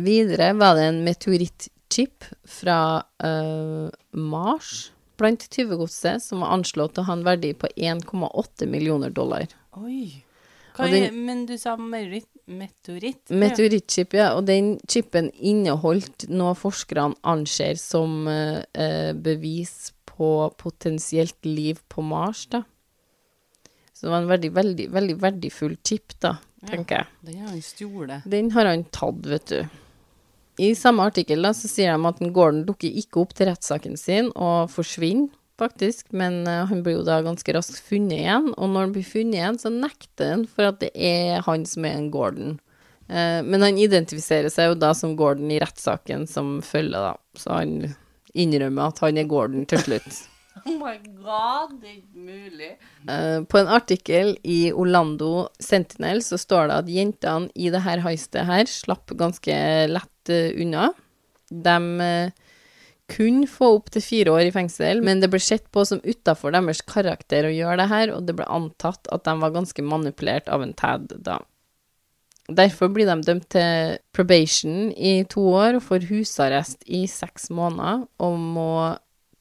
Videre 0.00 0.52
var 0.56 0.78
det 0.78 0.86
en 0.88 1.02
meteorittchip 1.04 2.24
fra 2.48 2.78
uh, 3.20 3.90
Mars 4.16 4.90
blant 5.20 5.44
tyvegodset, 5.52 6.22
som 6.24 6.40
var 6.40 6.54
anslått 6.56 6.94
til 6.96 7.04
å 7.04 7.08
ha 7.10 7.16
en 7.18 7.26
verdi 7.26 7.50
på 7.52 7.68
1,8 7.76 8.68
millioner 8.70 9.12
dollar. 9.12 9.44
Oi. 9.76 10.22
Hva 10.78 10.88
den- 10.88 11.20
men 11.26 11.44
du 11.44 11.58
sa 11.60 11.76
meteoritt? 11.76 12.30
Meteoritt? 12.50 13.30
Meteorittchip, 13.30 14.16
ja. 14.18 14.32
Og 14.38 14.44
den 14.48 14.74
chipen 14.90 15.30
inneholdt 15.34 16.26
noe 16.32 16.56
forskerne 16.58 17.18
anser 17.30 17.78
som 17.80 18.26
eh, 18.30 18.60
eh, 18.74 19.12
bevis 19.14 19.92
på 20.10 20.50
potensielt 20.60 21.38
liv 21.46 21.80
på 21.88 22.04
Mars, 22.04 22.46
da. 22.52 22.64
Så 23.94 24.06
det 24.06 24.14
var 24.14 24.22
en 24.22 24.30
veldig, 24.30 24.50
veldig, 24.56 24.88
veldig 24.94 25.16
verdifull 25.20 25.76
chip, 25.86 26.16
da, 26.24 26.38
tenker 26.66 27.02
jeg. 27.02 27.08
Den 27.28 27.40
har 27.42 27.52
han 27.52 27.64
stjålet. 27.64 28.28
Den 28.32 28.50
har 28.54 28.68
han 28.70 28.84
tatt, 28.94 29.26
vet 29.28 29.52
du. 29.52 29.80
I 30.60 30.70
samme 30.76 31.06
artikkel 31.08 31.44
da, 31.44 31.52
så 31.56 31.68
sier 31.70 31.94
de 31.96 32.08
at 32.08 32.20
Gordon 32.34 32.64
dukker 32.68 32.96
ikke 33.02 33.22
opp 33.22 33.34
til 33.36 33.48
rettssaken 33.48 33.96
sin 34.00 34.32
og 34.34 34.72
forsvinner, 34.72 35.30
faktisk, 35.60 36.08
men 36.16 36.42
eh, 36.48 36.64
han 36.70 36.82
blir 36.84 36.98
jo 36.98 37.04
da 37.06 37.20
ganske 37.24 37.54
raskt 37.54 37.78
funnet 37.86 38.18
igjen, 38.22 38.50
og 38.56 38.72
når 38.72 38.88
han 38.88 38.96
blir 38.96 39.06
funnet 39.06 39.38
igjen, 39.38 39.60
så 39.60 39.72
nekter 39.74 40.34
han 40.34 40.48
for 40.50 40.70
at 40.70 40.80
det 40.82 40.90
er 40.96 41.44
han 41.46 41.66
som 41.68 41.86
er 41.88 41.98
en 41.98 42.10
Gordon. 42.14 42.58
Eh, 43.08 43.40
men 43.46 43.66
han 43.66 43.78
identifiserer 43.80 44.52
seg 44.52 44.72
jo 44.72 44.80
da 44.80 44.92
som 44.96 45.16
Gordon 45.18 45.52
i 45.52 45.60
rettssaken 45.62 46.26
som 46.30 46.58
følger, 46.64 47.10
da, 47.10 47.14
så 47.38 47.60
han 47.60 47.94
innrømmer 48.32 48.90
at 48.90 49.00
han 49.04 49.20
er 49.20 49.30
Gordon 49.30 49.68
til 49.70 49.86
slutt. 49.86 50.10
Oh 50.66 50.74
my 50.76 50.96
god, 51.22 51.76
det 51.80 51.88
er 51.88 51.92
ikke 51.94 52.24
mulig. 52.26 52.70
Eh, 53.08 53.38
på 53.48 53.60
en 53.60 53.70
artikkel 53.70 54.34
i 54.44 54.58
Orlando 54.76 55.46
Sentinel 55.62 56.20
så 56.26 56.36
står 56.36 56.68
det 56.68 56.74
at 56.82 56.90
jentene 56.90 57.48
i 57.54 57.70
det 57.72 57.80
her 57.86 58.02
heistet 58.04 58.44
her 58.44 58.68
slapp 58.68 59.14
ganske 59.16 59.54
lett 59.88 60.32
unna. 60.34 60.90
De 61.48 61.78
kunne 63.10 63.48
få 63.50 63.74
opp 63.76 63.90
til 63.94 64.04
fire 64.04 64.34
år 64.34 64.48
i 64.48 64.54
fengsel, 64.54 65.02
men 65.04 65.22
det 65.22 65.30
ble 65.32 65.40
sett 65.42 65.66
på 65.74 65.84
som 65.88 66.02
utafor 66.04 66.54
deres 66.54 66.82
karakter 66.86 67.48
å 67.48 67.54
gjøre 67.54 67.82
det 67.82 67.88
her, 67.90 68.12
og 68.14 68.26
det 68.28 68.36
ble 68.38 68.48
antatt 68.50 69.10
at 69.12 69.26
de 69.26 69.34
var 69.42 69.54
ganske 69.54 69.84
manipulert 69.84 70.50
av 70.52 70.64
en 70.64 70.74
Tad 70.78 71.12
da. 71.26 71.40
Derfor 72.50 72.90
blir 72.90 73.06
de 73.06 73.20
dømt 73.22 73.46
til 73.54 73.98
probation 74.16 74.90
i 74.96 75.20
to 75.30 75.44
år 75.54 75.78
og 75.78 75.84
får 75.86 76.08
husarrest 76.08 76.82
i 76.86 77.04
seks 77.10 77.46
måneder 77.54 78.08
og 78.18 78.38
må 78.40 78.72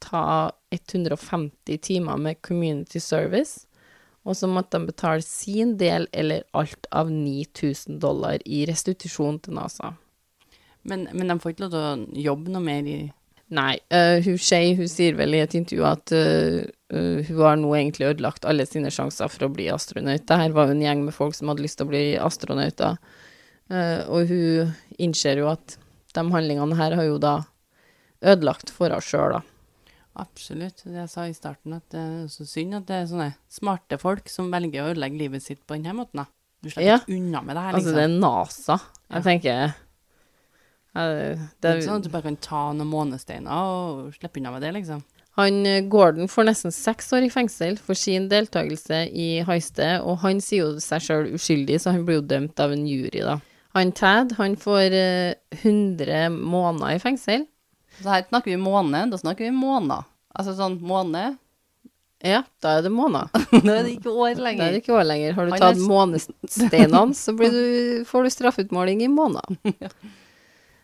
ta 0.04 0.52
150 0.72 1.82
timer 1.82 2.20
med 2.22 2.42
community 2.46 3.02
service, 3.02 3.66
og 4.28 4.38
så 4.38 4.50
måtte 4.52 4.78
de 4.78 4.92
betale 4.92 5.26
sin 5.26 5.74
del 5.80 6.06
eller 6.14 6.46
alt 6.54 6.86
av 6.94 7.10
9000 7.10 7.98
dollar 8.04 8.44
i 8.46 8.66
restitusjon 8.70 9.40
til 9.42 9.58
NASA. 9.58 9.96
Men, 10.84 11.08
men 11.14 11.32
de 11.32 11.40
får 11.42 11.56
ikke 11.56 11.66
lov 11.66 11.74
til 11.74 11.88
å 11.88 12.22
jobbe 12.30 12.54
noe 12.54 12.64
mer 12.64 12.88
i 12.88 13.00
Nei, 13.52 13.80
Uh, 13.90 14.22
hun 14.22 14.38
Shay 14.38 14.76
hun 14.78 14.88
sier 14.88 15.16
vel 15.18 15.34
i 15.34 15.40
et 15.42 15.56
intervju 15.58 15.86
at 15.90 16.12
uh, 16.14 16.62
hun 16.94 17.40
har 17.42 17.56
nå 17.58 17.72
egentlig 17.74 18.06
ødelagt 18.12 18.46
alle 18.46 18.66
sine 18.70 18.92
sjanser 18.94 19.28
for 19.28 19.48
å 19.48 19.54
bli 19.54 19.66
astronaut. 19.74 20.26
Det 20.30 20.38
her 20.38 20.54
var 20.54 20.68
jo 20.70 20.76
en 20.76 20.82
gjeng 20.86 21.04
med 21.08 21.14
folk 21.16 21.34
som 21.34 21.50
hadde 21.50 21.64
lyst 21.66 21.78
til 21.82 21.88
å 21.88 21.90
bli 21.90 22.04
astronauter, 22.22 22.98
og 24.10 24.30
hun 24.30 24.72
innser 24.98 25.38
jo 25.42 25.50
at 25.52 25.76
de 26.18 26.24
handlingene 26.34 26.78
her 26.80 26.96
har 26.98 27.06
jo 27.06 27.20
da 27.22 27.36
ødelagt 28.26 28.72
for 28.74 28.90
henne 28.90 29.06
sjøl, 29.06 29.36
da. 29.38 29.42
Absolutt. 30.20 30.82
Det 30.84 30.98
jeg 30.98 31.10
sa 31.14 31.28
i 31.30 31.36
starten, 31.38 31.76
at 31.78 31.86
det 31.94 32.02
er 32.02 32.26
så 32.34 32.46
synd 32.50 32.80
at 32.80 32.88
det 32.90 32.96
er 32.98 33.06
sånne 33.12 33.30
smarte 33.54 34.00
folk 34.02 34.28
som 34.34 34.50
velger 34.52 34.82
å 34.84 34.90
ødelegge 34.96 35.22
livet 35.22 35.46
sitt 35.46 35.62
på 35.70 35.78
denne 35.78 35.94
måten. 35.96 36.24
da. 36.24 36.26
Du 36.62 36.70
slipper 36.70 36.90
Ja. 36.90 37.00
unna 37.08 37.42
med 37.46 37.56
det 37.56 37.62
her, 37.64 37.74
liksom. 37.74 37.78
Altså, 37.78 37.94
liksom. 37.94 37.96
det 37.96 38.04
er 38.04 38.20
NASA. 38.20 38.80
Jeg 39.10 39.16
Ja. 39.16 39.22
tenker 39.30 39.76
eh, 40.96 41.38
Det 41.62 41.70
er 41.76 41.82
sånn 41.86 42.00
at 42.00 42.04
du 42.08 42.10
bare 42.14 42.24
kan 42.30 42.38
ta 42.42 42.64
noen 42.74 42.90
månesteiner 42.90 43.52
og 43.52 44.14
slippe 44.18 44.40
unna 44.42 44.52
med 44.56 44.62
det, 44.66 44.72
liksom. 44.80 45.04
Han 45.40 45.60
eh, 45.66 45.82
Gordon 45.88 46.28
får 46.28 46.48
nesten 46.50 46.74
seks 46.76 47.14
år 47.16 47.24
i 47.28 47.30
fengsel 47.32 47.78
for 47.80 47.96
sin 47.96 48.28
deltakelse 48.32 49.06
i 49.14 49.30
heistet, 49.48 50.02
og 50.02 50.18
han 50.26 50.42
sier 50.44 50.66
jo 50.66 50.80
seg 50.84 51.02
sjøl 51.06 51.30
uskyldig, 51.38 51.78
så 51.80 51.94
han 51.96 52.04
blir 52.08 52.20
jo 52.20 52.26
dømt 52.28 52.60
av 52.60 52.74
en 52.76 52.88
jury, 52.90 53.22
da. 53.24 53.38
Han 53.78 53.92
Tad, 53.96 54.34
han 54.40 54.56
får 54.58 54.96
eh, 54.98 55.34
100 55.62 56.30
måneder 56.34 56.96
i 56.98 57.00
fengsel. 57.04 57.46
Så 58.02 58.10
her 58.10 58.26
snakker 58.28 58.52
vi 58.52 58.58
måned, 58.60 59.12
da 59.14 59.18
snakker 59.22 59.46
vi 59.46 59.52
måneder. 59.56 60.04
Altså 60.36 60.54
sånn 60.58 60.80
måned, 60.82 61.38
Ja, 62.26 62.42
da 62.60 62.74
er 62.78 62.82
det 62.84 62.90
måneder. 62.92 63.30
da 63.64 63.76
er 63.78 63.86
det 63.86 63.94
ikke 63.96 64.12
år 64.12 64.34
Da 64.34 64.42
er 64.42 64.44
lenger. 64.50 64.72
det 64.74 64.82
ikke 64.82 64.98
år 64.98 65.06
lenger. 65.08 65.34
Har 65.38 65.46
du 65.48 65.54
er 65.56 65.62
tatt 65.64 65.78
s- 65.80 65.86
månesteinene, 65.88 67.16
så 67.16 67.32
blir 67.38 67.54
du, 67.56 68.04
får 68.10 68.26
du 68.28 68.30
straffeutmåling 68.36 69.06
i 69.06 69.08
måneder. 69.08 69.56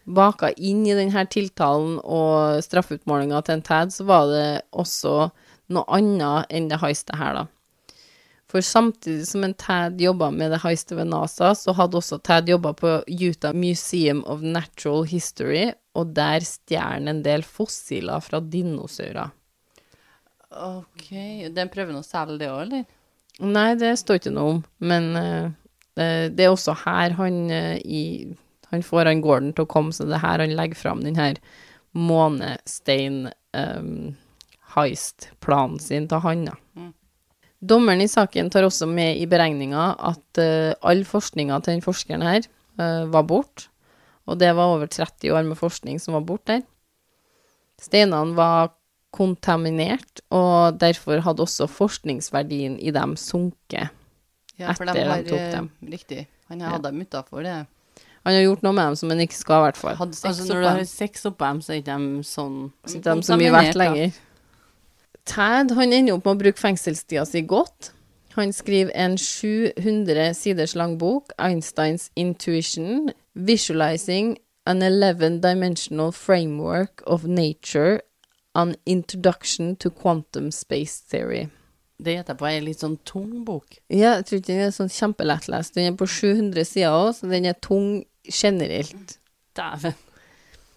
Baka 0.06 0.52
inn 0.58 0.84
i 0.86 0.94
denne 0.94 1.24
tiltalen 1.34 1.98
og 2.04 2.62
straffeutmålinga 2.62 3.40
til 3.48 3.58
en 3.58 3.66
Tad, 3.66 3.94
så 3.96 4.06
var 4.06 4.28
det 4.30 4.48
også 4.72 5.32
noe 5.74 5.86
annet 5.98 6.52
enn 6.54 6.68
det 6.70 6.78
heistet 6.84 7.18
her, 7.18 7.34
da. 7.40 7.46
For 8.46 8.62
samtidig 8.62 9.26
som 9.28 9.44
en 9.44 9.56
Tad 9.58 9.98
jobba 10.00 10.30
med 10.32 10.54
det 10.54 10.62
heistet 10.62 10.94
ved 11.00 11.10
NASA, 11.10 11.50
så 11.58 11.74
hadde 11.74 11.98
også 11.98 12.20
Tad 12.24 12.48
jobba 12.52 12.76
på 12.78 13.00
Utah 13.10 13.56
Museum 13.58 14.22
of 14.30 14.46
Natural 14.46 15.04
History, 15.10 15.72
og 15.98 16.14
der 16.16 16.46
stjal 16.46 17.00
han 17.00 17.10
en 17.10 17.24
del 17.26 17.42
fossiler 17.44 18.22
fra 18.22 18.40
dinosaurer. 18.40 19.34
Ok, 20.56 21.10
den 21.56 21.72
prøver 21.74 21.98
å 21.98 22.06
selge 22.06 22.38
det 22.44 22.52
òg, 22.54 22.62
eller? 22.68 22.86
Nei, 23.44 23.72
det 23.76 23.96
står 24.00 24.22
ikke 24.22 24.32
noe 24.38 24.54
om, 24.54 24.64
men 24.80 25.10
uh, 25.18 25.50
det- 25.98 26.36
det 26.38 26.46
er 26.46 26.54
også 26.54 26.76
her 26.86 27.18
han 27.18 27.42
uh, 27.52 27.76
i 27.84 28.04
Han 28.76 28.86
får 28.86 29.10
han 29.10 29.24
Gordon 29.24 29.56
til 29.56 29.66
å 29.66 29.72
komme, 29.72 29.96
så 29.96 30.08
det 30.08 30.20
er 30.20 30.26
her 30.26 30.44
han 30.44 30.56
legger 30.58 30.80
fram 30.80 31.02
den 31.06 31.18
her 31.20 31.40
månestein 31.96 33.30
um, 33.56 34.16
sin 35.80 36.08
til 36.12 36.20
han, 36.20 36.46
da. 36.50 36.56
Mm. 36.76 36.92
Dommeren 37.64 38.04
i 38.04 38.12
saken 38.12 38.52
tar 38.52 38.68
også 38.68 38.88
med 38.92 39.18
i 39.18 39.26
beregninga 39.32 39.94
at 39.96 40.42
uh, 40.42 40.76
all 40.84 41.06
forskninga 41.08 41.62
til 41.64 41.78
den 41.78 41.86
forskeren 41.86 42.26
her 42.28 42.44
uh, 42.78 43.08
var 43.08 43.24
borte, 43.24 43.70
og 44.28 44.40
det 44.42 44.52
var 44.58 44.74
over 44.76 44.90
30 44.92 45.32
år 45.32 45.46
med 45.48 45.58
forskning 45.58 46.02
som 46.02 46.18
var 46.18 46.26
borte 46.28 46.58
der. 46.58 46.66
Steinene 47.82 48.36
var 48.36 48.74
kontaminert, 49.16 50.22
og 50.34 50.80
derfor 50.80 51.22
hadde 51.24 51.44
også 51.46 51.68
forskningsverdien 51.72 52.78
i 52.80 52.92
dem 52.96 53.16
sunket. 53.20 53.94
Ja, 54.60 54.72
for 54.76 54.88
de 54.88 54.92
Etter 54.92 55.02
de 55.04 55.12
har 55.12 55.24
tok 55.28 55.40
eh, 55.40 55.52
dem. 55.52 55.70
Riktig. 55.92 56.28
Han 56.52 56.62
hadde 56.62 56.88
Ja. 56.88 56.92
dem 56.92 57.02
utafor 57.02 57.44
det. 57.44 57.56
Han 58.26 58.34
har 58.34 58.42
gjort 58.42 58.64
noe 58.66 58.74
med 58.74 58.90
dem 58.90 58.96
som 58.98 59.12
han 59.14 59.20
ikke 59.22 59.38
skal, 59.38 59.60
i 59.60 59.66
hvert 59.68 59.78
fall. 59.78 59.98
Hadde 60.00 60.18
sex 60.18 60.30
Altså, 60.32 60.46
når 60.50 60.62
du 60.62 60.68
har 60.68 60.86
sex 60.90 61.28
oppå 61.30 61.46
dem, 61.46 61.60
så 61.62 61.74
er 61.74 61.82
ikke 61.82 61.98
de 61.98 62.24
sånn 62.26 62.56
Så 62.86 62.98
ikke 62.98 63.14
de 63.20 63.28
så 63.28 63.38
mye 63.38 63.52
verdt 63.54 63.78
lenger. 63.78 64.16
Tad 65.26 65.74
han 65.78 65.94
ender 65.94 66.18
opp 66.18 66.26
med 66.26 66.36
å 66.36 66.42
bruke 66.46 66.62
fengselstida 66.62 67.26
si 67.30 67.44
godt. 67.46 67.92
Han 68.36 68.52
skriver 68.54 68.92
en 69.00 69.18
700 69.18 70.34
siders 70.36 70.76
lang 70.76 70.98
bok, 70.98 71.32
'Einsteins 71.38 72.10
Intuition', 72.16 73.14
'Visualizing 73.36 74.38
an 74.66 74.82
11-dimensional 74.82 76.12
framework 76.12 77.02
of 77.06 77.24
nature', 77.24 78.02
'An 78.56 78.76
introduction 78.86 79.76
to 79.76 79.90
quantum 79.90 80.52
space 80.52 81.02
theory'. 81.12 81.50
Det 82.04 82.18
etterpå 82.20 82.46
er 82.46 82.58
en 82.58 82.66
litt 82.66 82.82
sånn 82.82 82.98
tung 83.06 83.46
bok. 83.46 83.78
Ja, 83.90 84.18
jeg 84.18 84.26
tror 84.26 84.40
ikke 84.42 84.52
den 84.52 84.66
er 84.66 84.74
sånn 84.76 84.92
kjempelettlest. 84.92 85.76
Den 85.76 85.94
er 85.94 85.96
på 85.96 86.08
700 86.08 86.66
sider 86.68 86.92
òg, 86.92 87.14
så 87.16 87.30
den 87.30 87.46
er 87.46 87.54
tung 87.54 88.04
generelt. 88.32 89.18
Dæven. 89.56 89.96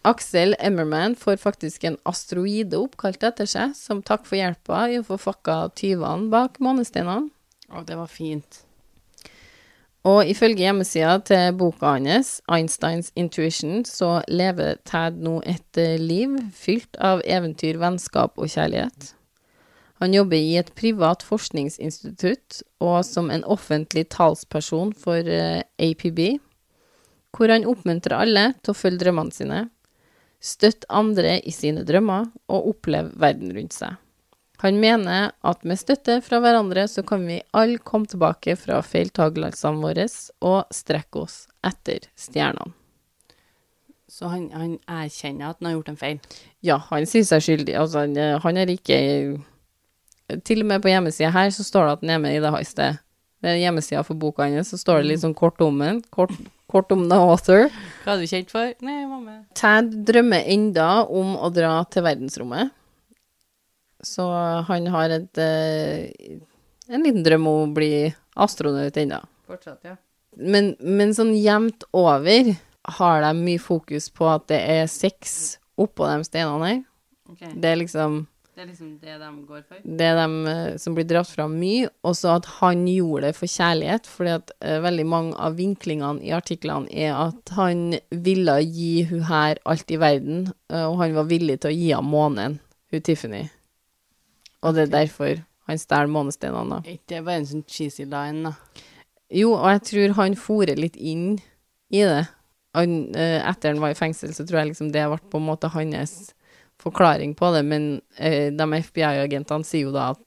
Aksel 0.07 0.55
Emmerman 0.61 1.17
får 1.19 1.37
faktisk 1.43 1.85
en 1.85 1.99
asteroide 2.09 2.79
oppkalt 2.79 3.25
etter 3.27 3.49
seg, 3.51 3.75
som 3.77 4.01
takk 4.03 4.25
for 4.29 4.39
hjelpa 4.39 4.87
i 4.89 5.01
å 5.01 5.05
få 5.07 5.19
fakka 5.21 5.59
tyvene 5.77 6.31
bak 6.33 6.61
månesteinene. 6.63 7.29
Å, 7.69 7.83
det 7.85 7.99
var 7.99 8.09
fint. 8.09 8.63
Og 10.09 10.23
ifølge 10.31 10.63
hjemmesida 10.63 11.19
til 11.27 11.57
boka 11.59 11.97
hans, 11.99 12.39
Einsteins 12.49 13.11
Intuition, 13.19 13.83
så 13.85 14.23
lever 14.31 14.79
Tad 14.89 15.19
nå 15.21 15.41
et 15.45 15.81
eh, 15.81 15.99
liv 16.01 16.39
fylt 16.55 16.97
av 17.03 17.21
eventyr, 17.27 17.81
vennskap 17.83 18.39
og 18.39 18.49
kjærlighet. 18.49 19.13
Han 19.99 20.15
jobber 20.15 20.39
i 20.39 20.57
et 20.61 20.71
privat 20.79 21.25
forskningsinstitutt 21.27 22.63
og 22.81 23.03
som 23.05 23.33
en 23.35 23.45
offentlig 23.45 24.07
talsperson 24.15 24.95
for 24.95 25.27
eh, 25.27 25.67
APB, 25.83 26.39
hvor 27.37 27.53
han 27.53 27.67
oppmuntrer 27.69 28.17
alle 28.19 28.45
til 28.63 28.73
å 28.73 28.79
følge 28.79 29.03
drømmene 29.05 29.35
sine, 29.35 29.63
støtte 30.41 30.89
andre 30.91 31.39
i 31.43 31.53
sine 31.55 31.85
drømmer 31.87 32.29
og 32.49 32.71
oppleve 32.73 33.15
verden 33.21 33.53
rundt 33.57 33.75
seg. 33.77 33.97
Han 34.63 34.81
mener 34.83 35.31
at 35.47 35.63
med 35.67 35.79
støtte 35.79 36.19
fra 36.27 36.41
hverandre 36.43 36.89
så 36.91 37.05
kan 37.07 37.23
vi 37.29 37.39
alle 37.55 37.79
komme 37.79 38.11
tilbake 38.11 38.57
fra 38.59 38.81
feiltagelsene 38.83 39.83
våre 39.85 40.09
og 40.43 40.75
strekke 40.75 41.23
oss 41.23 41.45
etter 41.67 42.09
stjernene. 42.19 42.75
Så 44.09 44.27
han, 44.33 44.49
han 44.57 44.79
erkjenner 44.89 45.53
at 45.53 45.61
han 45.61 45.69
har 45.69 45.77
gjort 45.77 45.91
en 45.93 46.01
feil. 46.01 46.19
Ja, 46.65 46.79
han 46.89 47.07
sier 47.07 47.27
seg 47.29 47.45
skyldig. 47.45 47.75
Altså, 47.79 48.07
han, 48.07 48.17
eh, 48.17 48.39
han 48.41 48.57
er 48.57 48.73
ikke 48.73 48.99
Til 50.49 50.65
og 50.65 50.69
med 50.69 50.83
på 50.85 50.91
hjemmesida 50.91 51.31
her 51.33 51.53
så 51.55 51.65
står 51.65 51.87
det 51.87 51.93
at 51.93 52.03
han 52.03 52.15
er 52.17 52.23
med 52.25 52.37
i 52.37 52.41
det 52.43 52.51
heistet. 52.53 52.99
Det 53.41 53.53
er 53.53 53.61
hjemmesida 53.63 54.03
for 54.05 54.19
boka 54.19 54.49
hans, 54.49 54.73
så 54.73 54.81
står 54.81 55.01
det 55.01 55.13
litt 55.13 55.23
sånn 55.23 55.37
kort 55.37 55.61
om 55.65 55.79
den. 55.81 56.03
Kort, 56.13 56.35
kort 56.69 56.93
om 56.93 57.07
the 57.09 57.17
author. 57.17 57.69
Hva 58.05 58.15
er 58.15 58.23
du 58.23 58.31
kjent 58.31 58.53
for? 58.53 58.75
Nei, 58.85 59.01
med. 59.09 59.47
Tad 59.59 59.93
drømmer 60.09 60.45
enda 60.53 60.89
om 61.05 61.35
å 61.37 61.51
dra 61.55 61.81
til 61.93 62.05
verdensrommet. 62.07 62.75
Så 64.05 64.25
han 64.69 64.87
har 64.95 65.11
et, 65.11 65.39
eh, 65.39 66.39
en 66.89 67.03
liten 67.03 67.25
drøm 67.25 67.49
om 67.51 67.65
å 67.65 67.75
bli 67.75 68.15
astronaut 68.37 68.97
ennå. 68.97 69.19
Fortsatt, 69.49 69.81
ja. 69.85 69.97
Men, 70.37 70.77
men 70.79 71.15
sånn 71.17 71.35
jevnt 71.35 71.83
over 71.97 72.53
har 72.99 73.23
de 73.25 73.33
mye 73.35 73.61
fokus 73.61 74.09
på 74.15 74.29
at 74.31 74.47
det 74.53 74.61
er 74.61 74.87
sex 74.87 75.59
oppå 75.79 76.07
de 76.07 76.27
steinene 76.27 76.69
her. 76.69 76.83
Okay. 77.33 77.53
Det 77.59 77.73
er 77.73 77.81
liksom 77.81 78.23
Det 78.59 78.65
er 78.65 78.71
liksom 78.73 78.95
det 78.99 79.13
de 79.21 79.29
går 79.47 79.61
for? 79.69 79.83
det 79.87 80.03
er 80.03 80.17
dem 80.19 80.33
eh, 80.51 80.77
som 80.83 80.95
blir 80.97 81.05
dratt 81.07 81.29
fram 81.31 81.53
mye, 81.61 81.87
og 82.03 82.17
så 82.19 82.33
at 82.41 82.47
han 82.57 82.81
gjorde 82.91 83.29
det 83.29 83.37
for 83.39 83.47
kjærlighet, 83.53 84.07
fordi 84.11 84.33
at 84.35 84.49
uh, 84.67 84.81
veldig 84.83 85.05
mange 85.07 85.37
av 85.39 85.55
vinklingene 85.55 86.25
i 86.27 86.33
artiklene 86.35 86.91
er 86.91 87.13
at 87.15 87.53
han 87.55 87.93
ville 88.11 88.57
gi 88.67 89.05
hun 89.13 89.23
her 89.29 89.61
alt 89.63 89.93
i 89.95 89.99
verden, 90.03 90.49
uh, 90.75 90.89
og 90.89 90.97
han 91.05 91.15
var 91.15 91.29
villig 91.31 91.61
til 91.63 91.71
å 91.71 91.77
gi 91.77 91.93
henne 91.93 92.11
månen, 92.11 92.57
hun 92.91 93.05
Tiffany. 93.07 93.45
Og 94.67 94.75
det 94.75 94.89
er 94.89 94.91
derfor 94.97 95.45
han 95.71 95.79
stjeler 95.79 96.11
månestenene, 96.11 96.81
da. 96.81 96.97
Ikke 96.97 97.13
det 97.13 97.21
bare 97.29 97.45
en 97.45 97.47
sånn 97.53 97.63
cheesy 97.71 98.09
line, 98.11 98.51
da? 98.51 98.83
Jo, 99.39 99.53
og 99.53 99.69
jeg 99.77 99.85
tror 99.93 100.17
han 100.19 100.35
forer 100.49 100.83
litt 100.83 100.99
inn 100.99 101.37
i 101.95 102.03
det. 102.03 102.25
Han, 102.75 102.99
uh, 103.15 103.39
etter 103.53 103.71
han 103.71 103.87
var 103.87 103.95
i 103.95 104.01
fengsel, 104.03 104.35
så 104.35 104.43
tror 104.43 104.65
jeg 104.65 104.73
liksom 104.73 104.91
det 104.99 105.07
ble 105.15 105.21
på 105.31 105.39
en 105.39 105.47
måte 105.47 105.71
hans 105.79 106.33
forklaring 106.83 107.35
på 107.39 107.51
det, 107.55 107.63
men 107.67 107.87
eh, 108.17 108.49
de 108.55 108.67
FBI-agentene 108.83 109.67
sier 109.67 109.89
jo 109.89 109.95
da 109.95 110.13
at 110.15 110.25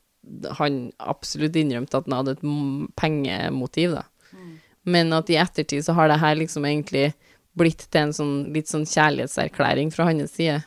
han 0.60 0.84
absolutt 1.00 1.56
innrømte 1.58 1.98
at 1.98 2.08
han 2.08 2.18
hadde 2.20 2.36
et 2.38 2.44
pengemotiv, 3.00 3.96
da. 3.98 4.06
Men 4.84 5.14
at 5.14 5.30
i 5.30 5.38
ettertid 5.38 5.86
så 5.86 5.94
har 5.98 6.10
det 6.10 6.20
her 6.22 6.38
liksom 6.40 6.66
egentlig 6.66 7.12
blitt 7.58 7.86
til 7.92 8.08
en 8.08 8.14
sånn 8.16 8.36
litt 8.56 8.70
sånn 8.72 8.88
kjærlighetserklæring 8.90 9.92
fra 9.94 10.08
hans 10.10 10.34
side. 10.38 10.62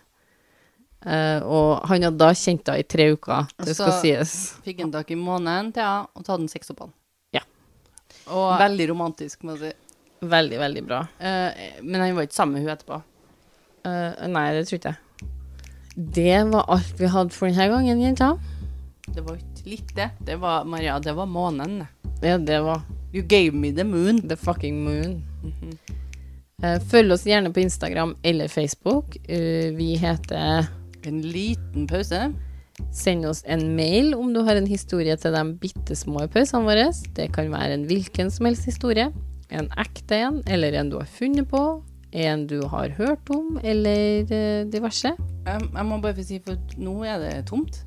Uh, 1.05 1.41
og 1.45 1.71
han 1.91 2.07
hadde 2.07 2.21
da 2.21 2.31
kjent 2.33 2.69
henne 2.71 2.81
i 2.81 2.87
tre 2.89 3.11
uker, 3.13 3.49
det 3.61 3.75
skal 3.77 3.97
sies. 4.01 4.21
Og 4.23 4.29
så 4.31 4.69
Fikk 4.69 4.85
han 4.87 4.93
tak 4.95 5.11
i 5.13 5.19
månen 5.21 5.73
til 5.75 5.85
henne 5.85 6.07
og 6.15 6.25
tatt 6.25 6.41
en 6.41 6.53
sex 6.53 6.73
opp 6.73 6.87
han. 6.87 6.95
Ja. 7.37 7.43
Og 8.33 8.55
Veldig 8.63 8.89
romantisk, 8.95 9.43
må 9.45 9.59
jeg 9.59 9.75
si. 9.75 9.99
Veldig, 10.25 10.61
veldig 10.63 10.85
bra. 10.87 11.03
Uh, 11.21 11.51
men 11.83 12.01
han 12.01 12.15
var 12.17 12.29
ikke 12.29 12.39
sammen 12.39 12.57
med 12.57 12.65
hun 12.65 12.77
etterpå. 12.77 13.03
Uh, 13.85 14.25
nei, 14.33 14.47
det 14.57 14.65
tror 14.71 14.81
ikke 14.81 14.95
jeg. 14.95 15.04
Det 15.95 16.45
var 16.51 16.67
alt 16.75 17.01
vi 17.01 17.07
hadde 17.07 17.35
for 17.35 17.51
denne 17.51 17.69
gangen, 17.71 18.01
jenta. 18.03 18.35
Det 19.07 19.23
var 19.23 19.37
ikke 19.39 19.71
litt 19.71 19.95
det. 19.95 20.37
Var, 20.41 20.65
Maria, 20.67 20.99
det 20.99 21.15
var 21.15 21.27
månen. 21.31 21.85
Ja, 22.23 22.39
det 22.39 22.61
var 22.65 22.83
You 23.15 23.23
gave 23.23 23.55
me 23.55 23.71
the 23.71 23.85
moon. 23.85 24.29
the 24.29 24.37
fucking 24.37 24.83
moon. 24.83 25.23
Eh, 26.65 26.81
følg 26.81 27.13
oss 27.13 27.27
gjerne 27.29 27.53
på 27.55 27.61
Instagram 27.63 28.17
eller 28.23 28.49
Facebook. 28.49 29.17
Eh, 29.29 29.71
vi 29.77 29.95
heter 30.01 30.67
En 31.05 31.21
liten 31.23 31.87
pause. 31.87 32.33
Send 32.93 33.27
oss 33.27 33.45
en 33.47 33.77
mail 33.77 34.15
om 34.15 34.33
du 34.35 34.41
har 34.41 34.57
en 34.57 34.67
historie 34.67 35.15
til 35.21 35.35
de 35.37 35.43
bitte 35.61 35.95
små 35.95 36.27
pausene 36.33 36.65
våre. 36.65 36.89
Det 37.15 37.29
kan 37.35 37.53
være 37.53 37.77
en 37.77 37.85
hvilken 37.87 38.33
som 38.33 38.49
helst 38.49 38.65
historie. 38.65 39.13
En 39.51 39.69
ekte 39.79 40.17
en, 40.17 40.41
eller 40.49 40.73
en 40.73 40.91
du 40.91 40.97
har 40.99 41.07
funnet 41.07 41.47
på. 41.51 41.85
En 42.15 42.45
du 42.47 42.61
har 42.71 42.93
hørt 42.95 43.31
om, 43.35 43.57
eller 43.63 44.31
eh, 44.31 44.63
diverse. 44.71 45.11
Jeg, 45.19 45.67
jeg 45.67 45.87
må 45.89 45.99
bare 46.03 46.15
få 46.15 46.27
si, 46.27 46.39
for 46.45 46.79
nå 46.79 47.01
er 47.09 47.19
det 47.23 47.33
tomt. 47.51 47.81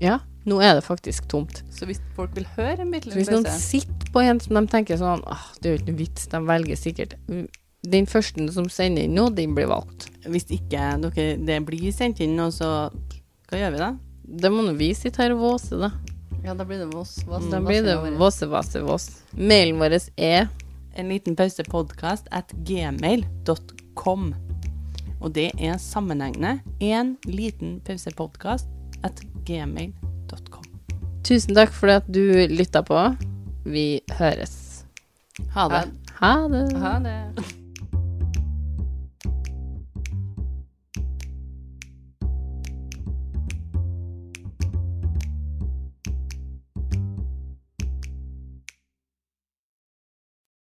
Ja, 0.00 0.20
nå 0.46 0.60
er 0.62 0.76
det 0.78 0.84
faktisk 0.86 1.26
tomt. 1.32 1.62
Så 1.74 1.88
hvis 1.88 2.00
folk 2.16 2.34
vil 2.36 2.46
høre 2.56 2.84
en 2.84 2.94
bitte 2.94 3.12
hvis 3.14 3.32
noen 3.32 3.48
sitter 3.50 4.12
på 4.14 4.22
en 4.22 4.40
som 4.40 4.56
de 4.58 4.64
tenker 4.70 4.98
sånn 5.00 5.24
ah, 5.28 5.42
Det 5.58 5.68
er 5.68 5.74
jo 5.74 5.80
ikke 5.80 5.90
noe 5.90 5.98
vits, 5.98 6.28
de 6.30 6.40
velger 6.46 6.78
sikkert 6.78 7.16
Den 7.84 8.06
første 8.08 8.46
som 8.54 8.70
sender 8.72 9.04
inn 9.04 9.16
nå, 9.18 9.26
den 9.34 9.56
blir 9.58 9.68
valgt. 9.68 10.08
Hvis 10.24 10.46
ikke 10.54 10.94
dere, 11.02 11.28
det 11.44 11.60
blir 11.66 11.90
sendt 11.92 12.22
inn 12.24 12.38
nå, 12.38 12.48
så 12.54 12.70
hva 13.50 13.60
gjør 13.60 13.74
vi 13.74 13.82
da? 13.82 13.92
Det 14.24 14.50
må 14.54 14.64
nå 14.64 14.72
vi 14.78 14.94
sitte 14.96 15.20
her 15.20 15.34
og 15.34 15.42
våse, 15.42 15.76
da. 15.76 15.90
Ja, 16.44 16.54
da 16.56 16.64
blir 16.68 16.78
det 16.78 16.90
vås. 16.92 17.18
Vås, 17.28 17.44
Da 17.52 17.60
blir 17.60 17.84
det 17.84 17.96
våse, 18.18 18.46
vasse, 18.52 18.80
vås. 18.84 19.08
Mailen 19.32 19.78
vår 19.80 19.96
er 20.16 20.48
En 20.94 21.08
liten 21.10 21.36
pause 21.36 21.64
podkast 21.66 22.28
at 22.30 22.52
gmail.com. 22.66 24.34
Og 25.20 25.34
det 25.34 25.50
er 25.58 25.78
sammenhengende. 25.82 26.60
En 26.80 27.16
liten 27.26 27.80
pause 27.86 28.12
podkast 28.16 28.68
at 29.02 29.24
gmail.com. 29.48 30.70
Tusen 31.24 31.56
takk 31.56 31.72
for 31.72 31.92
at 31.98 32.06
du 32.12 32.22
lytta 32.52 32.84
på. 32.84 33.00
Vi 33.64 34.04
høres. 34.18 34.84
Ha 35.56 35.68
det. 35.72 35.84
Ha 36.20 36.34
det. 36.52 36.64
Ha 36.78 36.96
det. 37.02 37.63